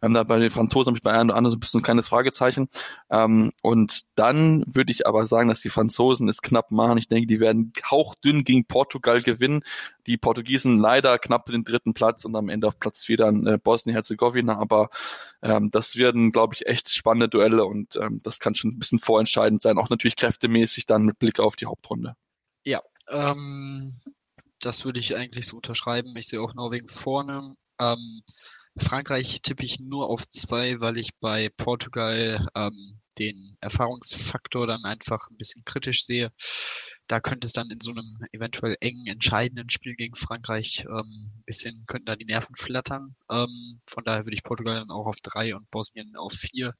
Ähm, 0.00 0.14
da 0.14 0.22
bei 0.22 0.38
den 0.38 0.50
Franzosen 0.50 0.88
habe 0.88 0.96
ich 0.96 1.02
bei 1.02 1.12
einem 1.12 1.28
oder 1.28 1.36
anderen 1.36 1.50
so 1.50 1.58
ein 1.58 1.60
bisschen 1.60 1.80
ein 1.80 1.84
kleines 1.84 2.08
Fragezeichen. 2.08 2.70
Ähm, 3.10 3.52
und 3.60 4.04
dann 4.14 4.64
würde 4.66 4.90
ich 4.90 5.06
aber 5.06 5.26
sagen, 5.26 5.50
dass 5.50 5.60
die 5.60 5.68
Franzosen 5.68 6.30
es 6.30 6.40
knapp 6.40 6.70
machen. 6.70 6.96
Ich 6.96 7.08
denke, 7.08 7.26
die 7.26 7.40
werden 7.40 7.74
hauchdünn 7.90 8.42
gegen 8.44 8.64
Portugal 8.64 9.20
gewinnen. 9.20 9.64
Die 10.06 10.16
Portugiesen 10.16 10.78
leider 10.78 11.18
knapp 11.18 11.44
den 11.44 11.62
dritten 11.62 11.92
Platz 11.92 12.24
und 12.24 12.34
am 12.34 12.48
Ende 12.48 12.68
auf 12.68 12.78
Platz 12.78 13.04
vier 13.04 13.18
dann 13.18 13.46
äh, 13.46 13.58
Bosnien-Herzegowina. 13.62 14.56
Aber 14.56 14.88
ähm, 15.42 15.70
das 15.70 15.94
werden, 15.96 16.32
glaube 16.32 16.54
ich, 16.54 16.64
echt 16.64 16.88
spannende 16.88 17.28
Duelle 17.28 17.66
und 17.66 17.96
ähm, 17.96 18.20
das 18.22 18.38
kann 18.38 18.54
schon 18.54 18.70
ein 18.70 18.78
bisschen 18.78 18.98
vorentscheidend 18.98 19.60
sein. 19.60 19.76
Auch 19.76 19.90
natürlich 19.90 20.16
kräftemäßig 20.16 20.86
dann 20.86 21.04
mit 21.04 21.18
Blick 21.18 21.38
auf 21.38 21.54
die 21.54 21.66
Hauptrunde. 21.66 22.16
Ja, 22.64 22.80
ähm, 23.10 24.00
das 24.62 24.84
würde 24.84 25.00
ich 25.00 25.16
eigentlich 25.16 25.46
so 25.46 25.56
unterschreiben. 25.56 26.16
Ich 26.16 26.28
sehe 26.28 26.40
auch 26.40 26.54
Norwegen 26.54 26.88
vorne. 26.88 27.54
Ähm, 27.80 28.22
Frankreich 28.76 29.42
tippe 29.42 29.64
ich 29.64 29.80
nur 29.80 30.08
auf 30.08 30.26
zwei, 30.28 30.80
weil 30.80 30.96
ich 30.96 31.10
bei 31.20 31.50
Portugal 31.56 32.46
ähm, 32.54 33.00
den 33.18 33.58
Erfahrungsfaktor 33.60 34.66
dann 34.66 34.84
einfach 34.84 35.28
ein 35.28 35.36
bisschen 35.36 35.64
kritisch 35.64 36.04
sehe. 36.04 36.32
Da 37.06 37.20
könnte 37.20 37.46
es 37.46 37.52
dann 37.52 37.70
in 37.70 37.80
so 37.80 37.90
einem 37.90 38.06
eventuell 38.32 38.76
engen, 38.80 39.06
entscheidenden 39.06 39.68
Spiel 39.68 39.94
gegen 39.94 40.14
Frankreich 40.14 40.86
ähm, 40.88 41.30
ein 41.36 41.42
bisschen, 41.44 41.84
könnten 41.86 42.06
da 42.06 42.16
die 42.16 42.24
Nerven 42.24 42.56
flattern. 42.56 43.14
Ähm, 43.30 43.80
von 43.86 44.04
daher 44.04 44.24
würde 44.24 44.34
ich 44.34 44.44
Portugal 44.44 44.76
dann 44.76 44.90
auch 44.90 45.06
auf 45.06 45.20
drei 45.22 45.54
und 45.54 45.70
Bosnien 45.70 46.16
auf 46.16 46.32
vier. 46.32 46.74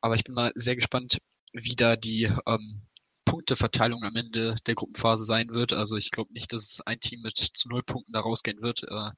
Aber 0.00 0.14
ich 0.14 0.24
bin 0.24 0.34
mal 0.34 0.52
sehr 0.54 0.76
gespannt, 0.76 1.18
wie 1.52 1.76
da 1.76 1.96
die 1.96 2.32
ähm, 2.46 2.82
Punkteverteilung 3.28 4.02
am 4.04 4.16
Ende 4.16 4.56
der 4.66 4.74
Gruppenphase 4.74 5.24
sein 5.24 5.48
wird. 5.50 5.74
Also 5.74 5.96
ich 5.96 6.10
glaube 6.10 6.32
nicht, 6.32 6.52
dass 6.52 6.62
es 6.62 6.80
ein 6.86 6.98
Team 6.98 7.20
mit 7.22 7.36
zu 7.36 7.68
null 7.68 7.82
Punkten 7.82 8.12
da 8.12 8.20
rausgehen 8.20 8.62
wird. 8.62 8.84
Äh, 8.84 9.10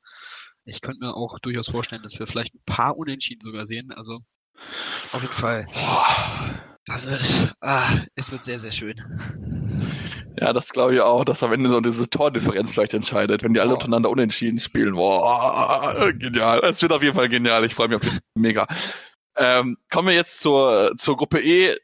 ich 0.64 0.80
könnte 0.80 1.04
mir 1.04 1.14
auch 1.14 1.38
durchaus 1.38 1.68
vorstellen, 1.68 2.02
dass 2.02 2.18
wir 2.18 2.26
vielleicht 2.26 2.54
ein 2.54 2.62
paar 2.66 2.96
Unentschieden 2.96 3.40
sogar 3.40 3.64
sehen. 3.64 3.92
Also 3.92 4.18
auf 5.12 5.22
jeden 5.22 5.32
Fall. 5.32 5.66
Das 6.86 7.08
wird, 7.08 7.54
ah, 7.60 7.88
es 8.16 8.32
wird 8.32 8.44
sehr, 8.44 8.58
sehr 8.58 8.72
schön. 8.72 8.96
Ja, 10.36 10.52
das 10.52 10.70
glaube 10.70 10.94
ich 10.96 11.00
auch, 11.00 11.24
dass 11.24 11.42
am 11.42 11.52
Ende 11.52 11.70
so 11.70 11.80
diese 11.80 12.10
Tordifferenz 12.10 12.72
vielleicht 12.72 12.94
entscheidet, 12.94 13.44
wenn 13.44 13.54
die 13.54 13.60
alle 13.60 13.74
untereinander 13.74 14.10
unentschieden 14.10 14.58
spielen. 14.58 14.94
Boah, 14.94 16.12
genial. 16.18 16.60
Es 16.64 16.82
wird 16.82 16.92
auf 16.92 17.02
jeden 17.02 17.14
Fall 17.14 17.28
genial. 17.28 17.64
Ich 17.64 17.74
freue 17.74 17.88
mich 17.88 17.96
auf 17.96 18.02
jeden 18.02 18.16
Fall 18.16 18.22
mega. 18.34 18.66
Ähm, 19.36 19.76
kommen 19.90 20.08
wir 20.08 20.14
jetzt 20.14 20.40
zur, 20.40 20.92
zur 20.96 21.16
Gruppe 21.16 21.40
E 21.40 21.76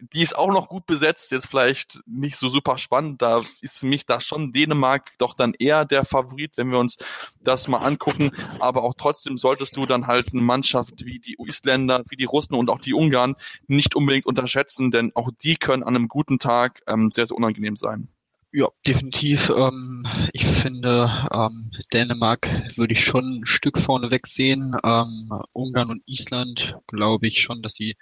die 0.00 0.22
ist 0.22 0.36
auch 0.36 0.52
noch 0.52 0.68
gut 0.68 0.86
besetzt, 0.86 1.30
jetzt 1.30 1.46
vielleicht 1.46 2.00
nicht 2.06 2.36
so 2.36 2.48
super 2.48 2.78
spannend. 2.78 3.22
Da 3.22 3.38
ist 3.60 3.78
für 3.78 3.86
mich 3.86 4.06
da 4.06 4.20
schon 4.20 4.52
Dänemark 4.52 5.12
doch 5.18 5.34
dann 5.34 5.54
eher 5.58 5.84
der 5.84 6.04
Favorit, 6.04 6.52
wenn 6.56 6.70
wir 6.70 6.78
uns 6.78 6.96
das 7.40 7.68
mal 7.68 7.78
angucken. 7.78 8.30
Aber 8.60 8.82
auch 8.82 8.94
trotzdem 8.96 9.38
solltest 9.38 9.76
du 9.76 9.86
dann 9.86 10.06
halt 10.06 10.32
eine 10.32 10.42
Mannschaft 10.42 11.04
wie 11.04 11.18
die 11.18 11.36
Isländer, 11.38 12.02
wie 12.08 12.16
die 12.16 12.24
Russen 12.24 12.54
und 12.54 12.70
auch 12.70 12.80
die 12.80 12.94
Ungarn 12.94 13.34
nicht 13.66 13.94
unbedingt 13.94 14.26
unterschätzen, 14.26 14.90
denn 14.90 15.12
auch 15.14 15.30
die 15.42 15.56
können 15.56 15.82
an 15.82 15.96
einem 15.96 16.08
guten 16.08 16.38
Tag 16.38 16.82
ähm, 16.86 17.10
sehr, 17.10 17.26
sehr 17.26 17.36
unangenehm 17.36 17.76
sein. 17.76 18.08
Ja, 18.56 18.68
definitiv. 18.86 19.50
Ähm, 19.50 20.06
ich 20.32 20.44
finde, 20.44 21.10
ähm, 21.32 21.72
Dänemark 21.92 22.48
würde 22.76 22.92
ich 22.92 23.04
schon 23.04 23.40
ein 23.40 23.46
Stück 23.46 23.78
vorne 23.78 24.12
wegsehen. 24.12 24.76
Ähm, 24.84 25.28
Ungarn 25.52 25.90
und 25.90 26.04
Island 26.06 26.76
glaube 26.86 27.26
ich 27.26 27.40
schon, 27.40 27.62
dass 27.62 27.74
sie 27.74 27.96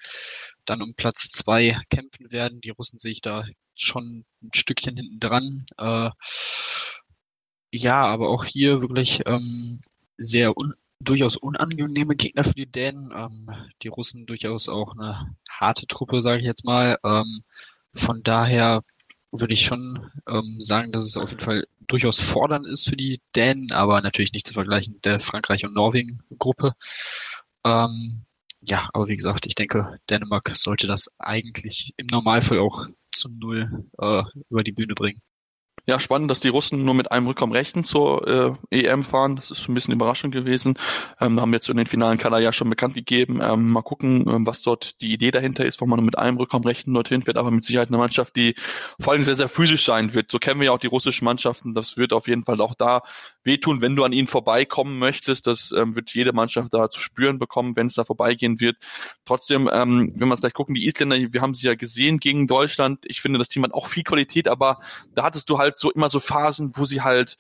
dann 0.65 0.83
um 0.83 0.95
Platz 0.95 1.31
zwei 1.31 1.79
kämpfen 1.91 2.33
werden. 2.33 2.61
Die 2.61 2.71
Russen 2.71 2.99
sehe 2.99 3.13
ich 3.13 3.21
da 3.21 3.45
schon 3.75 4.25
ein 4.43 4.51
Stückchen 4.55 4.97
hinten 4.97 5.21
dran. 5.21 5.65
Äh, 5.79 6.11
ja, 7.71 8.03
aber 8.05 8.29
auch 8.29 8.45
hier 8.45 8.83
wirklich 8.83 9.23
ähm, 9.27 9.81
sehr 10.17 10.57
un 10.57 10.75
durchaus 11.01 11.37
unangenehme 11.37 12.15
Gegner 12.15 12.45
für 12.45 12.55
die 12.55 12.71
Dänen. 12.71 13.13
Ähm, 13.13 13.51
die 13.83 13.89
Russen 13.89 14.27
durchaus 14.27 14.69
auch 14.69 14.93
eine 14.93 15.35
harte 15.51 15.87
Truppe, 15.87 16.21
sage 16.21 16.39
ich 16.39 16.45
jetzt 16.45 16.65
mal. 16.65 16.97
Ähm, 17.05 17.43
von 17.95 18.23
daher 18.23 18.83
würde 19.33 19.55
ich 19.55 19.63
schon 19.63 20.11
ähm, 20.29 20.57
sagen, 20.61 20.93
dass 20.93 21.05
es 21.05 21.17
auf 21.17 21.31
jeden 21.31 21.43
Fall 21.43 21.67
durchaus 21.87 22.21
fordernd 22.21 22.67
ist 22.67 22.89
für 22.89 22.97
die 22.97 23.21
Dänen, 23.35 23.73
aber 23.73 24.01
natürlich 24.03 24.33
nicht 24.33 24.47
zu 24.47 24.53
vergleichen 24.53 24.95
mit 24.95 25.05
der 25.05 25.21
Frankreich- 25.21 25.65
und 25.65 25.75
Norwegen-Gruppe. 25.75 26.75
Ähm, 27.65 28.25
ja, 28.63 28.89
aber 28.93 29.09
wie 29.09 29.17
gesagt, 29.17 29.47
ich 29.47 29.55
denke, 29.55 29.99
Dänemark 30.09 30.57
sollte 30.57 30.87
das 30.87 31.09
eigentlich 31.19 31.93
im 31.97 32.07
Normalfall 32.07 32.59
auch 32.61 32.85
zu 33.11 33.29
Null 33.29 33.89
äh, 33.99 34.23
über 34.49 34.63
die 34.63 34.73
Bühne 34.73 34.95
bringen. 34.95 35.21
Ja, 35.85 35.99
spannend, 35.99 36.31
dass 36.31 36.39
die 36.39 36.49
Russen 36.49 36.85
nur 36.85 36.95
mit 36.95 37.11
einem 37.11 37.27
Rückkommen 37.27 37.53
rechten 37.53 37.83
zur 37.83 38.57
äh, 38.71 38.85
EM 38.85 39.03
fahren. 39.03 39.35
Das 39.35 39.51
ist 39.51 39.69
ein 39.69 39.75
bisschen 39.75 39.93
überraschend 39.93 40.33
gewesen. 40.33 40.79
Ähm, 41.21 41.41
haben 41.41 41.53
jetzt 41.53 41.69
in 41.69 41.77
den 41.77 41.87
finalen 41.87 42.19
Kader 42.19 42.39
ja 42.39 42.53
schon 42.53 42.71
bekannt 42.71 42.95
gegeben. 42.95 43.41
Ähm, 43.43 43.71
mal 43.73 43.83
gucken, 43.83 44.25
ähm, 44.31 44.47
was 44.47 44.63
dort 44.63 45.01
die 45.01 45.13
Idee 45.13 45.33
dahinter 45.33 45.65
ist, 45.65 45.81
warum 45.81 45.91
man 45.91 45.97
nur 45.97 46.07
mit 46.07 46.17
einem 46.17 46.37
Rückkommen 46.37 46.65
rechten 46.65 46.95
dorthin 46.95 47.23
fährt. 47.23 47.37
Aber 47.37 47.51
mit 47.51 47.65
Sicherheit 47.65 47.89
eine 47.89 47.99
Mannschaft, 47.99 48.37
die 48.37 48.55
vor 49.01 49.13
allem 49.13 49.25
sehr, 49.25 49.35
sehr 49.35 49.49
physisch 49.49 49.85
sein 49.85 50.15
wird. 50.15 50.31
So 50.31 50.39
kennen 50.39 50.61
wir 50.61 50.67
ja 50.67 50.73
auch 50.73 50.79
die 50.79 50.87
russischen 50.87 51.25
Mannschaften. 51.25 51.75
Das 51.75 51.97
wird 51.97 52.13
auf 52.13 52.29
jeden 52.29 52.45
Fall 52.45 52.61
auch 52.61 52.77
da 52.77 53.03
wehtun, 53.43 53.81
wenn 53.81 53.97
du 53.97 54.05
an 54.05 54.13
ihnen 54.13 54.29
vorbeikommen 54.29 55.01
möchtest. 55.01 55.49
Das 55.49 55.73
ähm, 55.77 55.97
wird 55.97 56.11
jede 56.11 56.33
Mannschaft 56.33 56.73
da 56.73 56.91
zu 56.91 57.01
spüren 57.01 57.41
bekommen, 57.41 57.75
wenn 57.75 57.89
es 57.89 57.95
da 57.95 58.05
vorbeigehen 58.05 58.61
wird. 58.61 58.77
Trotzdem, 59.25 59.69
ähm, 59.73 60.13
wenn 60.15 60.29
wir 60.29 60.33
uns 60.33 60.43
gleich 60.43 60.55
gucken, 60.55 60.77
die 60.77 60.87
Isländer, 60.87 61.17
wir 61.17 61.41
haben 61.41 61.55
sie 61.55 61.67
ja 61.67 61.75
gesehen 61.75 62.19
gegen 62.19 62.47
Deutschland. 62.47 63.01
Ich 63.05 63.21
finde, 63.21 63.41
das 63.41 63.49
Team 63.49 63.65
hat 63.65 63.75
auch 63.75 63.89
viel 63.89 64.05
Qualität, 64.05 64.47
aber 64.47 64.79
da 65.15 65.25
hattest 65.25 65.51
du 65.51 65.59
halt 65.59 65.72
halt 65.73 65.79
so 65.79 65.91
immer 65.91 66.09
so 66.09 66.21
Phasen, 66.21 66.73
wo 66.77 66.85
sie 66.85 67.03
halt 67.03 67.37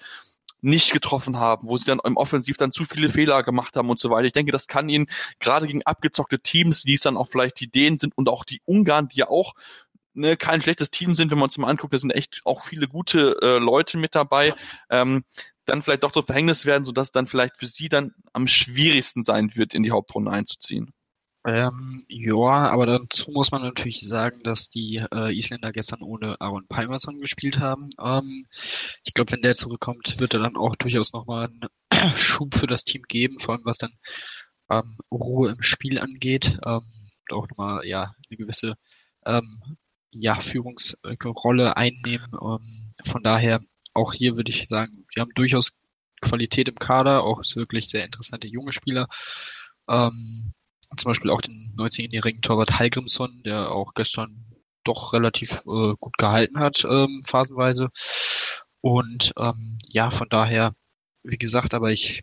nicht 0.60 0.92
getroffen 0.92 1.38
haben, 1.38 1.68
wo 1.68 1.76
sie 1.76 1.84
dann 1.84 2.00
im 2.04 2.16
Offensiv 2.16 2.56
dann 2.56 2.70
zu 2.70 2.84
viele 2.84 3.10
Fehler 3.10 3.42
gemacht 3.42 3.76
haben 3.76 3.90
und 3.90 3.98
so 3.98 4.10
weiter. 4.10 4.26
Ich 4.26 4.32
denke, 4.32 4.52
das 4.52 4.68
kann 4.68 4.88
ihnen 4.88 5.06
gerade 5.40 5.66
gegen 5.66 5.82
abgezockte 5.82 6.38
Teams, 6.38 6.84
wie 6.84 6.94
es 6.94 7.00
dann 7.00 7.16
auch 7.16 7.28
vielleicht 7.28 7.58
die 7.60 7.70
Dänen 7.70 7.98
sind 7.98 8.16
und 8.16 8.28
auch 8.28 8.44
die 8.44 8.62
Ungarn, 8.64 9.08
die 9.08 9.18
ja 9.18 9.28
auch 9.28 9.54
ne, 10.14 10.36
kein 10.36 10.60
schlechtes 10.60 10.90
Team 10.90 11.14
sind, 11.14 11.30
wenn 11.30 11.38
man 11.38 11.44
uns 11.44 11.58
mal 11.58 11.68
anguckt, 11.68 11.92
da 11.92 11.98
sind 11.98 12.12
echt 12.12 12.42
auch 12.44 12.62
viele 12.62 12.86
gute 12.86 13.36
äh, 13.42 13.58
Leute 13.58 13.98
mit 13.98 14.14
dabei, 14.14 14.54
ähm, 14.88 15.24
dann 15.64 15.82
vielleicht 15.82 16.04
doch 16.04 16.12
zum 16.12 16.26
Verhängnis 16.26 16.64
werden, 16.64 16.84
sodass 16.84 17.10
dann 17.10 17.26
vielleicht 17.26 17.58
für 17.58 17.66
sie 17.66 17.88
dann 17.88 18.14
am 18.32 18.46
schwierigsten 18.46 19.22
sein 19.22 19.54
wird, 19.54 19.74
in 19.74 19.82
die 19.82 19.90
Hauptrunde 19.90 20.30
einzuziehen. 20.30 20.92
Ähm, 21.44 22.04
ja, 22.08 22.70
aber 22.70 22.86
dazu 22.86 23.32
muss 23.32 23.50
man 23.50 23.62
natürlich 23.62 24.06
sagen, 24.06 24.42
dass 24.44 24.68
die 24.68 25.04
äh, 25.12 25.36
Isländer 25.36 25.72
gestern 25.72 26.02
ohne 26.02 26.40
Aaron 26.40 26.68
Palmerson 26.68 27.18
gespielt 27.18 27.58
haben. 27.58 27.88
Ähm, 28.00 28.46
ich 29.04 29.12
glaube, 29.12 29.32
wenn 29.32 29.42
der 29.42 29.56
zurückkommt, 29.56 30.20
wird 30.20 30.34
er 30.34 30.40
dann 30.40 30.56
auch 30.56 30.76
durchaus 30.76 31.12
nochmal 31.12 31.48
einen 31.48 32.12
Schub 32.16 32.54
für 32.54 32.68
das 32.68 32.84
Team 32.84 33.02
geben, 33.08 33.40
vor 33.40 33.54
allem 33.54 33.64
was 33.64 33.78
dann 33.78 33.92
ähm, 34.70 34.96
Ruhe 35.10 35.50
im 35.50 35.62
Spiel 35.62 35.98
angeht. 35.98 36.58
Ähm, 36.64 36.82
auch 37.32 37.48
nochmal 37.48 37.84
ja 37.86 38.14
eine 38.28 38.36
gewisse 38.36 38.74
ähm, 39.26 39.60
ja, 40.12 40.38
Führungsrolle 40.40 41.76
einnehmen. 41.76 42.30
Ähm, 42.40 42.82
von 43.04 43.22
daher 43.22 43.60
auch 43.94 44.12
hier 44.12 44.36
würde 44.36 44.50
ich 44.50 44.68
sagen, 44.68 45.06
wir 45.14 45.22
haben 45.22 45.32
durchaus 45.34 45.72
Qualität 46.20 46.68
im 46.68 46.76
Kader, 46.76 47.24
auch 47.24 47.42
wirklich 47.56 47.88
sehr 47.88 48.04
interessante 48.04 48.46
junge 48.46 48.72
Spieler. 48.72 49.08
Ähm, 49.88 50.54
zum 50.96 51.10
Beispiel 51.10 51.30
auch 51.30 51.40
den 51.40 51.74
19-jährigen 51.76 52.42
Torwart 52.42 52.78
Heilgrimsson, 52.78 53.42
der 53.44 53.70
auch 53.70 53.94
gestern 53.94 54.46
doch 54.84 55.12
relativ 55.12 55.62
äh, 55.66 55.94
gut 55.98 56.18
gehalten 56.18 56.58
hat, 56.58 56.84
ähm, 56.84 57.20
phasenweise. 57.24 57.88
Und 58.80 59.32
ähm, 59.38 59.78
ja, 59.88 60.10
von 60.10 60.28
daher, 60.28 60.74
wie 61.22 61.38
gesagt, 61.38 61.74
aber 61.74 61.92
ich 61.92 62.22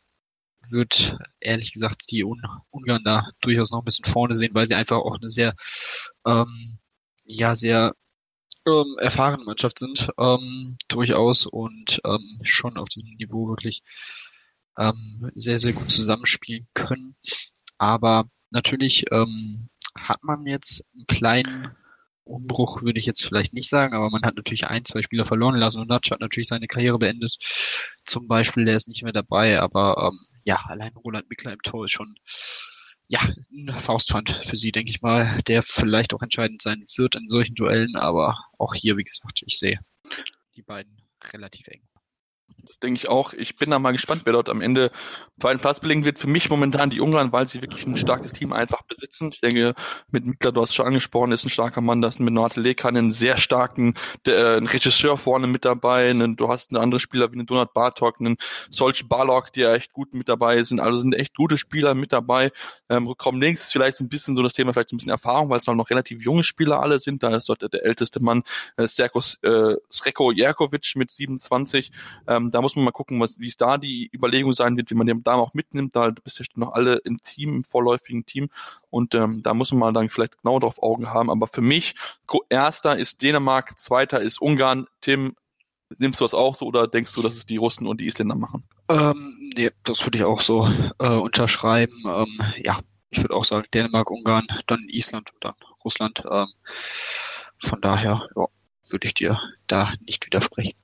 würde 0.70 1.18
ehrlich 1.40 1.72
gesagt 1.74 2.12
die 2.12 2.24
Un 2.24 2.42
Ungarn 2.70 3.04
da 3.04 3.30
durchaus 3.42 3.72
noch 3.72 3.80
ein 3.80 3.86
bisschen 3.86 4.06
vorne 4.06 4.36
sehen, 4.36 4.54
weil 4.54 4.66
sie 4.66 4.76
einfach 4.76 4.98
auch 4.98 5.16
eine 5.16 5.30
sehr, 5.30 5.54
ähm, 6.26 6.80
ja, 7.26 7.56
sehr 7.56 7.94
ähm, 8.68 8.98
erfahrene 9.00 9.44
Mannschaft 9.46 9.80
sind, 9.80 10.10
ähm, 10.18 10.78
durchaus 10.90 11.46
und 11.46 12.02
ähm, 12.06 12.40
schon 12.44 12.78
auf 12.78 12.90
diesem 12.90 13.10
Niveau 13.16 13.48
wirklich 13.48 13.82
ähm, 14.78 15.32
sehr, 15.36 15.60
sehr 15.60 15.74
gut 15.74 15.90
zusammenspielen 15.90 16.68
können. 16.74 17.16
Aber 17.78 18.26
Natürlich 18.52 19.06
ähm, 19.12 19.70
hat 19.96 20.24
man 20.24 20.46
jetzt 20.46 20.84
einen 20.94 21.06
kleinen 21.06 21.76
Umbruch 22.30 22.84
würde 22.84 23.00
ich 23.00 23.08
jetzt 23.08 23.26
vielleicht 23.26 23.54
nicht 23.54 23.68
sagen, 23.68 23.96
aber 23.96 24.10
man 24.12 24.22
hat 24.22 24.36
natürlich 24.36 24.68
ein, 24.68 24.86
zwei 24.86 25.02
Spieler 25.02 25.26
verloren 25.26 25.56
lassen 25.56 25.80
und 25.82 25.90
Natsch 25.90 26.12
hat 26.12 26.20
natürlich 26.20 26.48
seine 26.48 26.68
Karriere 26.68 27.00
beendet. 27.00 27.36
Zum 28.06 28.28
Beispiel, 28.28 28.66
der 28.66 28.76
ist 28.76 28.88
nicht 28.88 29.04
mehr 29.04 29.14
dabei, 29.14 29.60
aber 29.60 30.12
ähm, 30.12 30.20
ja, 30.44 30.58
allein 30.68 30.94
Roland 30.94 31.28
Mickler 31.30 31.54
im 31.54 31.62
Tor 31.64 31.86
ist 31.86 31.92
schon 31.92 32.16
ja, 33.10 33.20
ein 33.52 33.76
Faustpfand 33.76 34.40
für 34.44 34.56
sie, 34.56 34.72
denke 34.72 34.92
ich 34.92 35.02
mal, 35.02 35.42
der 35.48 35.64
vielleicht 35.64 36.14
auch 36.14 36.22
entscheidend 36.22 36.62
sein 36.62 36.86
wird 36.96 37.16
in 37.16 37.28
solchen 37.28 37.56
Duellen, 37.56 37.96
aber 37.96 38.38
auch 38.60 38.76
hier, 38.76 38.98
wie 38.98 39.04
gesagt, 39.04 39.42
ich 39.46 39.58
sehe 39.58 39.80
die 40.56 40.62
beiden 40.62 41.02
relativ 41.34 41.68
eng. 41.68 41.82
Das 42.70 42.78
denke 42.80 42.98
ich 42.98 43.10
auch. 43.10 43.34
Ich 43.34 43.56
bin 43.56 43.72
da 43.72 43.80
mal 43.80 43.94
gespannt, 43.94 44.22
wer 44.26 44.34
dort 44.34 44.48
am 44.48 44.62
Ende 44.62 44.92
einem 45.44 45.60
Platz 45.60 45.80
belegen 45.80 46.06
wird. 46.06 46.20
Für 46.20 46.28
mich 46.28 46.52
momentan 46.52 46.92
die 46.92 47.02
Ungarn, 47.02 47.32
weil 47.32 47.48
sie 47.48 47.64
wirklich 47.64 47.88
ein 47.88 47.98
starkes 47.98 48.32
Team 48.32 48.54
einfach 48.54 48.84
besitzen. 48.84 49.32
Ich 49.34 49.42
denke, 49.42 49.74
mit 50.12 50.28
Mikla, 50.28 50.52
du 50.52 50.62
hast 50.62 50.76
schon 50.76 50.86
angesprochen, 50.86 51.32
ist 51.32 51.46
ein 51.46 51.50
starker 51.50 51.82
Mann. 51.82 52.02
Da 52.04 52.10
ist 52.10 52.20
mit 52.20 52.32
Noate 52.32 52.62
Leka 52.62 52.88
einen 52.88 53.12
sehr 53.12 53.38
starken 53.38 53.96
der, 54.28 54.36
äh, 54.36 54.58
einen 54.58 54.68
Regisseur 54.68 55.18
vorne 55.18 55.48
mit 55.48 55.66
dabei. 55.66 56.12
Einen, 56.12 56.36
du 56.36 56.48
hast 56.48 56.70
einen 56.70 56.84
anderen 56.84 57.00
Spieler 57.00 57.32
wie 57.32 57.38
einen 57.38 57.48
Donald 57.48 57.74
Bartok, 57.74 58.20
einen 58.20 58.38
Solch 58.70 59.08
Barlock, 59.10 59.52
die 59.54 59.62
ja 59.62 59.74
echt 59.74 59.92
gut 59.92 60.14
mit 60.14 60.30
dabei 60.30 60.62
sind. 60.62 60.80
Also 60.80 61.00
sind 61.00 61.16
echt 61.16 61.36
gute 61.36 61.58
Spieler 61.58 61.96
mit 61.96 62.14
dabei. 62.14 62.52
Ähm, 62.88 63.08
Rückraum 63.08 63.42
links 63.42 63.64
ist 63.64 63.72
vielleicht 63.72 64.00
ein 64.00 64.10
bisschen 64.10 64.36
so 64.36 64.44
das 64.44 64.54
Thema, 64.54 64.74
vielleicht 64.74 64.94
ein 64.94 64.98
bisschen 64.98 65.12
Erfahrung, 65.12 65.50
weil 65.50 65.58
es 65.58 65.66
noch 65.66 65.90
relativ 65.90 66.24
junge 66.24 66.44
Spieler 66.44 66.82
alle 66.82 67.00
sind. 67.00 67.24
Da 67.24 67.36
ist 67.36 67.50
dort 67.50 67.64
der, 67.64 67.70
der 67.70 67.84
älteste 67.84 68.20
Mann, 68.22 68.44
äh, 68.78 68.86
Serko 68.86 69.22
äh, 69.42 69.76
Sreko 69.92 70.32
Jerkovic 70.32 70.94
mit 70.96 71.10
27. 71.10 71.92
Ähm, 72.28 72.52
da 72.60 72.62
muss 72.62 72.76
man 72.76 72.84
mal 72.84 72.92
gucken, 72.92 73.22
was, 73.22 73.40
wie 73.40 73.48
es 73.48 73.56
da 73.56 73.78
die 73.78 74.12
Überlegung 74.14 74.52
sein 74.52 74.76
wird, 74.76 74.92
wie 74.92 74.96
man 74.96 75.08
den 75.08 75.24
da 75.24 75.36
auch 75.36 75.54
mitnimmt. 75.54 75.96
Da 75.96 76.12
bist 76.12 76.40
du 76.42 76.44
noch 76.56 76.74
alle 76.74 76.98
im 77.06 77.22
Team, 77.22 77.56
im 77.56 77.64
vorläufigen 77.64 78.26
Team. 78.26 78.50
Und 78.90 79.16
ähm, 79.16 79.42
da 79.44 79.54
muss 79.54 79.72
man 79.72 79.80
mal 79.80 79.94
dann 79.94 80.10
vielleicht 80.10 80.42
genau 80.42 80.60
drauf 80.60 80.84
Augen 80.84 81.08
haben. 81.08 81.30
Aber 81.30 81.48
für 81.48 81.62
mich, 81.62 81.96
erster 82.50 82.98
ist 82.98 83.22
Dänemark, 83.22 83.80
zweiter 83.80 84.20
ist 84.20 84.42
Ungarn. 84.42 84.88
Tim, 85.00 85.38
nimmst 86.00 86.20
du 86.20 86.26
das 86.26 86.34
auch 86.34 86.54
so 86.54 86.66
oder 86.66 86.86
denkst 86.86 87.14
du, 87.14 87.22
dass 87.22 87.38
es 87.38 87.46
die 87.46 87.56
Russen 87.56 87.88
und 87.88 88.02
die 88.02 88.08
Isländer 88.08 88.36
machen? 88.36 88.66
Ähm, 88.90 89.52
nee, 89.56 89.72
das 89.86 90.06
würde 90.06 90.18
ich 90.18 90.26
auch 90.26 90.42
so 90.42 90.68
äh, 91.00 91.08
unterschreiben. 91.08 92.04
Ähm, 92.08 92.42
ja, 92.62 92.82
ich 93.10 93.24
würde 93.24 93.36
auch 93.36 93.46
sagen 93.46 93.68
Dänemark, 93.74 94.12
Ungarn, 94.12 94.48
dann 94.68 94.84
Island 94.90 95.32
und 95.34 95.46
dann 95.46 95.56
Russland. 95.86 96.24
Ähm, 96.30 96.48
von 97.58 97.80
daher 97.80 98.28
ja, 98.36 98.48
würde 98.90 99.08
ich 99.08 99.14
dir 99.14 99.40
da 99.68 99.94
nicht 100.06 100.26
widersprechen. 100.26 100.76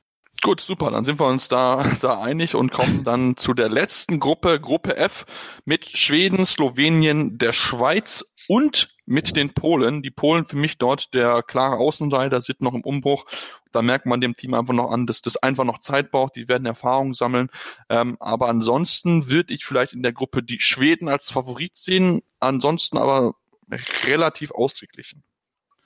Gut, 0.42 0.62
super. 0.62 0.92
Dann 0.92 1.06
sind 1.06 1.20
wir 1.20 1.28
uns 1.28 1.48
da, 1.48 1.84
da 2.02 2.22
einig 2.22 2.56
und 2.56 2.72
kommen 2.72 3.04
dann 3.04 3.38
zu 3.38 3.54
der 3.54 3.70
letzten 3.70 4.20
Gruppe, 4.20 4.60
Gruppe 4.60 4.96
F, 4.98 5.26
mit 5.66 5.86
Schweden, 5.98 6.46
Slowenien, 6.46 7.38
der 7.38 7.54
Schweiz 7.54 8.24
und 8.48 8.90
mit 9.06 9.36
den 9.36 9.54
Polen. 9.54 10.02
Die 10.02 10.12
Polen 10.12 10.46
für 10.46 10.58
mich 10.58 10.78
dort 10.78 11.14
der 11.14 11.44
klare 11.44 11.78
Außenseiter, 11.78 12.42
sind 12.42 12.62
noch 12.62 12.74
im 12.74 12.82
Umbruch. 12.82 13.26
Da 13.72 13.82
merkt 13.82 14.06
man 14.06 14.22
dem 14.22 14.36
Team 14.36 14.54
einfach 14.54 14.74
noch 14.74 14.92
an, 14.92 15.06
dass 15.06 15.22
das 15.22 15.38
einfach 15.38 15.64
noch 15.64 15.80
Zeit 15.80 16.12
braucht. 16.12 16.36
Die 16.36 16.48
werden 16.48 16.66
Erfahrung 16.66 17.14
sammeln. 17.14 17.50
Ähm, 17.90 18.18
aber 18.20 18.48
ansonsten 18.48 19.30
würde 19.30 19.54
ich 19.54 19.66
vielleicht 19.66 19.94
in 19.94 20.04
der 20.04 20.14
Gruppe 20.14 20.44
die 20.44 20.60
Schweden 20.60 21.08
als 21.08 21.30
Favorit 21.30 21.78
sehen. 21.78 22.22
Ansonsten 22.40 22.98
aber 22.98 23.36
relativ 24.06 24.52
ausgeglichen. 24.52 25.24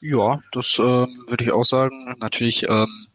Ja, 0.02 0.42
das 0.52 0.80
ähm, 0.80 1.26
würde 1.28 1.44
ich 1.44 1.52
auch 1.52 1.66
sagen. 1.66 2.16
Natürlich, 2.20 2.64
ähm, 2.70 3.08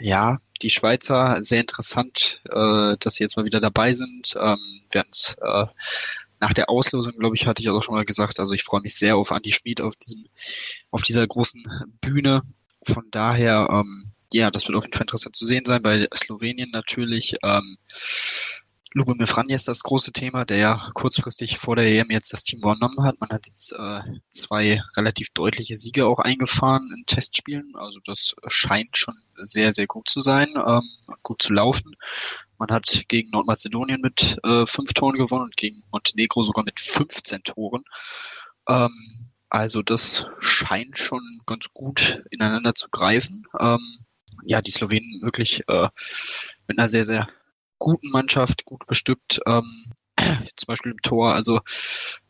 ja, 0.00 0.38
die 0.62 0.70
Schweizer 0.70 1.42
sehr 1.42 1.60
interessant, 1.60 2.40
äh, 2.50 2.96
dass 2.98 3.14
sie 3.14 3.24
jetzt 3.24 3.36
mal 3.36 3.44
wieder 3.44 3.60
dabei 3.60 3.92
sind. 3.92 4.34
Ähm, 4.40 4.58
während 4.90 5.36
äh, 5.40 5.66
nach 6.40 6.52
der 6.52 6.70
Auslosung, 6.70 7.12
glaube 7.18 7.36
ich, 7.36 7.46
hatte 7.46 7.62
ich 7.62 7.68
auch 7.68 7.82
schon 7.82 7.94
mal 7.94 8.04
gesagt, 8.04 8.40
also 8.40 8.54
ich 8.54 8.64
freue 8.64 8.80
mich 8.80 8.96
sehr 8.96 9.16
auf 9.16 9.30
Andy 9.30 9.52
Schmid 9.52 9.80
auf 9.80 9.94
diesem, 9.96 10.26
auf 10.90 11.02
dieser 11.02 11.26
großen 11.26 11.62
Bühne. 12.00 12.42
Von 12.84 13.04
daher, 13.10 13.68
ähm, 13.70 14.12
ja, 14.32 14.50
das 14.50 14.66
wird 14.66 14.76
auf 14.76 14.84
jeden 14.84 14.94
Fall 14.94 15.02
interessant 15.02 15.36
zu 15.36 15.46
sehen 15.46 15.64
sein. 15.64 15.82
Bei 15.82 16.08
Slowenien 16.14 16.70
natürlich. 16.72 17.36
Ähm, 17.44 17.76
Lubomir 18.94 19.26
Franja 19.26 19.54
ist 19.54 19.68
das 19.68 19.82
große 19.82 20.12
Thema, 20.12 20.44
der 20.44 20.58
ja 20.58 20.90
kurzfristig 20.92 21.56
vor 21.56 21.76
der 21.76 21.86
EM 21.86 22.10
jetzt 22.10 22.32
das 22.32 22.44
Team 22.44 22.58
übernommen 22.58 23.02
hat. 23.02 23.18
Man 23.20 23.30
hat 23.30 23.46
jetzt 23.46 23.72
äh, 23.72 24.00
zwei 24.28 24.82
relativ 24.96 25.30
deutliche 25.30 25.76
Siege 25.78 26.06
auch 26.06 26.18
eingefahren 26.18 26.92
in 26.94 27.06
Testspielen. 27.06 27.72
Also 27.74 28.00
das 28.04 28.34
scheint 28.48 28.96
schon 28.98 29.14
sehr, 29.36 29.72
sehr 29.72 29.86
gut 29.86 30.10
zu 30.10 30.20
sein, 30.20 30.48
ähm, 30.56 30.82
gut 31.22 31.40
zu 31.40 31.54
laufen. 31.54 31.96
Man 32.58 32.70
hat 32.70 33.04
gegen 33.08 33.30
Nordmazedonien 33.30 34.00
mit 34.00 34.38
äh, 34.44 34.66
fünf 34.66 34.92
Toren 34.92 35.16
gewonnen 35.16 35.44
und 35.44 35.56
gegen 35.56 35.82
Montenegro 35.90 36.42
sogar 36.42 36.64
mit 36.64 36.78
15 36.78 37.44
Toren. 37.44 37.84
Ähm, 38.68 39.30
also 39.48 39.82
das 39.82 40.26
scheint 40.40 40.98
schon 40.98 41.40
ganz 41.46 41.66
gut 41.72 42.22
ineinander 42.30 42.74
zu 42.74 42.88
greifen. 42.90 43.46
Ähm, 43.58 44.04
ja, 44.44 44.60
die 44.60 44.70
Slowenen 44.70 45.22
wirklich 45.22 45.66
äh, 45.68 45.88
mit 46.66 46.78
einer 46.78 46.88
sehr, 46.88 47.04
sehr 47.04 47.28
guten 47.82 48.10
Mannschaft, 48.10 48.64
gut 48.64 48.86
bestückt, 48.86 49.40
ähm, 49.44 49.92
zum 50.56 50.66
Beispiel 50.68 50.92
im 50.92 51.02
Tor. 51.02 51.34
Also 51.34 51.60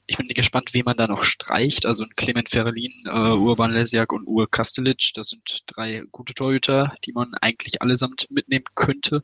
ich 0.07 0.17
bin 0.17 0.29
gespannt, 0.29 0.73
wie 0.73 0.83
man 0.83 0.97
da 0.97 1.07
noch 1.07 1.25
streicht. 1.25 1.85
Also 1.85 2.07
Clement 2.17 2.49
Ferrelin, 2.49 2.93
äh, 3.07 3.11
Urban 3.11 3.73
Lesjak 3.73 4.13
und 4.13 4.27
Ur 4.27 4.51
Kastelic, 4.51 5.11
das 5.15 5.29
sind 5.29 5.63
drei 5.67 6.05
gute 6.11 6.33
Torhüter, 6.33 6.95
die 7.05 7.13
man 7.13 7.35
eigentlich 7.43 7.83
allesamt 7.83 8.27
mitnehmen 8.31 8.65
könnte. 8.75 9.23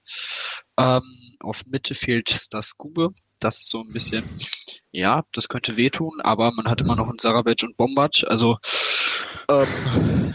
Ähm, 0.76 1.36
auf 1.40 1.64
Mitte 1.66 1.94
fehlt 1.94 2.28
Stas 2.28 2.76
Gube. 2.76 3.14
Das 3.38 3.60
ist 3.60 3.70
so 3.70 3.80
ein 3.80 3.92
bisschen, 3.92 4.24
ja, 4.90 5.24
das 5.32 5.48
könnte 5.48 5.76
wehtun, 5.76 6.20
aber 6.20 6.52
man 6.52 6.68
hat 6.68 6.82
immer 6.82 6.96
noch 6.96 7.08
einen 7.08 7.18
Sarabec 7.18 7.62
und 7.62 7.76
Bombat. 7.76 8.24
Also 8.28 8.58
ähm, 9.48 10.34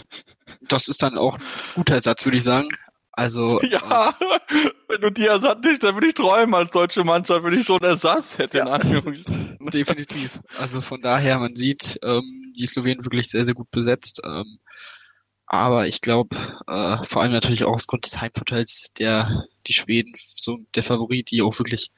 das 0.62 0.88
ist 0.88 1.04
dann 1.04 1.20
auch 1.20 1.38
ein 1.38 1.46
guter 1.76 1.96
Ersatz, 1.96 2.26
würde 2.26 2.38
ich 2.38 2.44
sagen. 2.44 2.70
Also 3.12 3.62
ja, 3.70 4.16
äh, 4.20 4.70
wenn 4.94 5.02
du 5.02 5.12
die 5.12 5.26
Ersatz 5.26 5.60
nicht, 5.64 5.84
dann 5.84 5.96
würde 5.96 6.08
ich 6.08 6.14
träumen 6.14 6.54
als 6.54 6.72
deutsche 6.72 7.04
Mannschaft, 7.04 7.44
wenn 7.44 7.54
ich 7.54 7.66
so 7.66 7.78
einen 7.78 7.90
Ersatz 7.92 8.38
hätte 8.38 8.58
ja. 8.58 8.64
in 8.64 8.70
Anführungszeichen. 8.70 9.58
Definitiv. 9.74 10.40
Also 10.58 10.82
von 10.82 11.02
daher, 11.02 11.40
man 11.40 11.56
sieht 11.56 11.98
ähm, 12.04 12.54
die 12.58 12.68
Slowenen 12.68 13.04
wirklich 13.04 13.30
sehr 13.30 13.44
sehr 13.44 13.56
gut 13.56 13.72
besetzt. 13.72 14.22
Ähm, 14.24 14.60
aber 15.46 15.88
ich 15.88 16.02
glaube, 16.02 16.36
äh, 16.68 16.98
vor 17.04 17.22
allem 17.22 17.32
natürlich 17.32 17.64
auch 17.64 17.74
aufgrund 17.74 18.06
des 18.06 18.20
Heimvorteils 18.22 18.94
der 18.98 19.46
die 19.68 19.74
Schweden 19.74 20.14
so 20.18 20.60
der 20.76 20.84
Favorit, 20.84 21.32
die 21.32 21.42
auch 21.42 21.58
wirklich, 21.60 21.92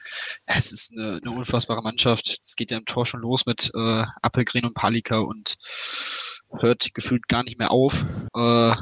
ja, 0.48 0.56
es 0.58 0.72
ist 0.72 0.94
eine, 0.98 1.20
eine 1.24 1.32
unfassbare 1.32 1.82
Mannschaft. 1.82 2.40
Es 2.44 2.56
geht 2.56 2.72
ja 2.72 2.78
im 2.78 2.86
Tor 2.86 3.06
schon 3.06 3.22
los 3.22 3.46
mit 3.46 3.72
äh, 3.76 4.04
Appelgren 4.22 4.66
und 4.66 4.74
Palika 4.74 5.20
und 5.20 5.58
hört 6.60 6.94
gefühlt 6.94 7.28
gar 7.28 7.44
nicht 7.44 7.58
mehr 7.60 7.72
auf. 7.72 8.06
Äh, 8.36 8.76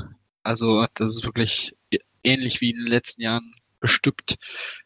also 0.43 0.85
das 0.93 1.11
ist 1.11 1.25
wirklich 1.25 1.75
ähnlich 2.23 2.61
wie 2.61 2.71
in 2.71 2.77
den 2.77 2.87
letzten 2.87 3.21
Jahren 3.21 3.53
bestückt. 3.83 4.37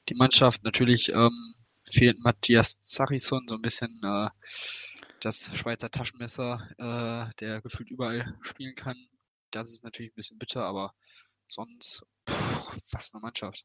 Die 0.09 0.15
Mannschaft 0.15 0.63
natürlich 0.63 1.09
ähm, 1.09 1.53
fehlt 1.85 2.17
Matthias 2.19 2.79
Zarison 2.81 3.45
so 3.47 3.55
ein 3.55 3.61
bisschen 3.61 4.01
äh, 4.03 4.27
das 5.19 5.55
Schweizer 5.55 5.91
Taschenmesser, 5.91 6.67
äh, 6.79 7.33
der 7.39 7.61
gefühlt 7.61 7.91
überall 7.91 8.35
spielen 8.41 8.73
kann. 8.73 8.97
Das 9.51 9.69
ist 9.69 9.83
natürlich 9.83 10.11
ein 10.11 10.15
bisschen 10.15 10.39
bitter, 10.39 10.65
aber 10.65 10.93
sonst 11.45 12.03
pff, 12.27 12.75
was 12.91 13.13
eine 13.13 13.21
Mannschaft. 13.21 13.63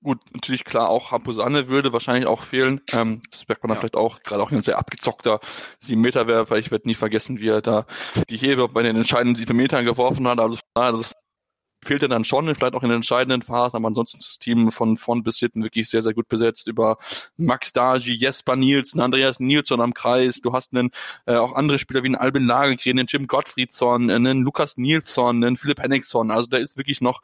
Gut, 0.00 0.20
natürlich 0.32 0.64
klar, 0.64 0.88
auch 0.88 1.10
Hampusanne 1.10 1.68
würde 1.68 1.92
wahrscheinlich 1.92 2.26
auch 2.26 2.42
fehlen. 2.42 2.80
Ähm, 2.92 3.20
das 3.30 3.46
merkt 3.46 3.62
man 3.62 3.74
ja. 3.74 3.78
vielleicht 3.78 3.94
auch, 3.94 4.22
gerade 4.22 4.42
auch 4.42 4.50
ein 4.50 4.62
sehr 4.62 4.78
abgezockter 4.78 5.38
7-Meter-Werfer. 5.84 6.56
Ich 6.56 6.70
werde 6.70 6.88
nie 6.88 6.94
vergessen, 6.94 7.38
wie 7.40 7.48
er 7.48 7.60
da 7.60 7.86
die 8.30 8.38
Hebe 8.38 8.68
bei 8.68 8.82
den 8.82 8.96
entscheidenden 8.96 9.36
7 9.36 9.54
Metern 9.54 9.84
geworfen 9.84 10.26
hat. 10.26 10.40
Also 10.40 10.58
das 10.74 11.12
fehlt 11.84 12.02
er 12.02 12.08
dann 12.08 12.24
schon, 12.24 12.52
vielleicht 12.54 12.74
auch 12.74 12.82
in 12.82 12.88
den 12.88 12.96
entscheidenden 12.96 13.42
Phasen, 13.42 13.76
aber 13.76 13.88
ansonsten 13.88 14.18
ist 14.18 14.28
das 14.28 14.38
Team 14.38 14.70
von 14.70 14.96
vorn 14.96 15.22
bis 15.22 15.38
hinten 15.38 15.62
wirklich 15.62 15.88
sehr, 15.90 16.02
sehr 16.02 16.14
gut 16.14 16.28
besetzt 16.28 16.68
über 16.68 16.98
Max 17.36 17.72
Dagi, 17.72 18.14
Jesper 18.14 18.56
Nielsen, 18.56 19.00
Andreas 19.00 19.40
Nilsson 19.40 19.80
am 19.80 19.94
Kreis, 19.94 20.40
du 20.40 20.52
hast 20.52 20.74
einen, 20.74 20.90
äh, 21.26 21.34
auch 21.34 21.54
andere 21.54 21.78
Spieler 21.78 22.02
wie 22.02 22.08
einen 22.08 22.16
Albin 22.16 22.46
Lagergren, 22.46 22.98
einen 22.98 23.08
Jim 23.08 23.26
Gottfriedsson, 23.26 24.10
einen 24.10 24.42
Lukas 24.42 24.76
Nilsson, 24.76 25.42
einen 25.42 25.56
Philipp 25.56 25.80
Henningsson, 25.80 26.30
also 26.30 26.46
da 26.46 26.58
ist 26.58 26.76
wirklich 26.76 27.00
noch 27.00 27.22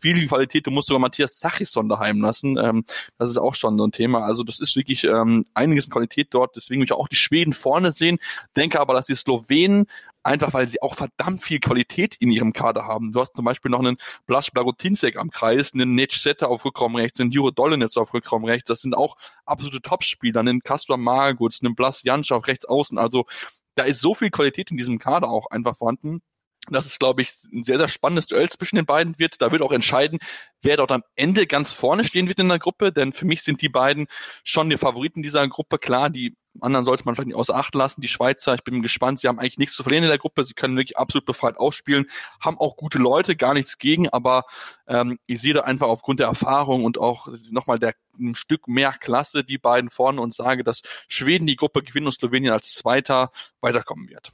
viel 0.00 0.26
Qualität, 0.26 0.66
du 0.66 0.70
musst 0.70 0.88
sogar 0.88 1.00
Matthias 1.00 1.38
Sachisson 1.38 1.88
daheim 1.88 2.20
lassen, 2.20 2.56
ähm, 2.56 2.84
das 3.18 3.30
ist 3.30 3.38
auch 3.38 3.54
schon 3.54 3.78
so 3.78 3.86
ein 3.86 3.92
Thema, 3.92 4.24
also 4.24 4.42
das 4.42 4.60
ist 4.60 4.76
wirklich 4.76 5.04
ähm, 5.04 5.44
einiges 5.54 5.90
Qualität 5.90 6.28
dort, 6.30 6.56
deswegen 6.56 6.80
will 6.80 6.86
ich 6.86 6.92
auch 6.92 7.08
die 7.08 7.16
Schweden 7.16 7.52
vorne 7.52 7.92
sehen, 7.92 8.18
denke 8.56 8.80
aber, 8.80 8.94
dass 8.94 9.06
die 9.06 9.14
Slowenen 9.14 9.86
einfach 10.28 10.54
weil 10.54 10.68
sie 10.68 10.82
auch 10.82 10.94
verdammt 10.94 11.42
viel 11.42 11.60
Qualität 11.60 12.16
in 12.20 12.30
ihrem 12.30 12.52
Kader 12.52 12.84
haben. 12.86 13.12
Du 13.12 13.20
hast 13.20 13.34
zum 13.34 13.44
Beispiel 13.44 13.70
noch 13.70 13.80
einen 13.80 13.96
Blasch 14.26 14.50
Blagotinsek 14.50 15.16
am 15.16 15.30
Kreis, 15.30 15.74
einen 15.74 15.94
Netsch 15.94 16.18
Setter 16.18 16.48
auf 16.48 16.64
Rückraum 16.64 16.96
rechts, 16.96 17.20
einen 17.20 17.30
Juro 17.30 17.50
Dolenitz 17.50 17.96
auf 17.96 18.14
Rückraum 18.14 18.44
rechts. 18.44 18.68
Das 18.68 18.80
sind 18.80 18.96
auch 18.96 19.16
absolute 19.44 19.80
Topspieler, 19.80 20.40
einen 20.40 20.60
Kasper 20.60 20.96
Marguts, 20.96 21.62
einen 21.62 21.74
Blas 21.74 22.02
Jansch 22.02 22.32
auf 22.32 22.46
rechts 22.46 22.64
außen. 22.64 22.98
Also 22.98 23.26
da 23.74 23.84
ist 23.84 24.00
so 24.00 24.14
viel 24.14 24.30
Qualität 24.30 24.70
in 24.70 24.76
diesem 24.76 24.98
Kader 24.98 25.28
auch 25.28 25.50
einfach 25.50 25.76
vorhanden 25.76 26.22
dass 26.70 26.86
es, 26.86 26.98
glaube 26.98 27.22
ich, 27.22 27.30
ein 27.52 27.62
sehr, 27.62 27.78
sehr 27.78 27.88
spannendes 27.88 28.26
Duell 28.26 28.48
zwischen 28.48 28.76
den 28.76 28.86
beiden 28.86 29.18
wird. 29.18 29.40
Da 29.40 29.52
wird 29.52 29.62
auch 29.62 29.72
entscheiden, 29.72 30.18
wer 30.62 30.76
dort 30.76 30.92
am 30.92 31.02
Ende 31.14 31.46
ganz 31.46 31.72
vorne 31.72 32.04
stehen 32.04 32.28
wird 32.28 32.38
in 32.38 32.48
der 32.48 32.58
Gruppe, 32.58 32.92
denn 32.92 33.12
für 33.12 33.24
mich 33.24 33.42
sind 33.42 33.62
die 33.62 33.68
beiden 33.68 34.06
schon 34.44 34.70
die 34.70 34.76
Favoriten 34.76 35.22
dieser 35.22 35.46
Gruppe. 35.48 35.78
Klar, 35.78 36.10
die 36.10 36.36
anderen 36.60 36.84
sollte 36.84 37.04
man 37.04 37.14
vielleicht 37.14 37.28
nicht 37.28 37.36
außer 37.36 37.54
Acht 37.54 37.74
lassen. 37.74 38.00
Die 38.00 38.08
Schweizer, 38.08 38.54
ich 38.54 38.64
bin 38.64 38.82
gespannt, 38.82 39.20
sie 39.20 39.28
haben 39.28 39.38
eigentlich 39.38 39.58
nichts 39.58 39.76
zu 39.76 39.82
verlieren 39.82 40.04
in 40.04 40.10
der 40.10 40.18
Gruppe, 40.18 40.44
sie 40.44 40.54
können 40.54 40.76
wirklich 40.76 40.96
absolut 40.96 41.24
befreit 41.26 41.56
ausspielen, 41.56 42.06
haben 42.40 42.58
auch 42.58 42.76
gute 42.76 42.98
Leute, 42.98 43.36
gar 43.36 43.54
nichts 43.54 43.78
gegen, 43.78 44.08
aber 44.08 44.44
ähm, 44.86 45.18
ich 45.26 45.40
sehe 45.40 45.54
da 45.54 45.60
einfach 45.60 45.88
aufgrund 45.88 46.20
der 46.20 46.26
Erfahrung 46.26 46.84
und 46.84 46.98
auch 46.98 47.28
nochmal 47.50 47.78
der 47.78 47.94
ein 48.18 48.34
Stück 48.34 48.66
mehr 48.66 48.92
Klasse 48.92 49.44
die 49.44 49.58
beiden 49.58 49.90
vorne 49.90 50.20
und 50.20 50.34
sage, 50.34 50.64
dass 50.64 50.82
Schweden 51.06 51.46
die 51.46 51.56
Gruppe 51.56 51.82
gewinnen 51.82 52.06
und 52.06 52.12
Slowenien 52.12 52.52
als 52.52 52.74
Zweiter 52.74 53.30
weiterkommen 53.60 54.08
wird. 54.08 54.30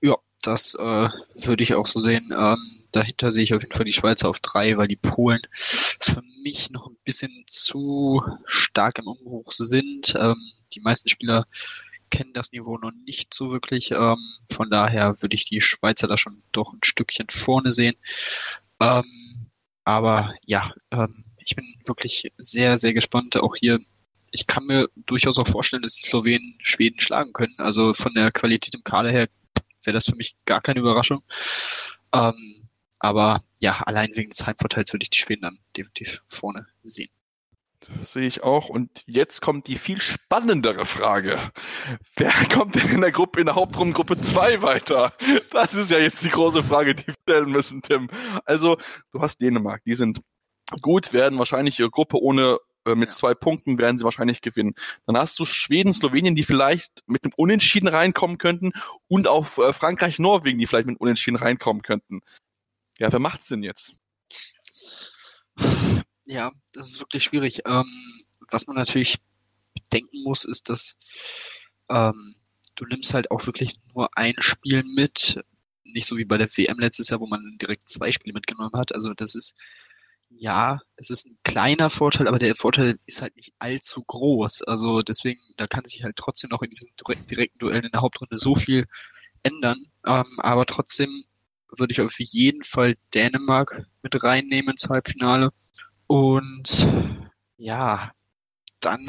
Ja, 0.00 0.16
das 0.48 0.74
äh, 0.74 1.08
würde 1.44 1.62
ich 1.62 1.74
auch 1.74 1.86
so 1.86 1.98
sehen. 1.98 2.32
Ähm, 2.36 2.56
dahinter 2.92 3.30
sehe 3.30 3.44
ich 3.44 3.54
auf 3.54 3.62
jeden 3.62 3.74
Fall 3.74 3.84
die 3.84 3.92
Schweizer 3.92 4.28
auf 4.30 4.40
drei, 4.40 4.78
weil 4.78 4.88
die 4.88 4.96
Polen 4.96 5.42
für 5.52 6.22
mich 6.42 6.70
noch 6.70 6.86
ein 6.86 6.96
bisschen 7.04 7.44
zu 7.46 8.22
stark 8.46 8.98
im 8.98 9.08
Umbruch 9.08 9.52
sind. 9.52 10.14
Ähm, 10.18 10.36
die 10.72 10.80
meisten 10.80 11.08
Spieler 11.10 11.44
kennen 12.10 12.32
das 12.32 12.52
Niveau 12.52 12.78
noch 12.78 12.92
nicht 13.04 13.34
so 13.34 13.50
wirklich. 13.50 13.90
Ähm, 13.90 14.16
von 14.50 14.70
daher 14.70 15.20
würde 15.20 15.34
ich 15.34 15.44
die 15.50 15.60
Schweizer 15.60 16.08
da 16.08 16.16
schon 16.16 16.42
doch 16.52 16.72
ein 16.72 16.80
Stückchen 16.82 17.26
vorne 17.28 17.70
sehen. 17.70 17.96
Ähm, 18.80 19.50
aber 19.84 20.34
ja, 20.46 20.72
ähm, 20.92 21.24
ich 21.44 21.56
bin 21.56 21.74
wirklich 21.84 22.32
sehr, 22.38 22.78
sehr 22.78 22.94
gespannt. 22.94 23.36
Auch 23.36 23.54
hier, 23.54 23.78
ich 24.30 24.46
kann 24.46 24.64
mir 24.64 24.88
durchaus 24.96 25.38
auch 25.38 25.46
vorstellen, 25.46 25.82
dass 25.82 25.96
die 25.96 26.06
Slowenen 26.06 26.54
Schweden 26.62 27.00
schlagen 27.00 27.34
können. 27.34 27.54
Also 27.58 27.92
von 27.92 28.14
der 28.14 28.30
Qualität 28.30 28.74
im 28.74 28.84
Kader 28.84 29.10
her 29.10 29.28
wäre 29.88 29.94
das 29.94 30.06
für 30.06 30.16
mich 30.16 30.36
gar 30.44 30.60
keine 30.60 30.80
Überraschung. 30.80 31.22
Ähm, 32.12 32.68
aber 32.98 33.42
ja, 33.58 33.80
allein 33.86 34.10
wegen 34.14 34.28
des 34.28 34.46
Heimvorteils 34.46 34.92
würde 34.92 35.04
ich 35.04 35.10
die 35.10 35.18
Schweden 35.18 35.42
dann 35.42 35.58
definitiv 35.74 36.22
vorne 36.26 36.66
sehen. 36.82 37.10
Das 38.00 38.12
sehe 38.12 38.28
ich 38.28 38.42
auch. 38.42 38.68
Und 38.68 39.02
jetzt 39.06 39.40
kommt 39.40 39.66
die 39.66 39.78
viel 39.78 40.00
spannendere 40.02 40.84
Frage. 40.84 41.52
Wer 42.16 42.32
kommt 42.52 42.74
denn 42.74 42.90
in 42.90 43.00
der 43.00 43.12
Gruppe, 43.12 43.40
in 43.40 43.46
der 43.46 43.54
Hauptrundengruppe 43.54 44.18
2 44.18 44.60
weiter? 44.60 45.14
Das 45.52 45.74
ist 45.74 45.90
ja 45.90 45.98
jetzt 45.98 46.22
die 46.22 46.28
große 46.28 46.62
Frage, 46.62 46.94
die 46.94 47.06
wir 47.06 47.14
stellen 47.22 47.50
müssen, 47.50 47.80
Tim. 47.80 48.10
Also, 48.44 48.76
du 49.12 49.20
hast 49.20 49.40
Dänemark, 49.40 49.82
die 49.84 49.94
sind 49.94 50.20
gut, 50.82 51.14
werden 51.14 51.38
wahrscheinlich 51.38 51.78
ihre 51.78 51.90
Gruppe 51.90 52.20
ohne 52.20 52.58
äh, 52.88 52.94
mit 52.94 53.10
zwei 53.10 53.34
Punkten 53.34 53.78
werden 53.78 53.98
sie 53.98 54.04
wahrscheinlich 54.04 54.40
gewinnen. 54.40 54.74
Dann 55.06 55.16
hast 55.16 55.38
du 55.38 55.44
Schweden, 55.44 55.92
Slowenien, 55.92 56.34
die 56.34 56.44
vielleicht 56.44 57.02
mit 57.06 57.24
einem 57.24 57.32
Unentschieden 57.36 57.88
reinkommen 57.88 58.38
könnten 58.38 58.72
und 59.08 59.28
auch 59.28 59.58
äh, 59.58 59.72
Frankreich, 59.72 60.18
Norwegen, 60.18 60.58
die 60.58 60.66
vielleicht 60.66 60.86
mit 60.86 60.94
einem 60.94 61.02
Unentschieden 61.02 61.36
reinkommen 61.36 61.82
könnten. 61.82 62.20
Ja, 62.98 63.12
wer 63.12 63.20
macht's 63.20 63.48
denn 63.48 63.62
jetzt? 63.62 63.92
Ja, 66.26 66.52
das 66.72 66.88
ist 66.88 67.00
wirklich 67.00 67.24
schwierig. 67.24 67.62
Ähm, 67.66 67.86
was 68.50 68.66
man 68.66 68.76
natürlich 68.76 69.18
bedenken 69.90 70.22
muss, 70.22 70.44
ist, 70.44 70.68
dass 70.68 70.98
ähm, 71.88 72.34
du 72.74 72.84
nimmst 72.86 73.14
halt 73.14 73.30
auch 73.30 73.46
wirklich 73.46 73.72
nur 73.94 74.16
ein 74.16 74.34
Spiel 74.38 74.82
mit, 74.84 75.42
nicht 75.84 76.06
so 76.06 76.16
wie 76.16 76.24
bei 76.24 76.38
der 76.38 76.48
WM 76.48 76.78
letztes 76.78 77.08
Jahr, 77.08 77.20
wo 77.20 77.26
man 77.26 77.56
direkt 77.60 77.88
zwei 77.88 78.12
Spiele 78.12 78.34
mitgenommen 78.34 78.74
hat. 78.74 78.94
Also 78.94 79.14
das 79.14 79.34
ist 79.34 79.58
ja, 80.30 80.80
es 80.96 81.10
ist 81.10 81.26
ein 81.26 81.38
kleiner 81.42 81.90
Vorteil, 81.90 82.28
aber 82.28 82.38
der 82.38 82.54
Vorteil 82.54 82.98
ist 83.06 83.22
halt 83.22 83.34
nicht 83.36 83.52
allzu 83.58 84.00
groß. 84.06 84.62
Also 84.62 85.00
deswegen, 85.00 85.40
da 85.56 85.66
kann 85.66 85.84
sich 85.84 86.04
halt 86.04 86.16
trotzdem 86.16 86.50
noch 86.50 86.62
in 86.62 86.70
diesen 86.70 86.90
direkten 87.30 87.58
Duellen 87.58 87.84
in 87.84 87.90
der 87.92 88.02
Hauptrunde 88.02 88.36
so 88.38 88.54
viel 88.54 88.86
ändern. 89.42 89.84
Ähm, 90.06 90.38
aber 90.38 90.66
trotzdem 90.66 91.24
würde 91.76 91.92
ich 91.92 92.00
auf 92.00 92.18
jeden 92.18 92.62
Fall 92.62 92.94
Dänemark 93.14 93.86
mit 94.02 94.22
reinnehmen 94.22 94.70
ins 94.72 94.88
Halbfinale. 94.88 95.50
Und 96.06 96.88
ja, 97.56 98.12
dann 98.80 99.06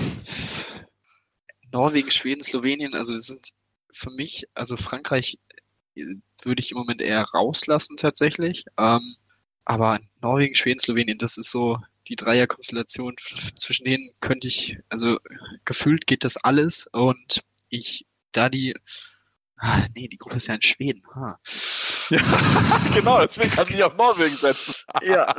Norwegen, 1.72 2.11
Schweden, 2.11 2.41
Slowenien, 2.41 2.95
also 2.95 3.13
das 3.13 3.28
sind 3.28 3.49
für 3.91 4.11
mich, 4.11 4.45
also 4.53 4.78
Frankreich 4.78 5.38
äh, 5.95 6.03
würde 6.43 6.61
ich 6.61 6.72
im 6.72 6.78
Moment 6.78 7.01
eher 7.01 7.22
rauslassen 7.22 7.97
tatsächlich. 7.97 8.65
Ähm, 8.78 9.15
aber 9.66 9.99
Norwegen, 10.22 10.55
Schweden, 10.55 10.80
Slowenien, 10.80 11.18
das 11.18 11.38
ist 11.38 11.51
so 11.51 11.80
die 12.07 12.16
Dreierkonstellation. 12.16 13.16
Zwischen 13.55 13.86
denen 13.86 14.10
könnte 14.20 14.47
ich, 14.47 14.78
also 14.89 15.20
gefühlt 15.66 16.07
geht 16.07 16.24
das 16.24 16.38
alles 16.38 16.88
und 16.91 17.41
ich, 17.70 18.07
da 18.32 18.49
die, 18.49 18.76
ah, 19.57 19.84
nee, 19.95 20.07
die 20.07 20.18
Gruppe 20.18 20.38
ist 20.38 20.47
ja 20.47 20.55
in 20.55 20.62
Schweden. 20.62 21.03
Ah. 21.14 21.38
Ja, 22.10 22.22
genau, 22.93 23.24
deswegen 23.24 23.51
kann 23.51 23.68
ich 23.70 23.84
auf 23.84 23.95
Norwegen 23.95 24.36
setzen. 24.36 24.74
ja. 25.03 25.32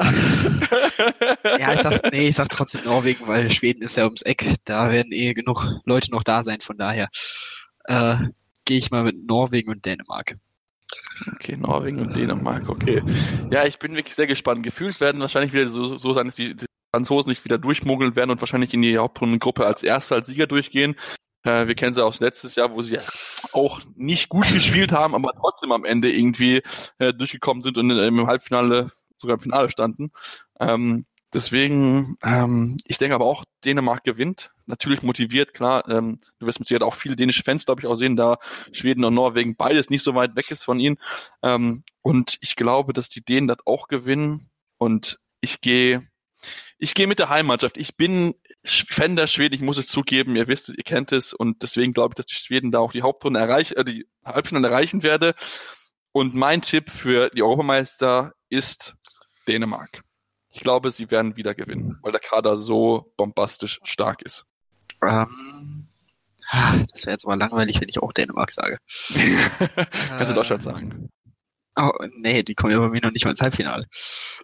ja, 1.59 1.75
ich 1.75 1.81
sag, 1.81 2.13
nee, 2.13 2.29
ich 2.29 2.37
sag 2.37 2.49
trotzdem 2.49 2.85
Norwegen, 2.85 3.27
weil 3.27 3.51
Schweden 3.51 3.83
ist 3.83 3.97
ja 3.97 4.05
ums 4.05 4.23
Eck. 4.23 4.55
Da 4.65 4.91
werden 4.91 5.13
eh 5.13 5.33
genug 5.33 5.67
Leute 5.85 6.13
noch 6.13 6.23
da 6.23 6.43
sein, 6.43 6.61
von 6.61 6.79
daher 6.79 7.09
äh, 7.87 8.17
gehe 8.65 8.79
ich 8.79 8.93
mal 8.93 9.03
mit 9.03 9.17
Norwegen 9.27 9.71
und 9.71 9.85
Dänemark. 9.85 10.37
Okay, 11.35 11.57
Norwegen 11.57 12.01
und 12.01 12.17
Dänemark, 12.17 12.69
okay. 12.69 13.03
Ja, 13.51 13.67
ich 13.67 13.79
bin 13.79 13.95
wirklich 13.95 14.15
sehr 14.15 14.27
gespannt. 14.27 14.63
Gefühlt 14.63 15.01
werden 15.01 15.21
wahrscheinlich 15.21 15.53
wieder 15.53 15.69
so, 15.69 15.97
so 15.97 16.13
sein, 16.13 16.27
dass 16.27 16.37
die, 16.37 16.57
Franzosen 16.93 17.31
nicht 17.31 17.45
wieder 17.45 17.59
durchmogeln 17.59 18.17
werden 18.17 18.31
und 18.31 18.41
wahrscheinlich 18.41 18.75
in 18.75 18.83
die 18.83 18.99
Hauptrundengruppe 18.99 19.65
als 19.65 19.83
Erster, 19.83 20.17
als 20.17 20.27
Sieger 20.27 20.47
durchgehen. 20.47 20.97
Äh, 21.45 21.67
wir 21.67 21.75
kennen 21.75 21.93
sie 21.93 22.05
aus 22.05 22.21
letztes 22.21 22.55
Jahr, 22.57 22.73
wo 22.73 22.83
sie 22.83 22.99
auch 23.53 23.81
nicht 23.97 24.29
gut 24.29 24.49
gespielt 24.53 24.93
haben, 24.93 25.15
aber 25.15 25.33
trotzdem 25.39 25.73
am 25.73 25.85
Ende 25.85 26.13
irgendwie 26.13 26.63
äh, 26.99 27.15
durchgekommen 27.15 27.63
sind 27.63 27.79
und 27.79 27.91
im 27.91 28.27
Halbfinale, 28.27 28.91
sogar 29.19 29.35
im 29.37 29.41
Finale 29.41 29.71
standen. 29.71 30.11
Ähm, 30.59 31.07
Deswegen, 31.33 32.17
ähm, 32.25 32.77
ich 32.87 32.99
denke 32.99 33.15
aber 33.15 33.27
auch, 33.27 33.45
Dänemark 33.65 34.03
gewinnt. 34.03 34.51
Natürlich 34.67 35.03
motiviert, 35.03 35.55
klar. 35.55 35.89
Ähm, 35.89 36.19
du 36.39 36.47
wirst 36.47 36.59
mit 36.59 36.67
Sicherheit 36.67 36.87
auch 36.87 36.95
viele 36.95 37.15
dänische 37.15 37.45
Fans, 37.45 37.67
glaube 37.67 37.81
ich, 37.81 37.87
auch 37.87 37.95
sehen, 37.95 38.17
da 38.17 38.39
Schweden 38.73 39.05
und 39.05 39.15
Norwegen 39.15 39.55
beides 39.55 39.91
nicht 39.91 40.03
so 40.03 40.15
weit 40.15 40.35
weg 40.35 40.51
ist 40.51 40.65
von 40.65 40.81
ihnen. 40.81 40.99
Ähm, 41.43 41.85
und 42.03 42.39
ich 42.41 42.57
glaube, 42.57 42.93
dass 42.93 43.09
die 43.09 43.25
Dänen 43.25 43.47
das 43.47 43.59
auch 43.65 43.87
gewinnen. 43.87 44.51
Und 44.77 45.21
ich 45.41 45.61
gehe, 45.61 46.09
ich 46.79 46.95
gehe 46.95 47.07
mit 47.07 47.21
der 47.21 47.29
Heimmannschaft. 47.29 47.77
Ich 47.77 47.97
bin 47.97 48.35
Fan 48.65 49.15
der 49.17 49.27
Schweden, 49.29 49.55
ich 49.55 49.63
muss 49.63 49.79
es 49.79 49.87
zugeben, 49.87 50.37
ihr 50.37 50.49
wisst 50.49 50.69
es, 50.69 50.77
ihr 50.77 50.85
kennt 50.85 51.13
es. 51.13 51.33
Und 51.33 51.63
deswegen 51.63 51.93
glaube 51.93 52.13
ich, 52.13 52.17
dass 52.17 52.27
die 52.27 52.35
Schweden 52.35 52.73
da 52.73 52.81
auch 52.81 52.93
die 52.93 53.03
Hauptrunde 53.03 53.39
erreichen, 53.39 53.77
äh, 53.77 53.85
die 53.85 54.07
Halbfinale 54.25 54.69
erreichen 54.69 55.05
werde. 55.05 55.35
Und 56.13 56.35
mein 56.35 56.61
Tipp 56.63 56.91
für 56.91 57.31
die 57.31 57.43
Europameister 57.43 58.35
ist 58.49 58.97
Dänemark. 59.47 60.03
Ich 60.51 60.61
glaube, 60.61 60.91
sie 60.91 61.11
werden 61.11 61.37
wieder 61.37 61.55
gewinnen, 61.55 61.99
weil 62.03 62.13
der 62.13 62.21
Kader 62.21 62.59
so 62.59 63.13
bombastisch 63.17 63.81
stark 63.85 64.23
ist. 64.23 64.45
Ähm, 65.07 65.89
das 66.93 67.07
wäre 67.07 67.13
jetzt 67.13 67.25
aber 67.25 67.37
langweilig, 67.37 67.81
wenn 67.81 67.89
ich 67.89 68.03
auch 68.03 68.13
Dänemark 68.13 68.51
sage. 68.51 68.79
Kannst 70.09 70.31
du 70.31 70.35
Deutschland 70.35 70.63
sagen? 70.63 71.09
Oh, 71.77 71.93
nee, 72.19 72.43
die 72.43 72.55
kommen 72.55 72.73
ja 72.73 72.79
bei 72.81 72.89
mir 72.89 73.01
noch 73.01 73.13
nicht 73.13 73.25
mal 73.25 73.31
ins 73.31 73.41
Halbfinale. 73.41 73.87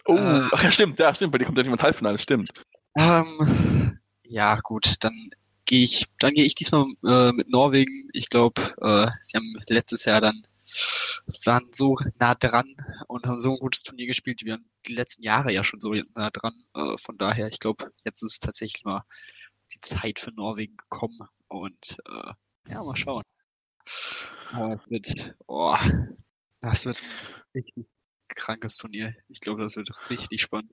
Oh, 0.05 0.17
äh, 0.17 0.49
ach 0.53 0.63
ja, 0.63 0.71
stimmt, 0.71 0.99
ja, 0.99 1.15
stimmt, 1.15 1.33
bei 1.33 1.39
dir 1.39 1.45
kommt 1.45 1.59
ja 1.59 1.65
nicht 1.65 1.71
mal 1.71 1.75
ins 1.75 1.83
Halbfinale, 1.83 2.19
stimmt. 2.19 2.51
Ähm, 2.97 3.99
ja, 4.23 4.57
gut, 4.63 4.95
dann 5.01 5.31
gehe 5.65 5.83
ich, 5.83 6.07
dann 6.21 6.33
gehe 6.33 6.45
ich 6.45 6.55
diesmal 6.55 6.87
äh, 7.05 7.33
mit 7.33 7.51
Norwegen. 7.51 8.09
Ich 8.13 8.31
glaube, 8.31 8.63
äh, 8.81 9.09
sie 9.21 9.37
haben 9.37 9.61
letztes 9.69 10.05
Jahr 10.05 10.21
dann 10.21 10.43
waren 11.45 11.69
so 11.73 11.97
nah 12.19 12.35
dran 12.35 12.75
und 13.09 13.27
haben 13.27 13.41
so 13.41 13.53
ein 13.53 13.59
gutes 13.59 13.83
Turnier 13.83 14.07
gespielt. 14.07 14.45
Wir 14.45 14.55
waren 14.55 14.71
die 14.87 14.95
letzten 14.95 15.23
Jahre 15.23 15.53
ja 15.53 15.64
schon 15.64 15.81
so 15.81 15.93
nah 16.14 16.31
dran. 16.31 16.55
Äh, 16.75 16.97
von 16.99 17.19
daher, 17.19 17.49
ich 17.49 17.59
glaube, 17.59 17.93
jetzt 18.05 18.23
ist 18.23 18.43
tatsächlich 18.43 18.85
mal 18.85 19.03
die 19.75 19.81
Zeit 19.81 20.21
für 20.21 20.33
Norwegen 20.33 20.77
gekommen. 20.77 21.21
Und 21.49 21.99
äh, 22.09 22.33
ja, 22.69 22.83
mal 22.83 22.97
schauen. 22.97 23.23
Das 24.53 24.81
wird, 24.89 25.35
oh, 25.47 25.77
das 26.61 26.87
wird 26.87 26.99
ein 26.99 27.43
richtig 27.55 27.87
krankes 28.29 28.77
Turnier. 28.77 29.14
Ich 29.29 29.41
glaube, 29.41 29.62
das 29.62 29.77
wird 29.77 29.89
richtig 30.11 30.43
spannend. 30.43 30.73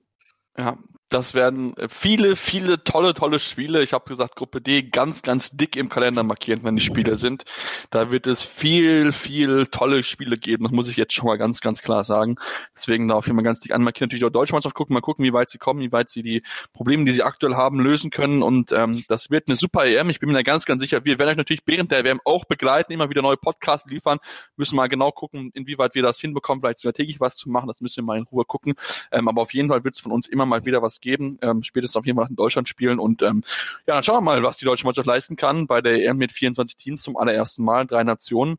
Ja, 0.56 0.78
das 1.14 1.32
werden 1.32 1.76
viele, 1.88 2.34
viele 2.34 2.82
tolle, 2.82 3.14
tolle 3.14 3.38
Spiele. 3.38 3.84
Ich 3.84 3.92
habe 3.92 4.04
gesagt, 4.04 4.34
Gruppe 4.34 4.60
D 4.60 4.82
ganz, 4.82 5.22
ganz 5.22 5.52
dick 5.52 5.76
im 5.76 5.88
Kalender 5.88 6.24
markieren, 6.24 6.64
wenn 6.64 6.74
die 6.74 6.82
Spiele 6.82 7.16
sind. 7.16 7.44
Da 7.90 8.10
wird 8.10 8.26
es 8.26 8.42
viel, 8.42 9.12
viel 9.12 9.68
tolle 9.68 10.02
Spiele 10.02 10.36
geben. 10.36 10.64
Das 10.64 10.72
muss 10.72 10.88
ich 10.88 10.96
jetzt 10.96 11.12
schon 11.12 11.26
mal 11.26 11.38
ganz, 11.38 11.60
ganz 11.60 11.82
klar 11.82 12.02
sagen. 12.02 12.34
Deswegen 12.74 13.06
da 13.06 13.14
auch 13.14 13.26
hier 13.26 13.32
mal 13.32 13.42
ganz 13.42 13.60
dick 13.60 13.70
anmarkieren. 13.70 14.08
Natürlich 14.08 14.24
auch 14.24 14.30
deutsche 14.30 14.54
Mannschaft 14.54 14.74
gucken, 14.74 14.92
mal 14.92 15.02
gucken, 15.02 15.24
wie 15.24 15.32
weit 15.32 15.50
sie 15.50 15.58
kommen, 15.58 15.78
wie 15.78 15.92
weit 15.92 16.10
sie 16.10 16.24
die 16.24 16.42
Probleme, 16.72 17.04
die 17.04 17.12
sie 17.12 17.22
aktuell 17.22 17.54
haben, 17.54 17.78
lösen 17.78 18.10
können. 18.10 18.42
Und 18.42 18.72
ähm, 18.72 19.04
das 19.06 19.30
wird 19.30 19.46
eine 19.46 19.54
super 19.54 19.86
EM. 19.86 20.10
Ich 20.10 20.18
bin 20.18 20.28
mir 20.28 20.34
da 20.34 20.42
ganz, 20.42 20.64
ganz 20.64 20.82
sicher. 20.82 21.04
Wir 21.04 21.20
werden 21.20 21.30
euch 21.30 21.36
natürlich 21.36 21.62
während 21.64 21.92
der 21.92 22.02
WM 22.02 22.20
auch 22.24 22.44
begleiten, 22.44 22.92
immer 22.92 23.08
wieder 23.08 23.22
neue 23.22 23.36
Podcasts 23.36 23.88
liefern. 23.88 24.18
Müssen 24.56 24.74
mal 24.74 24.88
genau 24.88 25.12
gucken, 25.12 25.52
inwieweit 25.54 25.94
wir 25.94 26.02
das 26.02 26.18
hinbekommen, 26.18 26.60
vielleicht 26.60 26.80
strategisch 26.80 27.20
was 27.20 27.36
zu 27.36 27.48
machen. 27.50 27.68
Das 27.68 27.80
müssen 27.80 27.98
wir 27.98 28.04
mal 28.04 28.18
in 28.18 28.24
Ruhe 28.24 28.44
gucken. 28.44 28.74
Ähm, 29.12 29.28
aber 29.28 29.42
auf 29.42 29.54
jeden 29.54 29.68
Fall 29.68 29.84
wird 29.84 29.94
es 29.94 30.00
von 30.00 30.10
uns 30.10 30.26
immer 30.26 30.44
mal 30.44 30.66
wieder 30.66 30.82
was 30.82 31.03
geben, 31.04 31.38
ähm, 31.42 31.62
spätestens 31.62 32.04
jeden 32.04 32.18
Fall 32.18 32.26
in 32.28 32.36
Deutschland 32.36 32.68
spielen 32.68 32.98
und 32.98 33.22
ähm, 33.22 33.44
ja, 33.86 33.94
dann 33.94 34.02
schauen 34.02 34.16
wir 34.16 34.20
mal, 34.22 34.42
was 34.42 34.58
die 34.58 34.64
deutsche 34.64 34.84
Mannschaft 34.84 35.06
leisten 35.06 35.36
kann 35.36 35.68
bei 35.68 35.80
der 35.80 36.02
EM 36.02 36.16
mit 36.16 36.32
24 36.32 36.76
Teams 36.76 37.02
zum 37.02 37.16
allerersten 37.16 37.62
Mal, 37.62 37.86
drei 37.86 38.02
Nationen. 38.02 38.56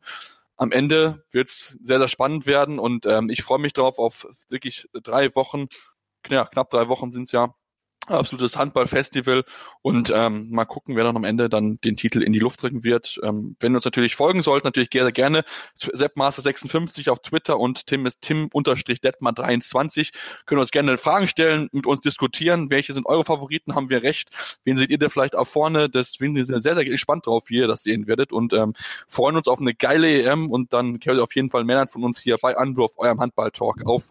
am 0.56 0.72
Ende 0.72 1.24
wird 1.32 1.48
es 1.48 1.76
sehr, 1.82 1.98
sehr 1.98 2.08
spannend 2.08 2.46
werden 2.46 2.78
und 2.78 3.04
ähm, 3.04 3.28
ich 3.28 3.42
freue 3.42 3.58
mich 3.58 3.74
darauf 3.74 3.98
auf 3.98 4.26
wirklich 4.48 4.88
drei 4.94 5.34
Wochen, 5.34 5.66
knapp 6.22 6.70
drei 6.70 6.88
Wochen 6.88 7.12
sind 7.12 7.24
es 7.24 7.32
ja, 7.32 7.54
absolutes 8.08 8.56
Handballfestival 8.56 9.44
und 9.82 10.12
ähm, 10.14 10.50
mal 10.50 10.64
gucken, 10.64 10.96
wer 10.96 11.04
dann 11.04 11.16
am 11.16 11.24
Ende 11.24 11.48
dann 11.48 11.78
den 11.82 11.96
Titel 11.96 12.22
in 12.22 12.32
die 12.32 12.38
Luft 12.38 12.62
drücken 12.62 12.84
wird. 12.84 13.18
Ähm, 13.22 13.56
wenn 13.60 13.72
ihr 13.72 13.76
uns 13.76 13.84
natürlich 13.84 14.16
folgen 14.16 14.42
sollt, 14.42 14.64
natürlich 14.64 14.90
gerne, 14.90 15.12
gerne 15.12 15.44
Seppmaster56 15.78 17.10
auf 17.10 17.20
Twitter 17.20 17.58
und 17.58 17.86
Tim 17.86 18.06
ist 18.06 18.20
Tim-Detmar23. 18.22 20.12
Können 20.46 20.60
uns 20.60 20.70
gerne 20.70 20.98
Fragen 20.98 21.28
stellen, 21.28 21.68
mit 21.72 21.86
uns 21.86 22.00
diskutieren. 22.00 22.70
Welche 22.70 22.92
sind 22.92 23.06
eure 23.06 23.24
Favoriten? 23.24 23.74
Haben 23.74 23.90
wir 23.90 24.02
recht? 24.02 24.30
Wen 24.64 24.76
seht 24.76 24.90
ihr 24.90 24.98
da 24.98 25.08
vielleicht 25.08 25.36
auch 25.36 25.46
vorne? 25.46 25.88
Deswegen 25.88 26.34
sind 26.34 26.54
wir 26.54 26.62
sehr, 26.62 26.74
sehr 26.74 26.84
gespannt 26.84 27.26
drauf, 27.26 27.44
wie 27.48 27.56
ihr 27.56 27.68
das 27.68 27.82
sehen 27.82 28.06
werdet 28.06 28.32
und 28.32 28.52
ähm, 28.52 28.74
freuen 29.08 29.36
uns 29.36 29.48
auf 29.48 29.60
eine 29.60 29.74
geile 29.74 30.22
EM 30.22 30.50
und 30.50 30.72
dann 30.72 31.00
könnt 31.00 31.18
ihr 31.18 31.22
auf 31.22 31.34
jeden 31.34 31.50
Fall 31.50 31.64
mehr 31.64 31.86
von 31.86 32.04
uns 32.04 32.20
hier 32.20 32.36
bei 32.40 32.56
Anwurf, 32.56 32.94
eurem 32.96 33.20
Handball-Talk 33.20 33.84
auf 33.84 34.10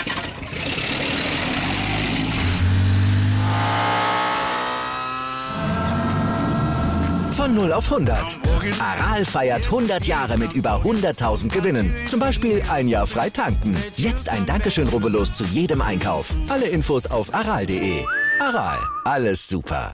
Von 7.31 7.55
0 7.55 7.73
auf 7.73 7.91
100. 7.91 8.37
Aral 8.79 9.25
feiert 9.25 9.65
100 9.65 10.05
Jahre 10.05 10.37
mit 10.37 10.53
über 10.53 10.81
100.000 10.83 11.49
Gewinnen. 11.49 11.95
Zum 12.07 12.19
Beispiel 12.19 12.61
ein 12.69 12.87
Jahr 12.87 13.07
frei 13.07 13.29
tanken. 13.29 13.75
Jetzt 13.95 14.29
ein 14.29 14.45
Dankeschön, 14.45 14.87
rubbellos 14.89 15.33
zu 15.33 15.43
jedem 15.45 15.81
Einkauf. 15.81 16.35
Alle 16.49 16.67
Infos 16.67 17.07
auf 17.07 17.33
aral.de. 17.33 18.05
Aral, 18.39 18.77
alles 19.05 19.47
super. 19.47 19.91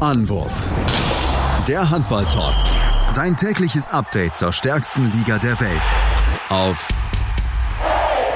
Anwurf. 0.00 0.64
Der 1.68 1.88
Handball-Talk. 1.88 2.54
Dein 3.14 3.36
tägliches 3.36 3.88
Update 3.88 4.36
zur 4.36 4.52
stärksten 4.52 5.10
Liga 5.16 5.38
der 5.38 5.58
Welt. 5.60 5.92
Auf 6.48 6.88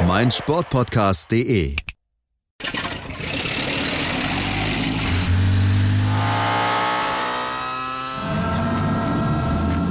meinsportpodcast.de. 0.07 1.77